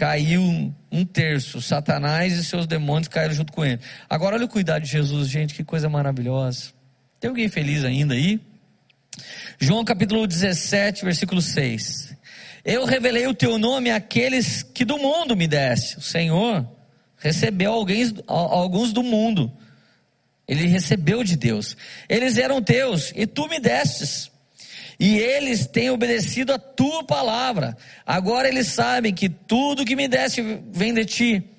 Caiu 0.00 0.74
um 0.90 1.04
terço. 1.04 1.60
Satanás 1.60 2.32
e 2.32 2.42
seus 2.42 2.66
demônios 2.66 3.06
caíram 3.06 3.34
junto 3.34 3.52
com 3.52 3.62
ele. 3.62 3.78
Agora 4.08 4.34
olha 4.34 4.46
o 4.46 4.48
cuidado 4.48 4.80
de 4.80 4.88
Jesus, 4.88 5.28
gente, 5.28 5.52
que 5.52 5.62
coisa 5.62 5.90
maravilhosa. 5.90 6.72
Tem 7.20 7.28
alguém 7.28 7.50
feliz 7.50 7.84
ainda 7.84 8.14
aí? 8.14 8.40
João 9.58 9.84
capítulo 9.84 10.26
17, 10.26 11.04
versículo 11.04 11.42
6. 11.42 12.16
Eu 12.64 12.86
revelei 12.86 13.26
o 13.26 13.34
teu 13.34 13.58
nome 13.58 13.90
àqueles 13.90 14.62
que 14.62 14.86
do 14.86 14.96
mundo 14.96 15.36
me 15.36 15.46
deste. 15.46 15.98
O 15.98 16.00
Senhor 16.00 16.66
recebeu 17.18 17.70
alguém, 17.70 18.10
alguns 18.26 18.94
do 18.94 19.02
mundo. 19.02 19.52
Ele 20.48 20.66
recebeu 20.66 21.22
de 21.22 21.36
Deus. 21.36 21.76
Eles 22.08 22.38
eram 22.38 22.62
teus 22.62 23.12
e 23.14 23.26
tu 23.26 23.46
me 23.48 23.60
destes. 23.60 24.29
E 25.00 25.18
eles 25.18 25.66
têm 25.66 25.90
obedecido 25.90 26.52
a 26.52 26.58
tua 26.58 27.02
palavra. 27.02 27.74
Agora 28.06 28.46
eles 28.46 28.68
sabem 28.68 29.14
que 29.14 29.28
tudo 29.28 29.84
que 29.84 29.96
me 29.96 30.06
deste 30.06 30.42
vem 30.70 30.92
de 30.92 31.04
ti 31.06 31.50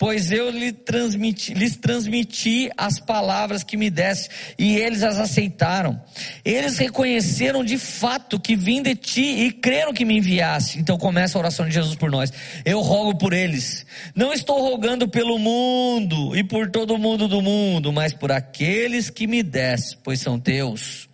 pois 0.00 0.32
eu 0.32 0.50
transmiti, 0.72 1.52
lhes 1.52 1.76
transmiti 1.76 2.70
as 2.74 2.98
palavras 2.98 3.62
que 3.62 3.76
me 3.76 3.90
deste 3.90 4.30
e 4.58 4.76
eles 4.76 5.02
as 5.02 5.18
aceitaram. 5.18 6.00
Eles 6.42 6.78
reconheceram 6.78 7.62
de 7.62 7.76
fato 7.76 8.40
que 8.40 8.56
vim 8.56 8.82
de 8.82 8.94
ti 8.94 9.20
e 9.20 9.52
creram 9.52 9.92
que 9.92 10.06
me 10.06 10.16
enviaste. 10.16 10.78
Então 10.78 10.96
começa 10.96 11.36
a 11.36 11.40
oração 11.40 11.66
de 11.66 11.74
Jesus 11.74 11.96
por 11.96 12.10
nós. 12.10 12.32
Eu 12.64 12.80
rogo 12.80 13.18
por 13.18 13.34
eles. 13.34 13.84
Não 14.14 14.32
estou 14.32 14.58
rogando 14.62 15.06
pelo 15.06 15.38
mundo 15.38 16.34
e 16.34 16.42
por 16.42 16.70
todo 16.70 16.96
mundo 16.96 17.28
do 17.28 17.42
mundo, 17.42 17.92
mas 17.92 18.14
por 18.14 18.32
aqueles 18.32 19.10
que 19.10 19.26
me 19.26 19.42
deste, 19.42 19.98
pois 20.02 20.18
são 20.18 20.40
teus. 20.40 21.10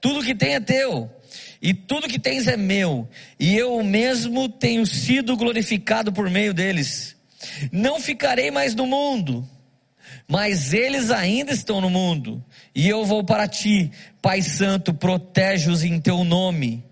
Tudo 0.00 0.24
que 0.24 0.34
tem 0.34 0.54
é 0.54 0.60
teu 0.60 1.15
e 1.60 1.74
tudo 1.74 2.08
que 2.08 2.18
tens 2.18 2.46
é 2.46 2.56
meu, 2.56 3.08
e 3.38 3.56
eu 3.56 3.82
mesmo 3.82 4.48
tenho 4.48 4.86
sido 4.86 5.36
glorificado 5.36 6.12
por 6.12 6.28
meio 6.30 6.52
deles. 6.52 7.16
Não 7.70 8.00
ficarei 8.00 8.50
mais 8.50 8.74
no 8.74 8.86
mundo, 8.86 9.48
mas 10.28 10.72
eles 10.72 11.10
ainda 11.10 11.52
estão 11.52 11.80
no 11.80 11.90
mundo, 11.90 12.44
e 12.74 12.88
eu 12.88 13.04
vou 13.04 13.24
para 13.24 13.46
ti, 13.48 13.90
Pai 14.20 14.42
Santo, 14.42 14.92
protege-os 14.92 15.84
em 15.84 16.00
teu 16.00 16.24
nome 16.24 16.84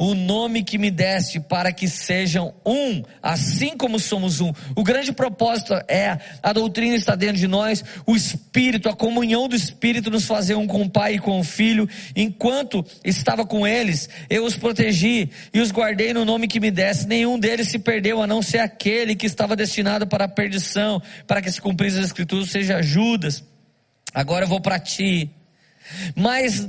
o 0.00 0.14
nome 0.14 0.64
que 0.64 0.78
me 0.78 0.90
deste 0.90 1.38
para 1.38 1.74
que 1.74 1.86
sejam 1.86 2.54
um, 2.64 3.02
assim 3.22 3.76
como 3.76 3.98
somos 3.98 4.40
um. 4.40 4.50
O 4.74 4.82
grande 4.82 5.12
propósito 5.12 5.74
é 5.86 6.18
a 6.42 6.54
doutrina 6.54 6.96
está 6.96 7.14
dentro 7.14 7.36
de 7.36 7.46
nós, 7.46 7.84
o 8.06 8.16
Espírito, 8.16 8.88
a 8.88 8.96
comunhão 8.96 9.46
do 9.46 9.54
Espírito 9.54 10.10
nos 10.10 10.24
fazer 10.24 10.54
um 10.54 10.66
com 10.66 10.80
o 10.80 10.88
Pai 10.88 11.16
e 11.16 11.18
com 11.18 11.38
o 11.38 11.44
Filho. 11.44 11.86
Enquanto 12.16 12.82
estava 13.04 13.44
com 13.44 13.66
eles, 13.66 14.08
eu 14.30 14.46
os 14.46 14.56
protegi 14.56 15.30
e 15.52 15.60
os 15.60 15.70
guardei 15.70 16.14
no 16.14 16.24
nome 16.24 16.48
que 16.48 16.58
me 16.58 16.70
deste. 16.70 17.06
Nenhum 17.06 17.38
deles 17.38 17.68
se 17.68 17.78
perdeu, 17.78 18.22
a 18.22 18.26
não 18.26 18.40
ser 18.40 18.60
aquele 18.60 19.14
que 19.14 19.26
estava 19.26 19.54
destinado 19.54 20.06
para 20.06 20.24
a 20.24 20.28
perdição, 20.28 21.02
para 21.26 21.42
que 21.42 21.52
se 21.52 21.60
cumprisse 21.60 21.98
as 21.98 22.06
Escrituras, 22.06 22.48
seja 22.48 22.80
Judas. 22.80 23.44
Agora 24.14 24.46
eu 24.46 24.48
vou 24.48 24.62
para 24.62 24.78
ti. 24.78 25.28
Mas 26.14 26.66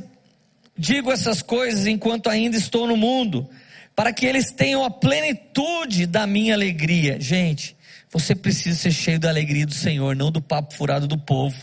Digo 0.81 1.11
essas 1.11 1.43
coisas 1.43 1.85
enquanto 1.85 2.27
ainda 2.27 2.57
estou 2.57 2.87
no 2.87 2.97
mundo, 2.97 3.47
para 3.95 4.11
que 4.11 4.25
eles 4.25 4.51
tenham 4.51 4.83
a 4.83 4.89
plenitude 4.89 6.07
da 6.07 6.25
minha 6.25 6.55
alegria. 6.55 7.21
Gente, 7.21 7.77
você 8.09 8.33
precisa 8.33 8.79
ser 8.79 8.91
cheio 8.91 9.19
da 9.19 9.29
alegria 9.29 9.67
do 9.67 9.75
Senhor, 9.75 10.15
não 10.15 10.31
do 10.31 10.41
papo 10.41 10.73
furado 10.73 11.07
do 11.07 11.19
povo. 11.19 11.55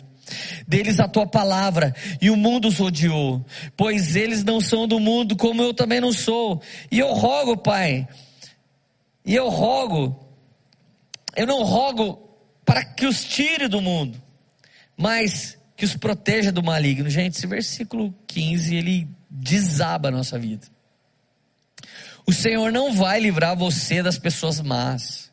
Deles 0.68 1.00
a 1.00 1.08
tua 1.08 1.26
palavra, 1.26 1.92
e 2.22 2.30
o 2.30 2.36
mundo 2.36 2.68
os 2.68 2.78
odiou, 2.78 3.44
pois 3.76 4.14
eles 4.14 4.44
não 4.44 4.60
são 4.60 4.86
do 4.86 5.00
mundo, 5.00 5.34
como 5.34 5.62
eu 5.62 5.74
também 5.74 6.00
não 6.00 6.12
sou. 6.12 6.62
E 6.88 7.00
eu 7.00 7.12
rogo, 7.12 7.56
Pai, 7.56 8.06
e 9.26 9.34
eu 9.34 9.48
rogo, 9.48 10.16
eu 11.34 11.44
não 11.44 11.64
rogo 11.64 12.22
para 12.64 12.84
que 12.84 13.04
os 13.04 13.24
tire 13.24 13.66
do 13.66 13.80
mundo, 13.80 14.22
mas 14.96 15.57
que 15.78 15.84
os 15.84 15.94
proteja 15.94 16.50
do 16.50 16.60
maligno. 16.60 17.08
Gente, 17.08 17.36
esse 17.36 17.46
versículo 17.46 18.12
15, 18.26 18.74
ele 18.74 19.08
desaba 19.30 20.08
a 20.08 20.10
nossa 20.10 20.36
vida. 20.36 20.66
O 22.26 22.32
Senhor 22.32 22.72
não 22.72 22.92
vai 22.92 23.20
livrar 23.20 23.56
você 23.56 24.02
das 24.02 24.18
pessoas 24.18 24.60
más. 24.60 25.30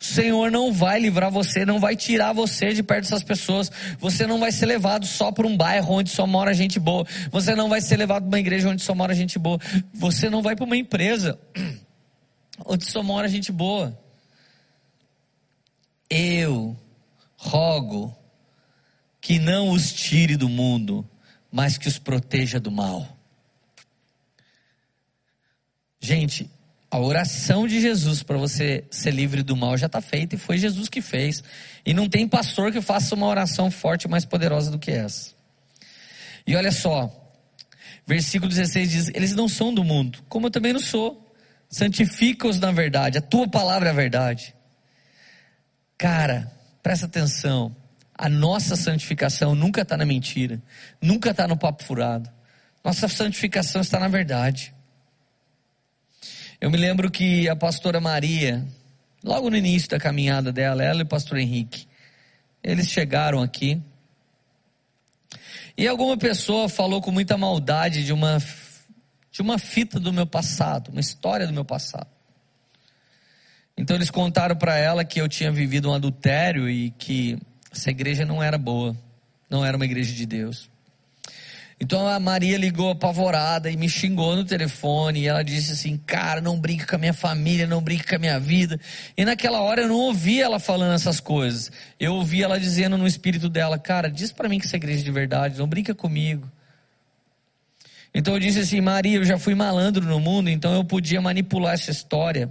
O 0.00 0.04
Senhor 0.04 0.48
não 0.48 0.72
vai 0.72 1.00
livrar 1.00 1.28
você, 1.28 1.66
não 1.66 1.80
vai 1.80 1.96
tirar 1.96 2.32
você 2.32 2.72
de 2.72 2.84
perto 2.84 3.02
dessas 3.02 3.24
pessoas. 3.24 3.70
Você 3.98 4.28
não 4.28 4.38
vai 4.38 4.52
ser 4.52 4.66
levado 4.66 5.04
só 5.04 5.32
para 5.32 5.44
um 5.44 5.56
bairro 5.56 5.94
onde 5.94 6.10
só 6.10 6.24
mora 6.24 6.54
gente 6.54 6.78
boa. 6.78 7.04
Você 7.32 7.56
não 7.56 7.68
vai 7.68 7.80
ser 7.80 7.96
levado 7.96 8.22
para 8.22 8.28
uma 8.28 8.40
igreja 8.40 8.68
onde 8.68 8.82
só 8.82 8.94
mora 8.94 9.12
gente 9.12 9.40
boa. 9.40 9.58
Você 9.92 10.30
não 10.30 10.40
vai 10.40 10.54
para 10.54 10.64
uma 10.64 10.76
empresa 10.76 11.36
onde 12.64 12.84
só 12.84 13.02
mora 13.02 13.28
gente 13.28 13.50
boa. 13.50 13.98
Eu 16.08 16.76
rogo 17.36 18.16
que 19.20 19.38
não 19.38 19.70
os 19.70 19.92
tire 19.92 20.36
do 20.36 20.48
mundo, 20.48 21.08
mas 21.50 21.76
que 21.76 21.88
os 21.88 21.98
proteja 21.98 22.58
do 22.58 22.70
mal. 22.70 23.06
Gente, 26.00 26.50
a 26.90 26.98
oração 26.98 27.68
de 27.68 27.80
Jesus 27.80 28.22
para 28.22 28.38
você 28.38 28.84
ser 28.90 29.12
livre 29.12 29.42
do 29.42 29.54
mal 29.54 29.76
já 29.76 29.86
está 29.86 30.00
feita 30.00 30.34
e 30.34 30.38
foi 30.38 30.58
Jesus 30.58 30.88
que 30.88 31.02
fez. 31.02 31.44
E 31.84 31.92
não 31.92 32.08
tem 32.08 32.26
pastor 32.26 32.72
que 32.72 32.80
faça 32.80 33.14
uma 33.14 33.26
oração 33.26 33.70
forte 33.70 34.08
mais 34.08 34.24
poderosa 34.24 34.70
do 34.70 34.78
que 34.78 34.90
essa. 34.90 35.32
E 36.46 36.56
olha 36.56 36.72
só, 36.72 37.14
versículo 38.06 38.48
16 38.48 38.90
diz: 38.90 39.08
Eles 39.14 39.34
não 39.34 39.48
são 39.48 39.72
do 39.72 39.84
mundo, 39.84 40.24
como 40.28 40.46
eu 40.46 40.50
também 40.50 40.72
não 40.72 40.80
sou. 40.80 41.26
Santifica-os 41.68 42.58
na 42.58 42.72
verdade, 42.72 43.18
a 43.18 43.22
tua 43.22 43.46
palavra 43.46 43.90
é 43.90 43.92
a 43.92 43.94
verdade. 43.94 44.54
Cara, 45.96 46.50
presta 46.82 47.06
atenção. 47.06 47.76
A 48.22 48.28
nossa 48.28 48.76
santificação 48.76 49.54
nunca 49.54 49.80
está 49.80 49.96
na 49.96 50.04
mentira, 50.04 50.60
nunca 51.00 51.30
está 51.30 51.48
no 51.48 51.56
papo 51.56 51.82
furado. 51.82 52.30
Nossa 52.84 53.08
santificação 53.08 53.80
está 53.80 53.98
na 53.98 54.08
verdade. 54.08 54.74
Eu 56.60 56.70
me 56.70 56.76
lembro 56.76 57.10
que 57.10 57.48
a 57.48 57.56
pastora 57.56 57.98
Maria, 57.98 58.62
logo 59.24 59.48
no 59.48 59.56
início 59.56 59.88
da 59.88 59.98
caminhada 59.98 60.52
dela, 60.52 60.84
ela 60.84 60.98
e 60.98 61.02
o 61.02 61.06
pastor 61.06 61.38
Henrique, 61.38 61.88
eles 62.62 62.90
chegaram 62.90 63.40
aqui. 63.40 63.80
E 65.74 65.88
alguma 65.88 66.18
pessoa 66.18 66.68
falou 66.68 67.00
com 67.00 67.10
muita 67.10 67.38
maldade 67.38 68.04
de 68.04 68.12
uma, 68.12 68.36
de 69.32 69.40
uma 69.40 69.58
fita 69.58 69.98
do 69.98 70.12
meu 70.12 70.26
passado, 70.26 70.90
uma 70.90 71.00
história 71.00 71.46
do 71.46 71.54
meu 71.54 71.64
passado. 71.64 72.10
Então 73.78 73.96
eles 73.96 74.10
contaram 74.10 74.56
para 74.56 74.76
ela 74.76 75.06
que 75.06 75.22
eu 75.22 75.26
tinha 75.26 75.50
vivido 75.50 75.88
um 75.88 75.94
adultério 75.94 76.68
e 76.68 76.90
que 76.90 77.38
essa 77.72 77.90
igreja 77.90 78.24
não 78.24 78.42
era 78.42 78.58
boa, 78.58 78.96
não 79.48 79.64
era 79.64 79.76
uma 79.76 79.84
igreja 79.84 80.12
de 80.12 80.26
Deus. 80.26 80.68
Então 81.82 82.06
a 82.06 82.20
Maria 82.20 82.58
ligou 82.58 82.90
apavorada 82.90 83.70
e 83.70 83.76
me 83.76 83.88
xingou 83.88 84.36
no 84.36 84.44
telefone. 84.44 85.20
E 85.20 85.26
ela 85.26 85.42
disse 85.42 85.72
assim: 85.72 85.96
Cara, 85.96 86.38
não 86.38 86.60
brinca 86.60 86.86
com 86.86 86.96
a 86.96 86.98
minha 86.98 87.14
família, 87.14 87.66
não 87.66 87.80
brinca 87.80 88.06
com 88.06 88.16
a 88.16 88.18
minha 88.18 88.38
vida. 88.38 88.78
E 89.16 89.24
naquela 89.24 89.62
hora 89.62 89.80
eu 89.80 89.88
não 89.88 89.96
ouvi 89.96 90.42
ela 90.42 90.58
falando 90.58 90.92
essas 90.92 91.20
coisas. 91.20 91.72
Eu 91.98 92.16
ouvi 92.16 92.42
ela 92.42 92.60
dizendo 92.60 92.98
no 92.98 93.06
espírito 93.06 93.48
dela: 93.48 93.78
Cara, 93.78 94.10
diz 94.10 94.30
para 94.30 94.46
mim 94.46 94.58
que 94.58 94.66
essa 94.66 94.76
igreja 94.76 95.00
é 95.00 95.04
de 95.04 95.10
verdade, 95.10 95.58
não 95.58 95.66
brinca 95.66 95.94
comigo. 95.94 96.46
Então 98.12 98.34
eu 98.34 98.40
disse 98.40 98.60
assim: 98.60 98.82
Maria, 98.82 99.16
eu 99.16 99.24
já 99.24 99.38
fui 99.38 99.54
malandro 99.54 100.04
no 100.04 100.20
mundo, 100.20 100.50
então 100.50 100.74
eu 100.74 100.84
podia 100.84 101.20
manipular 101.22 101.72
essa 101.72 101.90
história. 101.90 102.50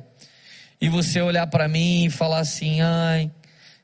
E 0.81 0.89
você 0.89 1.21
olhar 1.21 1.45
para 1.45 1.67
mim 1.67 2.05
e 2.05 2.09
falar 2.09 2.39
assim: 2.39 2.81
Ai, 2.81 3.29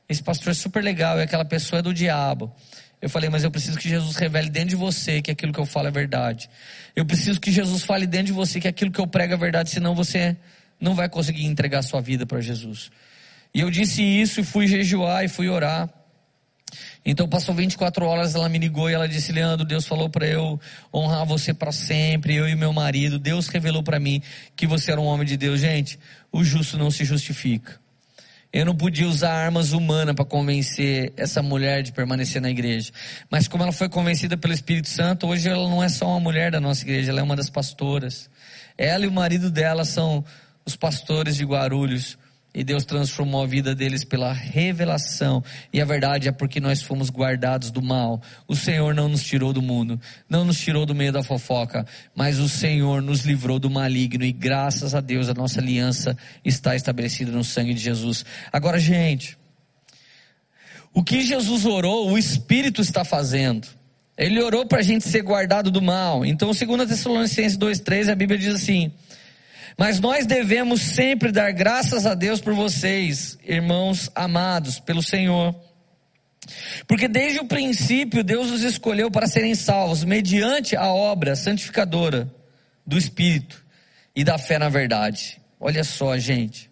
esse 0.07 0.21
pastor 0.21 0.51
é 0.51 0.53
super 0.53 0.83
legal 0.83 1.19
e 1.19 1.23
aquela 1.23 1.45
pessoa 1.45 1.79
é 1.79 1.81
do 1.81 1.93
diabo. 1.93 2.53
Eu 3.01 3.09
falei, 3.09 3.29
mas 3.29 3.43
eu 3.43 3.51
preciso 3.51 3.77
que 3.77 3.89
Jesus 3.89 4.15
revele 4.15 4.49
dentro 4.49 4.69
de 4.69 4.75
você 4.75 5.21
que 5.21 5.29
aquilo 5.29 5.51
que 5.51 5.59
eu 5.59 5.65
falo 5.65 5.87
é 5.87 5.91
verdade. 5.91 6.49
Eu 6.95 7.05
preciso 7.05 7.39
que 7.39 7.51
Jesus 7.51 7.83
fale 7.83 8.07
dentro 8.07 8.27
de 8.27 8.33
você 8.33 8.59
que 8.59 8.67
aquilo 8.67 8.91
que 8.91 8.99
eu 8.99 9.07
prego 9.07 9.33
é 9.33 9.37
verdade, 9.37 9.69
senão 9.69 9.93
você 9.93 10.35
não 10.79 10.95
vai 10.95 11.09
conseguir 11.09 11.45
entregar 11.45 11.81
sua 11.81 12.01
vida 12.01 12.25
para 12.25 12.39
Jesus. 12.41 12.91
E 13.53 13.61
eu 13.61 13.69
disse 13.69 14.01
isso 14.01 14.39
e 14.39 14.43
fui 14.43 14.67
jejuar 14.67 15.23
e 15.23 15.27
fui 15.27 15.49
orar. 15.49 15.89
Então 17.05 17.29
passou 17.29 17.53
24 17.53 18.05
horas, 18.05 18.33
ela 18.33 18.49
me 18.49 18.57
ligou 18.57 18.89
e 18.89 18.93
ela 18.93 19.07
disse: 19.07 19.31
Leandro, 19.31 19.65
Deus 19.65 19.85
falou 19.85 20.09
para 20.09 20.25
eu 20.25 20.59
honrar 20.93 21.25
você 21.25 21.53
para 21.53 21.71
sempre, 21.71 22.33
eu 22.35 22.49
e 22.49 22.55
meu 22.55 22.73
marido. 22.73 23.19
Deus 23.19 23.47
revelou 23.47 23.83
para 23.83 23.99
mim 23.99 24.21
que 24.55 24.65
você 24.65 24.91
era 24.91 24.99
um 24.99 25.05
homem 25.05 25.25
de 25.25 25.37
Deus. 25.37 25.59
Gente, 25.59 25.99
o 26.31 26.43
justo 26.43 26.77
não 26.77 26.89
se 26.89 27.05
justifica. 27.05 27.79
Eu 28.55 28.63
não 28.63 28.73
podia 28.73 29.05
usar 29.05 29.33
armas 29.33 29.73
humanas 29.73 30.15
para 30.15 30.23
convencer 30.23 31.11
essa 31.17 31.41
mulher 31.41 31.83
de 31.83 31.91
permanecer 31.91 32.41
na 32.41 32.49
igreja. 32.49 32.89
Mas 33.29 33.49
como 33.49 33.63
ela 33.63 33.73
foi 33.73 33.89
convencida 33.89 34.37
pelo 34.37 34.53
Espírito 34.53 34.87
Santo, 34.87 35.27
hoje 35.27 35.49
ela 35.49 35.69
não 35.69 35.83
é 35.83 35.89
só 35.89 36.07
uma 36.07 36.21
mulher 36.21 36.53
da 36.53 36.61
nossa 36.61 36.81
igreja, 36.83 37.11
ela 37.11 37.19
é 37.19 37.23
uma 37.23 37.35
das 37.35 37.49
pastoras. 37.49 38.29
Ela 38.77 39.03
e 39.03 39.09
o 39.09 39.11
marido 39.11 39.51
dela 39.51 39.83
são 39.83 40.23
os 40.65 40.73
pastores 40.73 41.35
de 41.35 41.43
Guarulhos. 41.43 42.17
E 42.55 42.63
Deus 42.63 42.85
transformou 42.85 43.43
a 43.43 43.45
vida 43.45 43.75
deles 43.75 44.05
pela 44.05 44.31
revelação. 44.31 45.43
E 45.73 45.81
a 45.81 45.85
verdade 45.85 46.29
é 46.29 46.31
porque 46.31 46.61
nós 46.61 46.81
fomos 46.81 47.09
guardados 47.09 47.69
do 47.69 47.81
mal. 47.81 48.21
O 48.47 48.55
Senhor 48.55 48.95
não 48.95 49.09
nos 49.09 49.21
tirou 49.21 49.51
do 49.51 49.61
mundo, 49.61 49.99
não 50.29 50.45
nos 50.45 50.57
tirou 50.57 50.85
do 50.85 50.95
meio 50.95 51.11
da 51.11 51.21
fofoca, 51.21 51.85
mas 52.15 52.39
o 52.39 52.47
Senhor 52.47 53.01
nos 53.01 53.25
livrou 53.25 53.59
do 53.59 53.69
maligno. 53.69 54.23
E 54.23 54.31
graças 54.31 54.95
a 54.95 55.01
Deus 55.01 55.27
a 55.27 55.33
nossa 55.33 55.59
aliança 55.59 56.17
está 56.45 56.77
estabelecida 56.77 57.29
no 57.29 57.43
sangue 57.43 57.73
de 57.73 57.81
Jesus. 57.81 58.23
Agora, 58.53 58.79
gente, 58.79 59.37
o 60.93 61.03
que 61.03 61.25
Jesus 61.25 61.65
orou, 61.65 62.09
o 62.09 62.17
Espírito 62.17 62.81
está 62.81 63.03
fazendo. 63.03 63.67
Ele 64.17 64.41
orou 64.41 64.65
para 64.65 64.79
a 64.79 64.81
gente 64.81 65.03
ser 65.09 65.23
guardado 65.23 65.69
do 65.69 65.81
mal. 65.81 66.25
Então, 66.25 66.51
2 66.53 66.87
Tessalonicenses 66.87 67.57
2,3, 67.57 68.09
a 68.09 68.15
Bíblia 68.15 68.39
diz 68.39 68.55
assim: 68.55 68.93
Mas 69.77 69.99
nós 69.99 70.25
devemos 70.25 70.81
sempre 70.81 71.31
dar 71.31 71.51
graças 71.51 72.05
a 72.05 72.13
Deus 72.13 72.39
por 72.39 72.53
vocês, 72.53 73.37
irmãos 73.43 74.09
amados, 74.15 74.79
pelo 74.79 75.03
Senhor. 75.03 75.53
Porque 76.87 77.07
desde 77.07 77.39
o 77.39 77.47
princípio 77.47 78.23
Deus 78.23 78.51
os 78.51 78.63
escolheu 78.63 79.11
para 79.11 79.27
serem 79.27 79.53
salvos, 79.53 80.03
mediante 80.03 80.75
a 80.75 80.87
obra 80.87 81.35
santificadora 81.35 82.31
do 82.85 82.97
Espírito 82.97 83.65
e 84.15 84.23
da 84.23 84.37
fé 84.37 84.57
na 84.57 84.69
verdade. 84.69 85.41
Olha 85.59 85.83
só, 85.83 86.17
gente. 86.17 86.69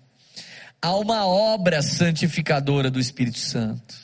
Há 0.82 0.96
uma 0.96 1.26
obra 1.26 1.82
santificadora 1.82 2.90
do 2.90 3.00
Espírito 3.00 3.40
Santo. 3.40 4.03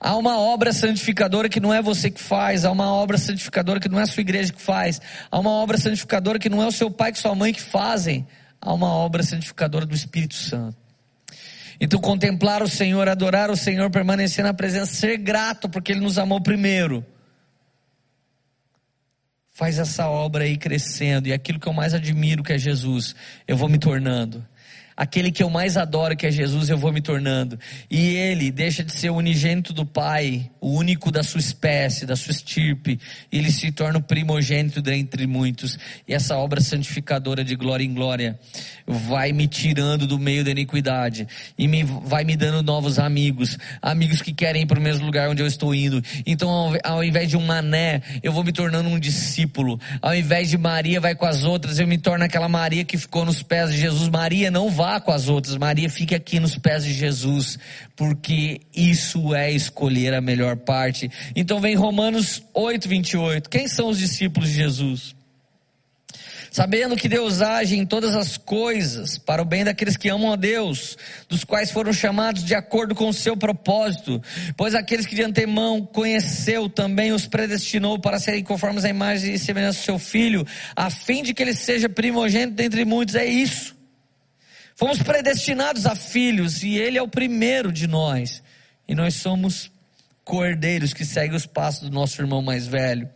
Há 0.00 0.16
uma 0.16 0.38
obra 0.38 0.72
santificadora 0.72 1.48
que 1.48 1.60
não 1.60 1.72
é 1.72 1.80
você 1.80 2.10
que 2.10 2.20
faz, 2.20 2.64
há 2.64 2.70
uma 2.70 2.92
obra 2.92 3.18
santificadora 3.18 3.80
que 3.80 3.88
não 3.88 3.98
é 3.98 4.02
a 4.02 4.06
sua 4.06 4.20
igreja 4.20 4.52
que 4.52 4.60
faz, 4.60 5.00
há 5.30 5.38
uma 5.38 5.50
obra 5.50 5.78
santificadora 5.78 6.38
que 6.38 6.48
não 6.48 6.62
é 6.62 6.66
o 6.66 6.72
seu 6.72 6.90
pai 6.90 7.10
e 7.10 7.14
sua 7.16 7.34
mãe 7.34 7.52
que 7.52 7.60
fazem, 7.60 8.26
há 8.60 8.72
uma 8.72 8.88
obra 8.88 9.22
santificadora 9.22 9.86
do 9.86 9.94
Espírito 9.94 10.34
Santo. 10.34 10.76
Então, 11.80 12.00
contemplar 12.00 12.62
o 12.62 12.68
Senhor, 12.68 13.08
adorar 13.08 13.50
o 13.50 13.56
Senhor, 13.56 13.88
permanecer 13.90 14.44
na 14.44 14.52
presença, 14.52 14.92
ser 14.94 15.16
grato 15.16 15.68
porque 15.68 15.92
Ele 15.92 16.00
nos 16.00 16.18
amou 16.18 16.40
primeiro. 16.40 17.06
Faz 19.52 19.78
essa 19.78 20.08
obra 20.08 20.44
aí 20.44 20.56
crescendo, 20.56 21.28
e 21.28 21.32
aquilo 21.32 21.60
que 21.60 21.68
eu 21.68 21.72
mais 21.72 21.94
admiro 21.94 22.42
que 22.42 22.52
é 22.52 22.58
Jesus, 22.58 23.14
eu 23.46 23.56
vou 23.56 23.68
me 23.68 23.78
tornando 23.78 24.44
aquele 24.98 25.30
que 25.30 25.44
eu 25.44 25.48
mais 25.48 25.76
adoro, 25.76 26.16
que 26.16 26.26
é 26.26 26.30
Jesus, 26.30 26.68
eu 26.68 26.76
vou 26.76 26.92
me 26.92 27.00
tornando. 27.00 27.56
E 27.88 28.16
ele 28.16 28.50
deixa 28.50 28.82
de 28.82 28.90
ser 28.90 29.10
o 29.10 29.14
unigênito 29.14 29.72
do 29.72 29.86
Pai, 29.86 30.50
o 30.60 30.72
único 30.72 31.12
da 31.12 31.22
sua 31.22 31.38
espécie, 31.38 32.04
da 32.04 32.16
sua 32.16 32.32
estirpe, 32.32 32.98
e 33.30 33.38
ele 33.38 33.52
se 33.52 33.70
torna 33.70 34.00
o 34.00 34.02
primogênito 34.02 34.82
dentre 34.82 35.24
muitos. 35.24 35.78
E 36.06 36.12
essa 36.12 36.36
obra 36.36 36.60
santificadora 36.60 37.44
de 37.44 37.54
glória 37.54 37.84
em 37.84 37.94
glória 37.94 38.40
vai 38.84 39.32
me 39.32 39.46
tirando 39.46 40.04
do 40.04 40.18
meio 40.18 40.42
da 40.42 40.50
iniquidade 40.50 41.28
e 41.56 41.68
me, 41.68 41.84
vai 41.84 42.24
me 42.24 42.36
dando 42.36 42.60
novos 42.60 42.98
amigos, 42.98 43.56
amigos 43.80 44.20
que 44.20 44.34
querem 44.34 44.62
ir 44.62 44.66
para 44.66 44.80
o 44.80 44.82
mesmo 44.82 45.06
lugar 45.06 45.30
onde 45.30 45.40
eu 45.40 45.46
estou 45.46 45.72
indo. 45.72 46.02
Então, 46.26 46.50
ao, 46.50 46.72
ao 46.82 47.04
invés 47.04 47.28
de 47.28 47.36
um 47.36 47.46
mané, 47.46 48.02
eu 48.20 48.32
vou 48.32 48.42
me 48.42 48.50
tornando 48.50 48.88
um 48.88 48.98
discípulo. 48.98 49.78
Ao 50.02 50.12
invés 50.12 50.50
de 50.50 50.58
Maria 50.58 51.00
vai 51.00 51.14
com 51.14 51.24
as 51.24 51.44
outras, 51.44 51.78
eu 51.78 51.86
me 51.86 51.98
torno 51.98 52.24
aquela 52.24 52.48
Maria 52.48 52.84
que 52.84 52.98
ficou 52.98 53.24
nos 53.24 53.44
pés 53.44 53.70
de 53.70 53.78
Jesus. 53.78 54.08
Maria 54.08 54.50
não 54.50 54.68
vai 54.68 54.87
com 55.00 55.12
as 55.12 55.28
outras, 55.28 55.56
Maria 55.56 55.90
fique 55.90 56.14
aqui 56.14 56.40
nos 56.40 56.56
pés 56.56 56.84
de 56.84 56.92
Jesus, 56.92 57.58
porque 57.94 58.60
isso 58.74 59.34
é 59.34 59.50
escolher 59.50 60.14
a 60.14 60.20
melhor 60.20 60.56
parte. 60.56 61.10
Então 61.36 61.60
vem 61.60 61.74
Romanos 61.74 62.42
8, 62.54 62.88
28. 62.88 63.50
Quem 63.50 63.68
são 63.68 63.88
os 63.88 63.98
discípulos 63.98 64.48
de 64.48 64.54
Jesus? 64.54 65.18
Sabendo 66.50 66.96
que 66.96 67.08
Deus 67.08 67.42
age 67.42 67.76
em 67.76 67.84
todas 67.84 68.16
as 68.16 68.36
coisas 68.36 69.18
para 69.18 69.42
o 69.42 69.44
bem 69.44 69.64
daqueles 69.64 69.96
que 69.96 70.08
amam 70.08 70.32
a 70.32 70.36
Deus, 70.36 70.96
dos 71.28 71.44
quais 71.44 71.70
foram 71.70 71.92
chamados 71.92 72.42
de 72.42 72.54
acordo 72.54 72.94
com 72.94 73.08
o 73.08 73.12
seu 73.12 73.36
propósito, 73.36 74.20
pois 74.56 74.74
aqueles 74.74 75.06
que 75.06 75.14
de 75.14 75.22
antemão 75.22 75.84
conheceu 75.84 76.68
também 76.68 77.12
os 77.12 77.26
predestinou 77.26 77.98
para 77.98 78.18
serem 78.18 78.42
conformes 78.42 78.84
à 78.84 78.88
imagem 78.88 79.34
e 79.34 79.38
semelhança 79.38 79.80
do 79.80 79.84
seu 79.84 79.98
filho, 79.98 80.46
a 80.74 80.88
fim 80.90 81.22
de 81.22 81.34
que 81.34 81.42
ele 81.42 81.54
seja 81.54 81.88
primogênito 81.88 82.56
dentre 82.56 82.84
muitos. 82.84 83.14
É 83.14 83.26
isso. 83.26 83.77
Fomos 84.78 85.02
predestinados 85.02 85.86
a 85.86 85.96
filhos 85.96 86.62
e 86.62 86.78
ele 86.78 86.96
é 86.96 87.02
o 87.02 87.08
primeiro 87.08 87.72
de 87.72 87.88
nós. 87.88 88.44
E 88.86 88.94
nós 88.94 89.14
somos 89.14 89.72
cordeiros 90.22 90.94
que 90.94 91.04
seguem 91.04 91.36
os 91.36 91.46
passos 91.46 91.88
do 91.88 91.90
nosso 91.90 92.22
irmão 92.22 92.40
mais 92.40 92.68
velho. 92.68 93.10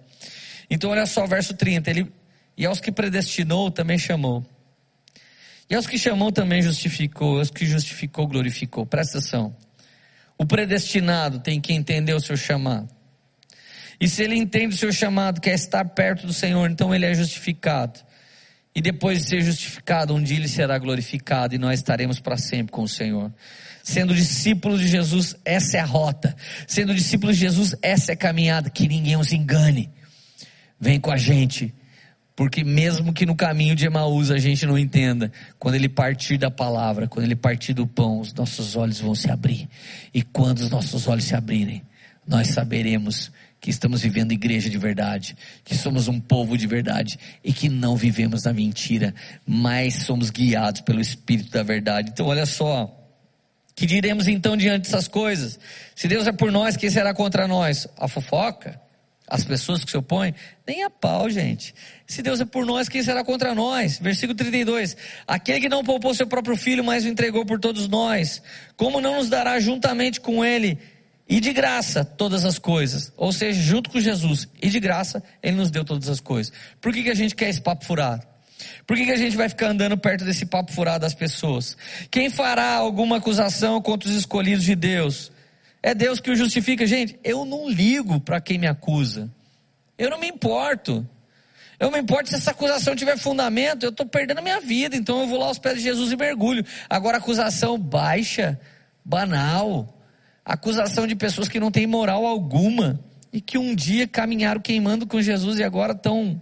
Então 0.69 0.91
olha 0.91 1.07
só, 1.07 1.25
verso 1.25 1.55
30, 1.55 1.89
ele 1.89 2.13
e 2.57 2.67
aos 2.67 2.81
que 2.81 2.91
predestinou 2.91 3.71
também 3.71 3.97
chamou. 3.97 4.45
E 5.71 5.77
aos 5.77 5.87
que 5.87 5.97
chamou 5.97 6.33
também 6.33 6.61
justificou, 6.63 7.39
aos 7.39 7.49
que 7.49 7.65
justificou 7.65 8.27
glorificou. 8.27 8.85
Presta 8.85 9.19
atenção. 9.19 9.57
O 10.37 10.45
predestinado 10.45 11.39
tem 11.39 11.61
que 11.61 11.73
entender 11.73 12.13
o 12.13 12.21
seu 12.21 12.37
chamado. 12.37 12.89
E 14.01 14.09
se 14.09 14.21
ele 14.25 14.35
entende 14.35 14.75
o 14.75 14.79
seu 14.79 14.93
chamado, 14.93 15.41
quer 15.41 15.55
estar 15.55 15.85
perto 15.85 16.27
do 16.27 16.33
Senhor, 16.33 16.69
então 16.69 16.93
ele 16.93 17.07
é 17.07 17.15
justificado. 17.15 18.01
E 18.75 18.81
depois 18.81 19.19
de 19.19 19.29
ser 19.29 19.43
justificado, 19.43 20.15
um 20.15 20.23
dia 20.23 20.37
ele 20.37 20.49
será 20.49 20.79
glorificado 20.79 21.55
e 21.55 21.59
nós 21.59 21.79
estaremos 21.81 22.19
para 22.19 22.39
sempre 22.39 22.73
com 22.73 22.83
o 22.83 22.89
Senhor. 22.89 23.33
Sendo 23.83 24.15
discípulos 24.15 24.81
de 24.81 24.89
Jesus, 24.89 25.37
essa 25.45 25.77
é 25.77 25.81
a 25.81 25.85
rota. 25.85 26.35
Sendo 26.67 26.95
discípulos 26.95 27.37
de 27.37 27.43
Jesus, 27.43 27.75
essa 27.83 28.13
é 28.13 28.15
a 28.15 28.17
caminhada. 28.17 28.71
Que 28.71 28.89
ninguém 28.89 29.17
os 29.17 29.33
engane. 29.33 29.91
Vem 30.81 30.99
com 30.99 31.11
a 31.11 31.17
gente. 31.17 31.75
Porque 32.35 32.65
mesmo 32.65 33.13
que 33.13 33.27
no 33.27 33.37
caminho 33.37 33.77
de 33.77 33.85
Emaús 33.85 34.31
a 34.31 34.39
gente 34.39 34.65
não 34.65 34.79
entenda, 34.79 35.31
quando 35.59 35.75
ele 35.75 35.89
partir 35.89 36.39
da 36.39 36.51
palavra, 36.51 37.07
quando 37.07 37.27
ele 37.27 37.37
partir 37.37 37.75
do 37.75 37.87
pão, 37.87 38.21
os 38.21 38.33
nossos 38.33 38.75
olhos 38.75 39.01
vão 39.01 39.15
se 39.15 39.31
abrir. 39.31 39.69
E 40.15 40.23
quando 40.23 40.61
os 40.61 40.71
nossos 40.71 41.07
olhos 41.07 41.25
se 41.25 41.35
abrirem, 41.35 41.83
nós 42.27 42.49
saberemos 42.49 43.31
que 43.63 43.71
estamos 43.71 44.03
vivendo 44.03 44.33
igreja 44.33 44.69
de 44.69 44.77
verdade, 44.77 45.37
que 45.65 45.77
somos 45.77 46.09
um 46.09 46.19
povo 46.19 46.59
de 46.59 46.67
verdade 46.67 47.17
e 47.45 47.53
que 47.53 47.69
não 47.69 47.95
vivemos 47.95 48.43
na 48.43 48.53
mentira, 48.53 49.15
mas 49.47 50.03
somos 50.03 50.31
guiados 50.31 50.81
pelo 50.81 51.01
Espírito 51.01 51.53
da 51.53 51.63
verdade. 51.63 52.11
Então, 52.11 52.27
olha 52.27 52.45
só. 52.45 52.93
Que 53.77 53.87
diremos 53.87 54.27
então 54.27 54.57
diante 54.57 54.91
dessas 54.91 55.07
coisas? 55.07 55.61
Se 55.95 56.09
Deus 56.09 56.27
é 56.27 56.33
por 56.33 56.51
nós, 56.51 56.77
quem 56.77 56.91
será 56.91 57.15
contra 57.15 57.47
nós? 57.47 57.87
A 57.97 58.09
fofoca? 58.09 58.81
As 59.29 59.45
pessoas 59.45 59.85
que 59.85 59.93
se 59.93 59.97
opõem? 59.97 60.35
Nem 60.67 60.83
a 60.83 60.91
pau, 60.91 61.31
gente. 61.31 61.73
Se 62.05 62.21
Deus 62.21 62.41
é 62.41 62.45
por 62.45 62.67
nós, 62.67 62.89
quem 62.89 63.01
será 63.01 63.23
contra 63.23 63.55
nós? 63.55 63.97
Versículo 64.01 64.37
32. 64.37 64.97
Aquele 65.25 65.61
que 65.61 65.69
não 65.69 65.85
poupou 65.85 66.13
seu 66.13 66.27
próprio 66.27 66.57
filho, 66.57 66.83
mas 66.83 67.05
o 67.05 67.09
entregou 67.09 67.47
por 67.47 67.61
todos 67.61 67.89
nós, 67.89 68.43
como 68.77 69.01
não 69.01 69.19
nos 69.19 69.29
dará 69.29 69.61
juntamente 69.61 70.21
com 70.21 70.45
ele 70.45 70.79
e 71.33 71.41
de 71.41 71.51
graça 71.51 72.05
todas 72.05 72.45
as 72.45 72.59
coisas. 72.59 73.11
Ou 73.17 73.33
seja, 73.33 73.59
junto 73.59 73.89
com 73.89 73.99
Jesus. 73.99 74.47
E 74.61 74.69
de 74.69 74.79
graça, 74.79 75.23
Ele 75.43 75.57
nos 75.57 75.71
deu 75.71 75.83
todas 75.83 76.11
as 76.11 76.21
coisas. 76.21 76.53
Por 76.79 76.93
que, 76.93 77.05
que 77.05 77.09
a 77.09 77.15
gente 77.15 77.35
quer 77.35 77.49
esse 77.49 77.61
papo 77.63 77.87
furado? 77.87 78.27
Por 78.87 78.99
que, 78.99 79.07
que 79.07 79.13
a 79.13 79.17
gente 79.17 79.35
vai 79.35 79.49
ficar 79.49 79.69
andando 79.69 79.97
perto 79.97 80.27
desse 80.27 80.45
papo 80.45 80.71
furado 80.73 81.01
das 81.01 81.15
pessoas? 81.15 81.75
Quem 82.11 82.29
fará 82.29 82.75
alguma 82.75 83.17
acusação 83.17 83.81
contra 83.81 84.11
os 84.11 84.15
escolhidos 84.15 84.63
de 84.63 84.75
Deus? 84.75 85.33
É 85.83 85.95
Deus 85.95 86.21
que 86.21 86.31
o 86.31 86.37
justifica. 86.37 86.87
Gente, 86.87 87.19
eu 87.25 87.47
não 87.47 87.67
ligo 87.67 88.21
para 88.21 88.39
quem 88.39 88.59
me 88.59 88.67
acusa. 88.67 89.31
Eu 89.97 90.11
não 90.11 90.21
me 90.21 90.29
importo. 90.29 91.09
Eu 91.81 91.87
não 91.87 91.93
me 91.93 92.01
importo 92.01 92.29
se 92.29 92.35
essa 92.35 92.51
acusação 92.51 92.95
tiver 92.95 93.17
fundamento, 93.17 93.85
eu 93.85 93.91
estou 93.91 94.05
perdendo 94.05 94.41
a 94.41 94.43
minha 94.43 94.61
vida, 94.61 94.95
então 94.95 95.23
eu 95.23 95.27
vou 95.27 95.39
lá 95.39 95.47
aos 95.47 95.59
pés 95.59 95.77
de 95.79 95.85
Jesus 95.85 96.13
e 96.13 96.17
mergulho. 96.17 96.63
Agora, 96.91 97.17
acusação 97.17 97.79
baixa, 97.79 98.61
banal, 99.03 99.99
acusação 100.45 101.07
de 101.07 101.15
pessoas 101.15 101.49
que 101.49 101.61
não 101.61 101.71
têm 101.71 101.87
moral 101.87 102.27
alguma 102.27 103.01
e 103.33 103.41
que 103.41 103.57
um 103.57 103.75
dia 103.75 104.07
caminharam 104.07 104.61
queimando 104.61 105.07
com 105.07 105.21
Jesus 105.21 105.59
e 105.59 105.65
agora 105.65 105.93
estão 105.93 106.41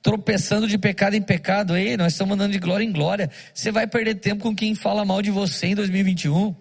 tropeçando 0.00 0.66
de 0.66 0.78
pecado 0.78 1.14
em 1.14 1.22
pecado. 1.22 1.76
Ei, 1.76 1.96
nós 1.96 2.12
estamos 2.12 2.34
andando 2.34 2.52
de 2.52 2.58
glória 2.58 2.84
em 2.84 2.92
glória. 2.92 3.30
Você 3.52 3.70
vai 3.70 3.86
perder 3.86 4.16
tempo 4.16 4.42
com 4.42 4.54
quem 4.54 4.74
fala 4.74 5.04
mal 5.04 5.20
de 5.20 5.30
você 5.30 5.68
em 5.68 5.74
2021. 5.74 6.54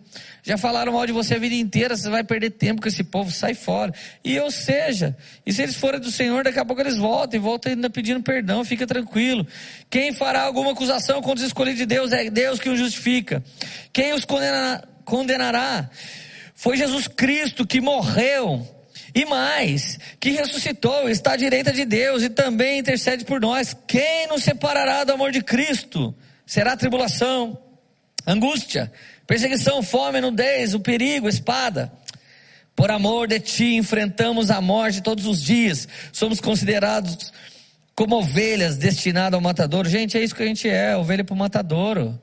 Já 0.43 0.57
falaram 0.57 0.93
mal 0.93 1.05
de 1.05 1.11
você 1.11 1.36
a 1.36 1.39
vida 1.39 1.55
inteira, 1.55 1.95
você 1.95 2.09
vai 2.09 2.24
perder 2.24 2.51
tempo 2.51 2.82
com 2.82 2.88
esse 2.88 3.03
povo, 3.03 3.32
sai 3.32 3.53
fora. 3.53 3.93
E 4.24 4.39
ou 4.39 4.49
seja, 4.49 5.15
e 5.45 5.53
se 5.53 5.61
eles 5.61 5.76
forem 5.76 5.99
do 5.99 6.11
Senhor, 6.11 6.43
daqui 6.43 6.59
a 6.59 6.65
pouco 6.65 6.82
eles 6.82 6.97
voltam 6.97 7.39
e 7.39 7.41
voltam 7.41 7.72
ainda 7.72 7.89
pedindo 7.89 8.22
perdão, 8.22 8.63
fica 8.63 8.88
tranquilo. 8.88 9.45
Quem 9.89 10.13
fará 10.13 10.41
alguma 10.41 10.72
acusação 10.72 11.22
contra 11.22 11.41
os 11.41 11.47
escolhidos 11.47 11.80
de 11.80 11.86
Deus 11.86 12.11
é 12.11 12.30
Deus 12.30 12.59
que 12.59 12.70
os 12.70 12.80
justifica. 12.80 13.43
Quem 13.93 14.13
os 14.13 14.26
condenará? 14.26 14.84
condenará? 15.05 15.89
Foi 16.57 16.75
Jesus 16.75 17.07
Cristo 17.07 17.67
que 17.67 17.79
morreu 17.79 18.67
e 19.13 19.25
mais, 19.25 19.99
que 20.19 20.31
ressuscitou, 20.31 21.07
está 21.07 21.33
à 21.33 21.37
direita 21.37 21.71
de 21.71 21.85
Deus 21.85 22.23
e 22.23 22.31
também 22.31 22.79
intercede 22.79 23.23
por 23.23 23.39
nós. 23.39 23.77
Quem 23.87 24.25
nos 24.25 24.41
separará 24.41 25.03
do 25.03 25.13
amor 25.13 25.31
de 25.31 25.43
Cristo? 25.43 26.15
Será 26.47 26.75
tribulação, 26.75 27.61
angústia, 28.25 28.91
perseguição, 29.27 29.83
fome, 29.83 30.19
nudez, 30.19 30.73
o 30.73 30.79
perigo, 30.79 31.29
espada. 31.29 31.93
Por 32.75 32.89
amor 32.89 33.27
de 33.27 33.39
ti 33.39 33.75
enfrentamos 33.75 34.49
a 34.49 34.59
morte 34.59 35.03
todos 35.03 35.27
os 35.27 35.39
dias. 35.39 35.87
Somos 36.11 36.41
considerados 36.41 37.31
como 37.95 38.15
ovelhas 38.15 38.77
destinadas 38.77 39.35
ao 39.35 39.41
matadouro. 39.41 39.87
Gente, 39.87 40.17
é 40.17 40.23
isso 40.23 40.33
que 40.33 40.41
a 40.41 40.47
gente 40.47 40.67
é, 40.67 40.97
ovelha 40.97 41.23
para 41.23 41.35
o 41.35 41.37
matadouro. 41.37 42.19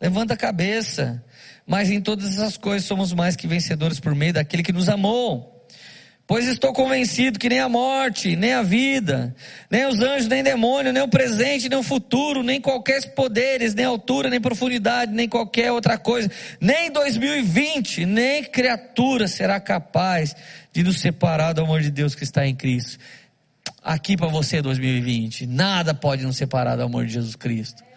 Levanta 0.00 0.34
a 0.34 0.36
cabeça. 0.36 1.22
Mas 1.68 1.90
em 1.90 2.00
todas 2.00 2.32
essas 2.32 2.56
coisas 2.56 2.88
somos 2.88 3.12
mais 3.12 3.36
que 3.36 3.46
vencedores 3.46 4.00
por 4.00 4.14
meio 4.14 4.32
daquele 4.32 4.62
que 4.62 4.72
nos 4.72 4.88
amou. 4.88 5.54
Pois 6.26 6.46
estou 6.46 6.72
convencido 6.72 7.38
que 7.38 7.48
nem 7.48 7.60
a 7.60 7.68
morte, 7.68 8.36
nem 8.36 8.52
a 8.52 8.62
vida, 8.62 9.34
nem 9.70 9.86
os 9.86 10.00
anjos, 10.00 10.28
nem 10.28 10.42
demônio, 10.42 10.92
nem 10.92 11.02
o 11.02 11.08
presente, 11.08 11.68
nem 11.68 11.78
o 11.78 11.82
futuro, 11.82 12.42
nem 12.42 12.60
qualquer 12.60 13.14
poderes, 13.14 13.74
nem 13.74 13.84
altura, 13.84 14.28
nem 14.28 14.40
profundidade, 14.40 15.12
nem 15.12 15.28
qualquer 15.28 15.72
outra 15.72 15.96
coisa, 15.96 16.30
nem 16.60 16.90
2020, 16.90 18.04
nem 18.04 18.44
criatura 18.44 19.26
será 19.26 19.60
capaz 19.60 20.34
de 20.72 20.82
nos 20.82 21.00
separar 21.00 21.54
do 21.54 21.62
amor 21.62 21.80
de 21.80 21.90
Deus 21.90 22.14
que 22.14 22.24
está 22.24 22.46
em 22.46 22.54
Cristo. 22.54 22.98
Aqui 23.82 24.14
para 24.14 24.28
você 24.28 24.60
2020, 24.60 25.46
nada 25.46 25.94
pode 25.94 26.24
nos 26.24 26.36
separar 26.36 26.76
do 26.76 26.82
amor 26.82 27.06
de 27.06 27.12
Jesus 27.14 27.36
Cristo. 27.36 27.87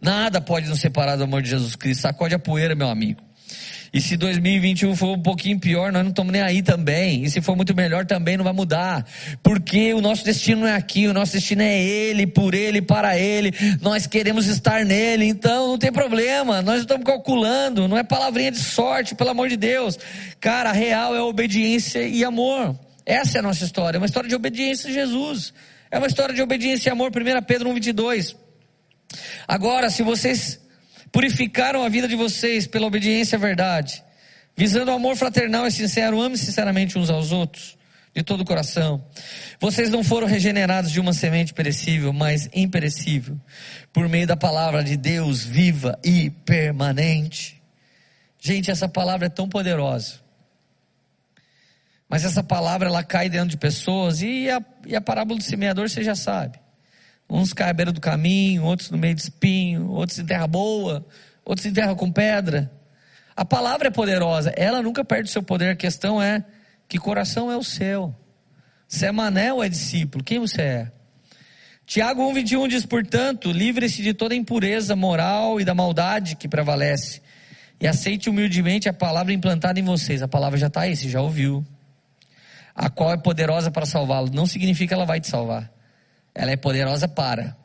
Nada 0.00 0.40
pode 0.40 0.68
nos 0.68 0.80
separar 0.80 1.16
do 1.16 1.24
amor 1.24 1.42
de 1.42 1.50
Jesus 1.50 1.76
Cristo. 1.76 2.02
Sacode 2.02 2.34
a 2.34 2.38
poeira, 2.38 2.74
meu 2.74 2.88
amigo. 2.88 3.20
E 3.92 4.00
se 4.00 4.16
2021 4.16 4.94
for 4.94 5.16
um 5.16 5.22
pouquinho 5.22 5.58
pior, 5.58 5.90
nós 5.90 6.02
não 6.02 6.10
estamos 6.10 6.32
nem 6.32 6.40
aí 6.40 6.62
também. 6.62 7.24
E 7.24 7.30
se 7.30 7.40
for 7.40 7.56
muito 7.56 7.74
melhor, 7.74 8.06
também 8.06 8.36
não 8.36 8.44
vai 8.44 8.52
mudar. 8.52 9.04
Porque 9.42 9.92
o 9.92 10.00
nosso 10.00 10.24
destino 10.24 10.60
não 10.60 10.68
é 10.68 10.76
aqui, 10.76 11.08
o 11.08 11.12
nosso 11.12 11.32
destino 11.32 11.62
é 11.62 11.76
Ele, 11.76 12.24
por 12.24 12.54
Ele, 12.54 12.80
para 12.80 13.18
Ele. 13.18 13.52
Nós 13.80 14.06
queremos 14.06 14.46
estar 14.46 14.84
nele, 14.84 15.24
então 15.24 15.68
não 15.68 15.78
tem 15.78 15.90
problema. 15.90 16.62
Nós 16.62 16.80
estamos 16.80 17.04
calculando, 17.04 17.88
não 17.88 17.98
é 17.98 18.04
palavrinha 18.04 18.52
de 18.52 18.60
sorte, 18.60 19.16
pelo 19.16 19.30
amor 19.30 19.48
de 19.48 19.56
Deus. 19.56 19.98
Cara, 20.38 20.70
a 20.70 20.72
real 20.72 21.16
é 21.16 21.20
obediência 21.20 22.06
e 22.06 22.24
amor. 22.24 22.78
Essa 23.04 23.38
é 23.38 23.40
a 23.40 23.42
nossa 23.42 23.64
história, 23.64 23.96
é 23.96 24.00
uma 24.00 24.06
história 24.06 24.28
de 24.28 24.36
obediência 24.36 24.88
a 24.88 24.92
Jesus. 24.92 25.52
É 25.90 25.98
uma 25.98 26.06
história 26.06 26.32
de 26.32 26.40
obediência 26.40 26.90
e 26.90 26.92
amor, 26.92 27.10
1 27.10 27.42
Pedro 27.42 27.70
1,22. 27.70 28.36
Agora, 29.46 29.90
se 29.90 30.02
vocês 30.02 30.60
purificaram 31.12 31.82
a 31.82 31.88
vida 31.88 32.06
de 32.06 32.16
vocês 32.16 32.66
pela 32.66 32.86
obediência 32.86 33.36
à 33.36 33.38
verdade, 33.38 34.02
visando 34.56 34.90
o 34.90 34.94
amor 34.94 35.16
fraternal 35.16 35.66
e 35.66 35.72
sincero, 35.72 36.20
ame 36.20 36.36
sinceramente 36.36 36.98
uns 36.98 37.10
aos 37.10 37.32
outros, 37.32 37.76
de 38.14 38.22
todo 38.22 38.42
o 38.42 38.44
coração. 38.44 39.04
Vocês 39.60 39.90
não 39.90 40.02
foram 40.04 40.26
regenerados 40.26 40.90
de 40.90 41.00
uma 41.00 41.12
semente 41.12 41.54
perecível, 41.54 42.12
mas 42.12 42.48
imperecível, 42.52 43.40
por 43.92 44.08
meio 44.08 44.26
da 44.26 44.36
palavra 44.36 44.82
de 44.82 44.96
Deus 44.96 45.44
viva 45.44 45.98
e 46.04 46.30
permanente. 46.30 47.60
Gente, 48.38 48.70
essa 48.70 48.88
palavra 48.88 49.26
é 49.26 49.30
tão 49.30 49.48
poderosa. 49.48 50.20
Mas 52.08 52.24
essa 52.24 52.42
palavra 52.42 52.88
ela 52.88 53.04
cai 53.04 53.28
dentro 53.28 53.48
de 53.48 53.56
pessoas 53.56 54.20
e 54.20 54.50
a, 54.50 54.60
e 54.84 54.96
a 54.96 55.00
parábola 55.00 55.38
do 55.38 55.44
semeador 55.44 55.88
você 55.88 56.02
já 56.02 56.16
sabe. 56.16 56.59
Uns 57.30 57.52
caem 57.52 57.70
à 57.70 57.72
beira 57.72 57.92
do 57.92 58.00
caminho, 58.00 58.64
outros 58.64 58.90
no 58.90 58.98
meio 58.98 59.14
de 59.14 59.22
espinho, 59.22 59.88
outros 59.88 60.18
em 60.18 60.26
terra 60.26 60.48
boa, 60.48 61.06
outros 61.44 61.64
em 61.64 61.72
terra 61.72 61.94
com 61.94 62.10
pedra. 62.10 62.68
A 63.36 63.44
palavra 63.44 63.86
é 63.86 63.90
poderosa, 63.90 64.52
ela 64.56 64.82
nunca 64.82 65.04
perde 65.04 65.28
o 65.28 65.32
seu 65.32 65.42
poder. 65.42 65.70
A 65.70 65.76
questão 65.76 66.20
é 66.20 66.44
que 66.88 66.98
coração 66.98 67.50
é 67.50 67.56
o 67.56 67.62
seu. 67.62 68.12
Se 68.88 69.06
é 69.06 69.12
mané 69.12 69.52
ou 69.52 69.62
é 69.62 69.68
discípulo, 69.68 70.24
quem 70.24 70.40
você 70.40 70.60
é? 70.60 70.92
Tiago 71.86 72.20
1,21 72.32 72.68
diz, 72.68 72.84
portanto, 72.84 73.52
livre-se 73.52 74.02
de 74.02 74.12
toda 74.12 74.34
impureza 74.34 74.96
moral 74.96 75.60
e 75.60 75.64
da 75.64 75.74
maldade 75.74 76.34
que 76.34 76.48
prevalece, 76.48 77.22
e 77.80 77.86
aceite 77.86 78.28
humildemente 78.28 78.88
a 78.88 78.92
palavra 78.92 79.32
implantada 79.32 79.78
em 79.78 79.84
vocês. 79.84 80.20
A 80.20 80.28
palavra 80.28 80.58
já 80.58 80.66
está 80.66 80.82
aí, 80.82 80.96
você 80.96 81.08
já 81.08 81.20
ouviu. 81.20 81.64
A 82.74 82.90
qual 82.90 83.12
é 83.12 83.16
poderosa 83.16 83.70
para 83.70 83.86
salvá-lo. 83.86 84.30
Não 84.32 84.46
significa 84.46 84.88
que 84.88 84.94
ela 84.94 85.06
vai 85.06 85.20
te 85.20 85.28
salvar 85.28 85.70
ela 86.34 86.50
é 86.50 86.56
poderosa 86.56 87.08
para. 87.08 87.56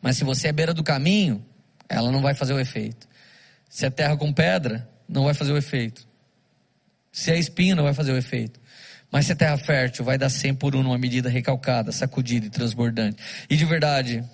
Mas 0.00 0.16
se 0.16 0.24
você 0.24 0.48
é 0.48 0.52
beira 0.52 0.74
do 0.74 0.82
caminho, 0.82 1.44
ela 1.88 2.10
não 2.10 2.20
vai 2.20 2.34
fazer 2.34 2.52
o 2.52 2.60
efeito. 2.60 3.08
Se 3.68 3.86
é 3.86 3.90
terra 3.90 4.16
com 4.16 4.32
pedra, 4.32 4.88
não 5.08 5.24
vai 5.24 5.34
fazer 5.34 5.52
o 5.52 5.56
efeito. 5.56 6.06
Se 7.10 7.30
é 7.30 7.38
espinho, 7.38 7.76
não 7.76 7.84
vai 7.84 7.94
fazer 7.94 8.12
o 8.12 8.16
efeito. 8.16 8.60
Mas 9.10 9.26
se 9.26 9.32
é 9.32 9.34
terra 9.34 9.56
fértil, 9.56 10.04
vai 10.04 10.18
dar 10.18 10.28
100 10.28 10.56
por 10.56 10.74
1 10.74 10.82
numa 10.82 10.98
medida 10.98 11.28
recalcada, 11.28 11.92
sacudida 11.92 12.46
e 12.46 12.50
transbordante. 12.50 13.22
E 13.48 13.56
de 13.56 13.64
verdade, 13.64 14.24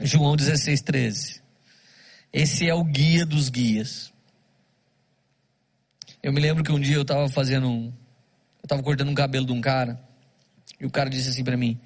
João 0.00 0.36
16, 0.36 0.82
13. 0.82 1.42
Esse 2.32 2.68
é 2.68 2.74
o 2.74 2.84
guia 2.84 3.24
dos 3.24 3.48
guias. 3.48 4.12
Eu 6.22 6.32
me 6.32 6.40
lembro 6.40 6.64
que 6.64 6.72
um 6.72 6.80
dia 6.80 6.96
eu 6.96 7.02
estava 7.02 7.28
fazendo 7.28 7.70
um. 7.70 7.86
Eu 7.86 8.64
estava 8.64 8.82
cortando 8.82 9.08
um 9.08 9.14
cabelo 9.14 9.46
de 9.46 9.52
um 9.52 9.60
cara. 9.60 10.05
E 10.80 10.86
o 10.86 10.90
cara 10.90 11.08
disse 11.08 11.28
assim 11.28 11.44
para 11.44 11.56
mim: 11.56 11.80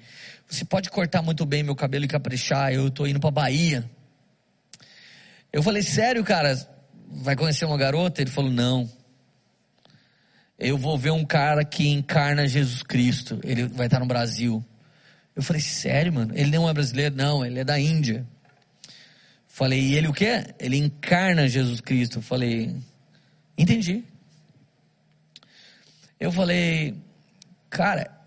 Você 0.47 0.65
pode 0.65 0.89
cortar 0.89 1.21
muito 1.21 1.45
bem 1.45 1.63
meu 1.63 1.75
cabelo 1.75 2.05
e 2.05 2.07
caprichar, 2.07 2.73
eu 2.73 2.91
tô 2.91 3.05
indo 3.07 3.19
pra 3.19 3.31
Bahia. 3.31 3.89
Eu 5.51 5.63
falei: 5.63 5.81
Sério, 5.81 6.23
cara? 6.23 6.55
Vai 7.07 7.35
conhecer 7.35 7.65
uma 7.65 7.77
garota? 7.77 8.21
Ele 8.21 8.29
falou: 8.29 8.51
Não. 8.51 8.89
Eu 10.57 10.77
vou 10.77 10.97
ver 10.97 11.11
um 11.11 11.25
cara 11.25 11.65
que 11.65 11.87
encarna 11.87 12.47
Jesus 12.47 12.83
Cristo. 12.83 13.39
Ele 13.43 13.67
vai 13.67 13.87
estar 13.87 13.99
no 13.99 14.05
Brasil. 14.05 14.63
Eu 15.35 15.41
falei: 15.41 15.61
Sério, 15.61 16.13
mano? 16.13 16.33
Ele 16.35 16.51
não 16.51 16.69
é 16.69 16.73
brasileiro? 16.73 17.15
Não, 17.15 17.45
ele 17.45 17.59
é 17.59 17.63
da 17.63 17.79
Índia. 17.79 18.25
Falei: 19.47 19.79
E 19.79 19.95
ele 19.95 20.07
o 20.07 20.13
quê? 20.13 20.45
Ele 20.59 20.77
encarna 20.77 21.47
Jesus 21.47 21.81
Cristo. 21.81 22.19
Eu 22.19 22.21
falei: 22.21 22.75
Entendi. 23.57 24.03
Eu 26.19 26.31
falei: 26.31 26.95
Cara, 27.69 28.20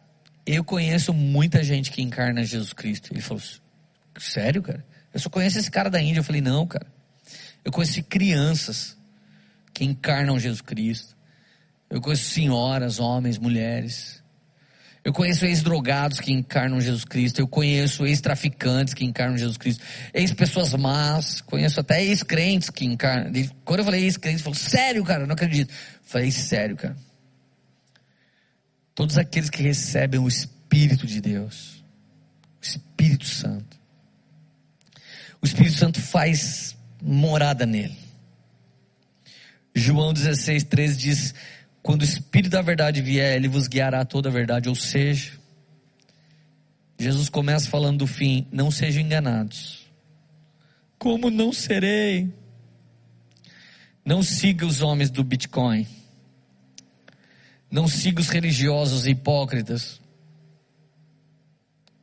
eu 0.47 0.63
conheço 0.63 1.13
muita 1.13 1.63
gente 1.63 1.91
que 1.91 2.03
encarna 2.03 2.45
Jesus 2.45 2.73
Cristo. 2.73 3.13
Ele 3.13 3.21
falou, 3.21 3.43
sério, 4.19 4.63
cara? 4.63 4.85
Eu 5.13 5.21
só 5.21 5.31
conheço 5.31 5.59
esse 5.59 5.71
cara 5.71 5.89
da 5.89 6.01
Índia. 6.01 6.21
Eu 6.21 6.25
falei, 6.25 6.41
não, 6.41 6.67
cara. 6.67 6.87
Eu 7.65 7.73
conheci 7.73 8.03
crianças 8.03 8.97
que 9.73 9.85
encarnam 9.85 10.39
Jesus 10.39 10.61
Cristo. 10.61 11.17
Eu 11.89 12.01
conheço 12.01 12.31
senhoras, 12.31 12.99
homens, 12.99 13.39
mulheres. 13.39 14.23
Eu 15.03 15.13
conheço 15.13 15.45
ex-drogados 15.45 16.19
que 16.19 16.33
encarnam 16.33 16.81
Jesus 16.81 17.05
Cristo. 17.05 17.39
Eu 17.39 17.47
conheço 17.47 18.07
ex-traficantes 18.07 18.95
que 18.95 19.05
encarnam 19.05 19.37
Jesus 19.37 19.57
Cristo. 19.57 19.83
Ex-pessoas 20.13 20.75
más. 20.75 21.41
Conheço 21.43 21.81
até 21.81 22.03
ex-crentes 22.03 22.71
que 22.71 22.85
encarnam. 22.85 23.33
Quando 23.65 23.81
eu 23.81 23.85
falei 23.85 24.05
ex-crentes, 24.05 24.41
ele 24.41 24.45
falou, 24.45 24.59
sério, 24.59 25.05
cara? 25.05 25.23
Eu 25.23 25.27
não 25.27 25.35
acredito. 25.35 25.71
Eu 25.71 25.77
falei, 26.03 26.31
sério, 26.31 26.77
cara. 26.77 26.97
Todos 28.95 29.19
aqueles 29.19 29.51
que 29.51 29.63
recebem 29.63 30.21
o 30.21 30.29
Espírito 30.29 31.07
de 31.07 31.21
Deus, 31.21 31.85
o 32.61 32.65
Espírito 32.65 33.27
Santo. 33.27 33.79
O 35.43 35.47
Espírito 35.47 35.77
Santo 35.77 36.01
faz 36.01 36.77
morada 37.03 37.67
nele. 37.67 37.99
João 39.75 40.13
16, 40.13 40.65
13 40.65 40.97
diz: 40.97 41.35
Quando 41.83 42.03
o 42.03 42.05
Espírito 42.05 42.53
da 42.53 42.63
verdade 42.63 43.03
vier, 43.03 43.37
ele 43.37 43.49
vos 43.49 43.67
guiará 43.67 44.03
a 44.03 44.05
toda 44.05 44.29
a 44.29 44.33
verdade. 44.33 44.69
Ou 44.69 44.75
seja, 44.75 45.33
Jesus 46.99 47.29
começa 47.29 47.69
falando 47.69 47.99
do 47.99 48.07
fim: 48.07 48.47
Não 48.53 48.71
sejam 48.71 49.03
enganados. 49.03 49.85
Como 50.99 51.29
não 51.29 51.53
serei? 51.53 52.33
Não 54.05 54.23
siga 54.23 54.65
os 54.65 54.81
homens 54.81 55.11
do 55.11 55.25
Bitcoin. 55.25 55.87
Não 57.75 57.89
siga 57.89 58.20
os 58.20 58.29
religiosos 58.29 59.05
hipócritas 59.05 60.01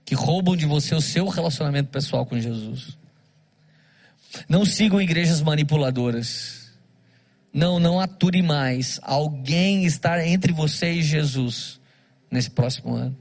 que 0.03 0.13
roubam 0.13 0.53
de 0.53 0.65
você 0.65 0.93
o 0.93 0.99
seu 0.99 1.30
relacionamento 1.30 1.89
pessoal 1.89 2.26
com 2.26 2.38
Jesus. 2.38 2.97
Não 4.49 4.65
sigam 4.65 4.99
igrejas 4.99 5.39
manipuladoras. 5.39 6.74
Não, 7.53 7.80
não 7.80 8.01
ature 8.01 8.41
mais 8.41 8.99
alguém 9.01 9.86
estar 9.86 10.19
entre 10.19 10.51
você 10.51 10.91
e 10.91 11.01
Jesus 11.01 11.80
nesse 12.30 12.49
próximo 12.49 12.93
ano. 12.93 13.17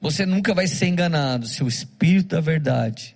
Você 0.00 0.24
nunca 0.24 0.54
vai 0.54 0.66
ser 0.66 0.86
enganado 0.86 1.46
se 1.46 1.62
o 1.62 1.68
Espírito 1.68 2.36
da 2.36 2.40
Verdade, 2.40 3.14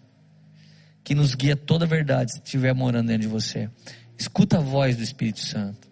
que 1.03 1.15
nos 1.15 1.35
guia 1.35 1.57
toda 1.57 1.87
a 1.87 1.89
verdade, 1.89 2.33
estiver 2.33 2.75
morando 2.75 3.07
dentro 3.07 3.23
de 3.23 3.29
você. 3.29 3.71
Escuta 4.19 4.59
a 4.59 4.61
voz 4.61 4.99
do 4.99 5.03
Espírito 5.03 5.41
Santo. 5.41 5.92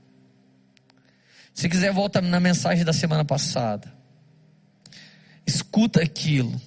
Se 1.60 1.68
quiser, 1.68 1.92
volta 1.92 2.22
na 2.22 2.40
mensagem 2.40 2.86
da 2.86 2.92
semana 2.94 3.22
passada. 3.22 3.92
Escuta 5.46 6.02
aquilo. 6.02 6.58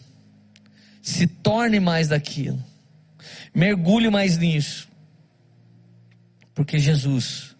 Se 1.01 1.25
torne 1.25 1.79
mais 1.79 2.09
daquilo. 2.09 2.63
Mergulhe 3.55 4.11
mais 4.11 4.37
nisso. 4.37 4.87
Porque 6.53 6.77
Jesus 6.77 7.55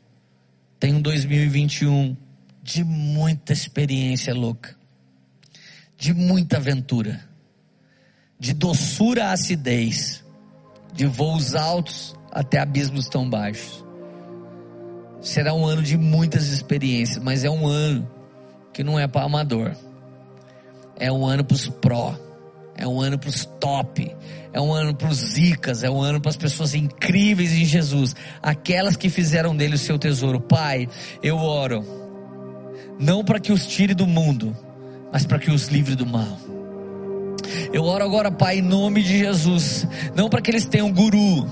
tem 0.79 0.93
um 0.93 1.01
2021 1.01 2.15
de 2.61 2.83
muita 2.83 3.51
experiência 3.51 4.31
louca, 4.31 4.75
de 5.97 6.13
muita 6.13 6.57
aventura, 6.57 7.19
de 8.39 8.53
doçura 8.53 9.29
à 9.29 9.31
acidez, 9.31 10.23
de 10.93 11.07
voos 11.07 11.55
altos 11.55 12.15
até 12.31 12.59
abismos 12.59 13.07
tão 13.07 13.27
baixos. 13.27 13.82
Será 15.23 15.53
um 15.53 15.65
ano 15.65 15.81
de 15.81 15.97
muitas 15.97 16.49
experiências, 16.49 17.23
mas 17.23 17.43
é 17.43 17.49
um 17.49 17.65
ano 17.65 18.07
que 18.71 18.83
não 18.83 18.99
é 18.99 19.07
para 19.07 19.25
amador. 19.25 19.71
É 20.95 21.11
um 21.11 21.25
ano 21.25 21.43
para 21.43 21.55
os 21.55 21.67
pró. 21.67 22.15
É 22.75 22.87
um 22.87 22.99
ano 22.99 23.19
para 23.19 23.29
os 23.29 23.45
top, 23.45 24.15
é 24.51 24.59
um 24.59 24.73
ano 24.73 24.95
para 24.95 25.07
os 25.07 25.17
zicas, 25.17 25.83
é 25.83 25.89
um 25.89 26.01
ano 26.01 26.19
para 26.19 26.31
as 26.31 26.37
pessoas 26.37 26.73
incríveis 26.73 27.53
em 27.53 27.65
Jesus, 27.65 28.15
aquelas 28.41 28.95
que 28.95 29.09
fizeram 29.09 29.55
dele 29.55 29.75
o 29.75 29.77
seu 29.77 29.99
tesouro. 29.99 30.39
Pai, 30.39 30.89
eu 31.21 31.37
oro, 31.37 31.85
não 32.99 33.23
para 33.23 33.39
que 33.39 33.51
os 33.51 33.67
tire 33.67 33.93
do 33.93 34.07
mundo, 34.07 34.57
mas 35.11 35.25
para 35.25 35.37
que 35.37 35.51
os 35.51 35.67
livre 35.67 35.95
do 35.95 36.05
mal. 36.05 36.37
Eu 37.71 37.83
oro 37.83 38.03
agora, 38.03 38.31
Pai, 38.31 38.57
em 38.57 38.61
nome 38.61 39.03
de 39.03 39.19
Jesus, 39.19 39.87
não 40.15 40.27
para 40.27 40.41
que 40.41 40.49
eles 40.49 40.65
tenham 40.65 40.91
guru, 40.91 41.47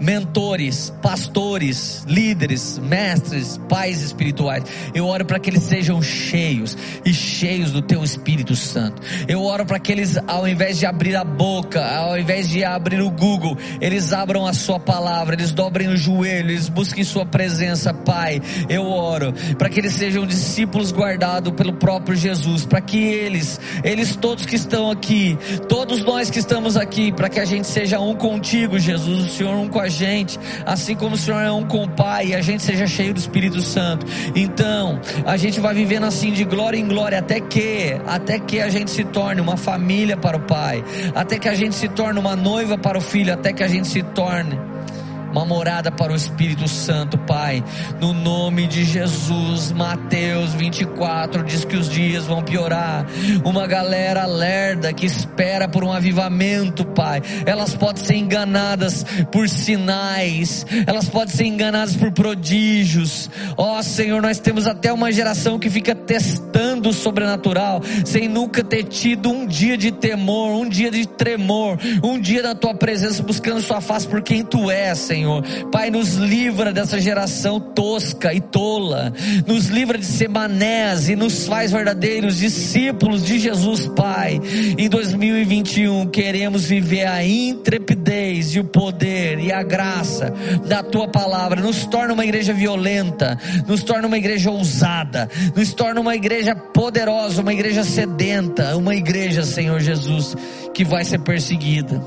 mentores, 0.00 0.92
pastores, 1.02 2.04
líderes, 2.06 2.78
mestres, 2.78 3.58
pais 3.68 4.02
espirituais. 4.02 4.64
Eu 4.94 5.06
oro 5.06 5.24
para 5.24 5.38
que 5.38 5.50
eles 5.50 5.62
sejam 5.62 6.00
cheios 6.02 6.76
e 7.04 7.12
cheios 7.12 7.72
do 7.72 7.82
teu 7.82 8.04
Espírito 8.04 8.54
Santo. 8.54 9.00
Eu 9.26 9.42
oro 9.42 9.64
para 9.64 9.78
que 9.78 9.92
eles, 9.92 10.18
ao 10.26 10.46
invés 10.46 10.78
de 10.78 10.86
abrir 10.86 11.16
a 11.16 11.24
boca, 11.24 11.84
ao 11.84 12.18
invés 12.18 12.48
de 12.48 12.64
abrir 12.64 13.00
o 13.00 13.10
Google, 13.10 13.56
eles 13.80 14.12
abram 14.12 14.46
a 14.46 14.52
sua 14.52 14.78
palavra, 14.78 15.34
eles 15.34 15.52
dobrem 15.52 15.88
o 15.88 15.96
joelho, 15.96 16.50
eles 16.50 16.68
busquem 16.68 17.04
sua 17.04 17.24
presença, 17.24 17.92
Pai. 17.92 18.40
Eu 18.68 18.86
oro 18.86 19.32
para 19.58 19.68
que 19.68 19.80
eles 19.80 19.94
sejam 19.94 20.26
discípulos 20.26 20.92
guardados 20.92 21.52
pelo 21.52 21.72
próprio 21.72 22.16
Jesus, 22.16 22.64
para 22.64 22.80
que 22.80 22.98
eles, 22.98 23.60
eles 23.82 24.16
todos 24.16 24.46
que 24.46 24.56
estão 24.56 24.90
aqui, 24.90 25.38
todos 25.68 26.02
nós 26.02 26.30
que 26.30 26.38
estamos 26.38 26.76
aqui, 26.76 27.12
para 27.12 27.28
que 27.28 27.40
a 27.40 27.44
gente 27.44 27.66
seja 27.66 28.00
um 28.00 28.14
contigo, 28.14 28.78
Jesus, 28.78 29.24
o 29.24 29.28
Senhor 29.28 29.56
um 29.56 29.68
com 29.68 29.80
a 29.80 29.85
a 29.86 29.88
gente, 29.88 30.38
assim 30.64 30.94
como 30.94 31.14
o 31.14 31.18
Senhor 31.18 31.40
é 31.40 31.50
um 31.50 31.64
com 31.64 31.84
o 31.84 31.88
Pai, 31.88 32.28
e 32.28 32.34
a 32.34 32.40
gente 32.40 32.62
seja 32.62 32.86
cheio 32.86 33.14
do 33.14 33.18
Espírito 33.18 33.62
Santo. 33.62 34.06
Então, 34.34 35.00
a 35.24 35.36
gente 35.36 35.60
vai 35.60 35.74
vivendo 35.74 36.04
assim 36.04 36.32
de 36.32 36.44
glória 36.44 36.78
em 36.78 36.86
glória 36.86 37.18
até 37.18 37.40
que, 37.40 37.96
até 38.06 38.38
que 38.38 38.60
a 38.60 38.68
gente 38.68 38.90
se 38.90 39.04
torne 39.04 39.40
uma 39.40 39.56
família 39.56 40.16
para 40.16 40.36
o 40.36 40.40
Pai, 40.40 40.84
até 41.14 41.38
que 41.38 41.48
a 41.48 41.54
gente 41.54 41.74
se 41.74 41.88
torne 41.88 42.18
uma 42.18 42.36
noiva 42.36 42.76
para 42.76 42.98
o 42.98 43.00
filho, 43.00 43.32
até 43.32 43.52
que 43.52 43.62
a 43.62 43.68
gente 43.68 43.88
se 43.88 44.02
torne 44.02 44.58
uma 45.36 45.44
morada 45.44 45.92
para 45.92 46.14
o 46.14 46.16
Espírito 46.16 46.66
Santo, 46.66 47.18
Pai. 47.18 47.62
No 48.00 48.14
nome 48.14 48.66
de 48.66 48.86
Jesus, 48.86 49.70
Mateus 49.70 50.54
24 50.54 51.44
diz 51.44 51.62
que 51.62 51.76
os 51.76 51.90
dias 51.90 52.24
vão 52.24 52.42
piorar. 52.42 53.04
Uma 53.44 53.66
galera 53.66 54.24
lerda 54.24 54.94
que 54.94 55.04
espera 55.04 55.68
por 55.68 55.84
um 55.84 55.92
avivamento, 55.92 56.86
Pai. 56.86 57.20
Elas 57.44 57.74
podem 57.74 58.02
ser 58.02 58.16
enganadas 58.16 59.04
por 59.30 59.46
sinais, 59.46 60.64
elas 60.86 61.06
podem 61.10 61.34
ser 61.34 61.44
enganadas 61.44 61.94
por 61.94 62.10
prodígios. 62.12 63.28
Ó 63.58 63.78
oh, 63.78 63.82
Senhor, 63.82 64.22
nós 64.22 64.38
temos 64.38 64.66
até 64.66 64.90
uma 64.90 65.12
geração 65.12 65.58
que 65.58 65.68
fica 65.68 65.94
testando 65.94 66.46
o 66.88 66.92
sobrenatural, 66.92 67.82
sem 68.04 68.28
nunca 68.28 68.64
ter 68.64 68.84
tido 68.84 69.30
um 69.30 69.46
dia 69.46 69.76
de 69.76 69.90
temor, 69.90 70.50
um 70.50 70.68
dia 70.68 70.90
de 70.90 71.06
tremor, 71.06 71.78
um 72.02 72.18
dia 72.18 72.42
da 72.42 72.54
tua 72.54 72.74
presença 72.74 73.22
buscando 73.22 73.60
sua 73.60 73.80
face 73.80 74.06
por 74.06 74.22
quem 74.22 74.44
tu 74.44 74.70
és, 74.70 74.98
Senhor. 74.98 75.26
Senhor. 75.26 75.42
Pai, 75.72 75.90
nos 75.90 76.14
livra 76.14 76.72
dessa 76.72 77.00
geração 77.00 77.58
tosca 77.58 78.32
e 78.32 78.40
tola, 78.40 79.12
nos 79.46 79.66
livra 79.66 79.98
de 79.98 80.04
ser 80.04 80.28
manés 80.28 81.08
e 81.08 81.16
nos 81.16 81.46
faz 81.46 81.72
verdadeiros 81.72 82.36
discípulos 82.36 83.24
de 83.24 83.38
Jesus, 83.38 83.88
Pai. 83.88 84.40
Em 84.78 84.88
2021 84.88 86.06
queremos 86.06 86.66
viver 86.66 87.06
a 87.06 87.24
intrepidez 87.24 88.54
e 88.54 88.60
o 88.60 88.64
poder 88.64 89.38
e 89.38 89.52
a 89.52 89.62
graça 89.62 90.32
da 90.66 90.82
tua 90.82 91.08
palavra. 91.08 91.60
Nos 91.60 91.86
torna 91.86 92.14
uma 92.14 92.24
igreja 92.24 92.52
violenta, 92.52 93.38
nos 93.66 93.82
torna 93.82 94.06
uma 94.06 94.18
igreja 94.18 94.50
ousada, 94.50 95.28
nos 95.56 95.74
torna 95.74 96.00
uma 96.00 96.14
igreja 96.14 96.54
poderosa, 96.76 97.40
uma 97.40 97.54
igreja 97.54 97.82
sedenta, 97.82 98.76
uma 98.76 98.94
igreja, 98.94 99.42
Senhor 99.42 99.80
Jesus, 99.80 100.36
que 100.74 100.84
vai 100.84 101.04
ser 101.04 101.18
perseguida 101.20 102.00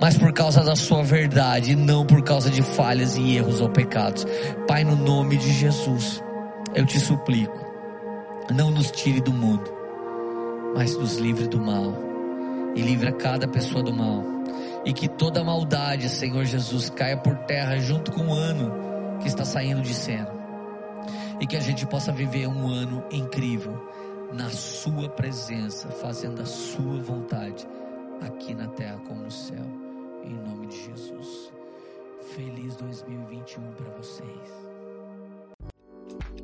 mas 0.00 0.16
por 0.18 0.32
causa 0.32 0.62
da 0.62 0.76
sua 0.76 1.02
verdade, 1.02 1.74
não 1.74 2.04
por 2.04 2.22
causa 2.22 2.50
de 2.50 2.62
falhas 2.62 3.16
e 3.16 3.36
erros 3.36 3.60
ou 3.60 3.68
pecados. 3.70 4.26
Pai, 4.68 4.84
no 4.84 4.94
nome 4.94 5.36
de 5.36 5.50
Jesus, 5.52 6.22
eu 6.74 6.84
te 6.84 7.00
suplico, 7.00 7.66
não 8.54 8.70
nos 8.70 8.90
tire 8.90 9.20
do 9.20 9.32
mundo, 9.32 9.70
mas 10.74 10.94
nos 10.96 11.16
livre 11.16 11.46
do 11.46 11.58
mal, 11.58 11.94
e 12.74 12.82
livre 12.82 13.08
a 13.08 13.12
cada 13.12 13.48
pessoa 13.48 13.82
do 13.82 13.92
mal, 13.92 14.22
e 14.84 14.92
que 14.92 15.08
toda 15.08 15.42
maldade, 15.42 16.08
Senhor 16.10 16.44
Jesus, 16.44 16.90
caia 16.90 17.16
por 17.16 17.34
terra 17.46 17.78
junto 17.78 18.12
com 18.12 18.26
o 18.26 18.34
ano 18.34 19.18
que 19.20 19.28
está 19.28 19.46
saindo 19.46 19.80
de 19.80 19.94
cena, 19.94 20.28
e 21.40 21.46
que 21.46 21.56
a 21.56 21.60
gente 21.60 21.86
possa 21.86 22.12
viver 22.12 22.46
um 22.46 22.68
ano 22.68 23.04
incrível 23.10 23.74
na 24.32 24.50
Sua 24.50 25.08
presença, 25.08 25.88
fazendo 25.88 26.42
a 26.42 26.46
Sua 26.46 27.00
vontade 27.00 27.66
aqui 28.20 28.54
na 28.54 28.68
terra 28.68 28.98
como 29.06 29.22
no 29.22 29.30
céu 29.30 29.86
em 30.24 30.34
nome 30.48 30.66
de 30.66 30.76
Jesus. 30.84 31.52
Feliz 32.34 32.76
2021 32.76 33.62
para 33.72 33.90
vocês. 33.96 34.66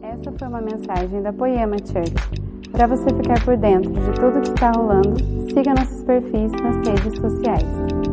Essa 0.01 0.33
foi 0.33 0.49
uma 0.49 0.61
mensagem 0.61 1.23
da 1.23 1.33
Poema 1.33 1.77
Church. 1.79 2.43
Para 2.71 2.87
você 2.87 3.09
ficar 3.11 3.45
por 3.45 3.57
dentro 3.57 3.91
de 3.93 4.13
tudo 4.19 4.41
que 4.41 4.49
está 4.49 4.73
rolando, 4.73 5.17
siga 5.53 5.75
nossos 5.75 6.03
perfis 6.05 6.53
nas 6.53 6.89
redes 6.89 7.21
sociais. 7.21 8.12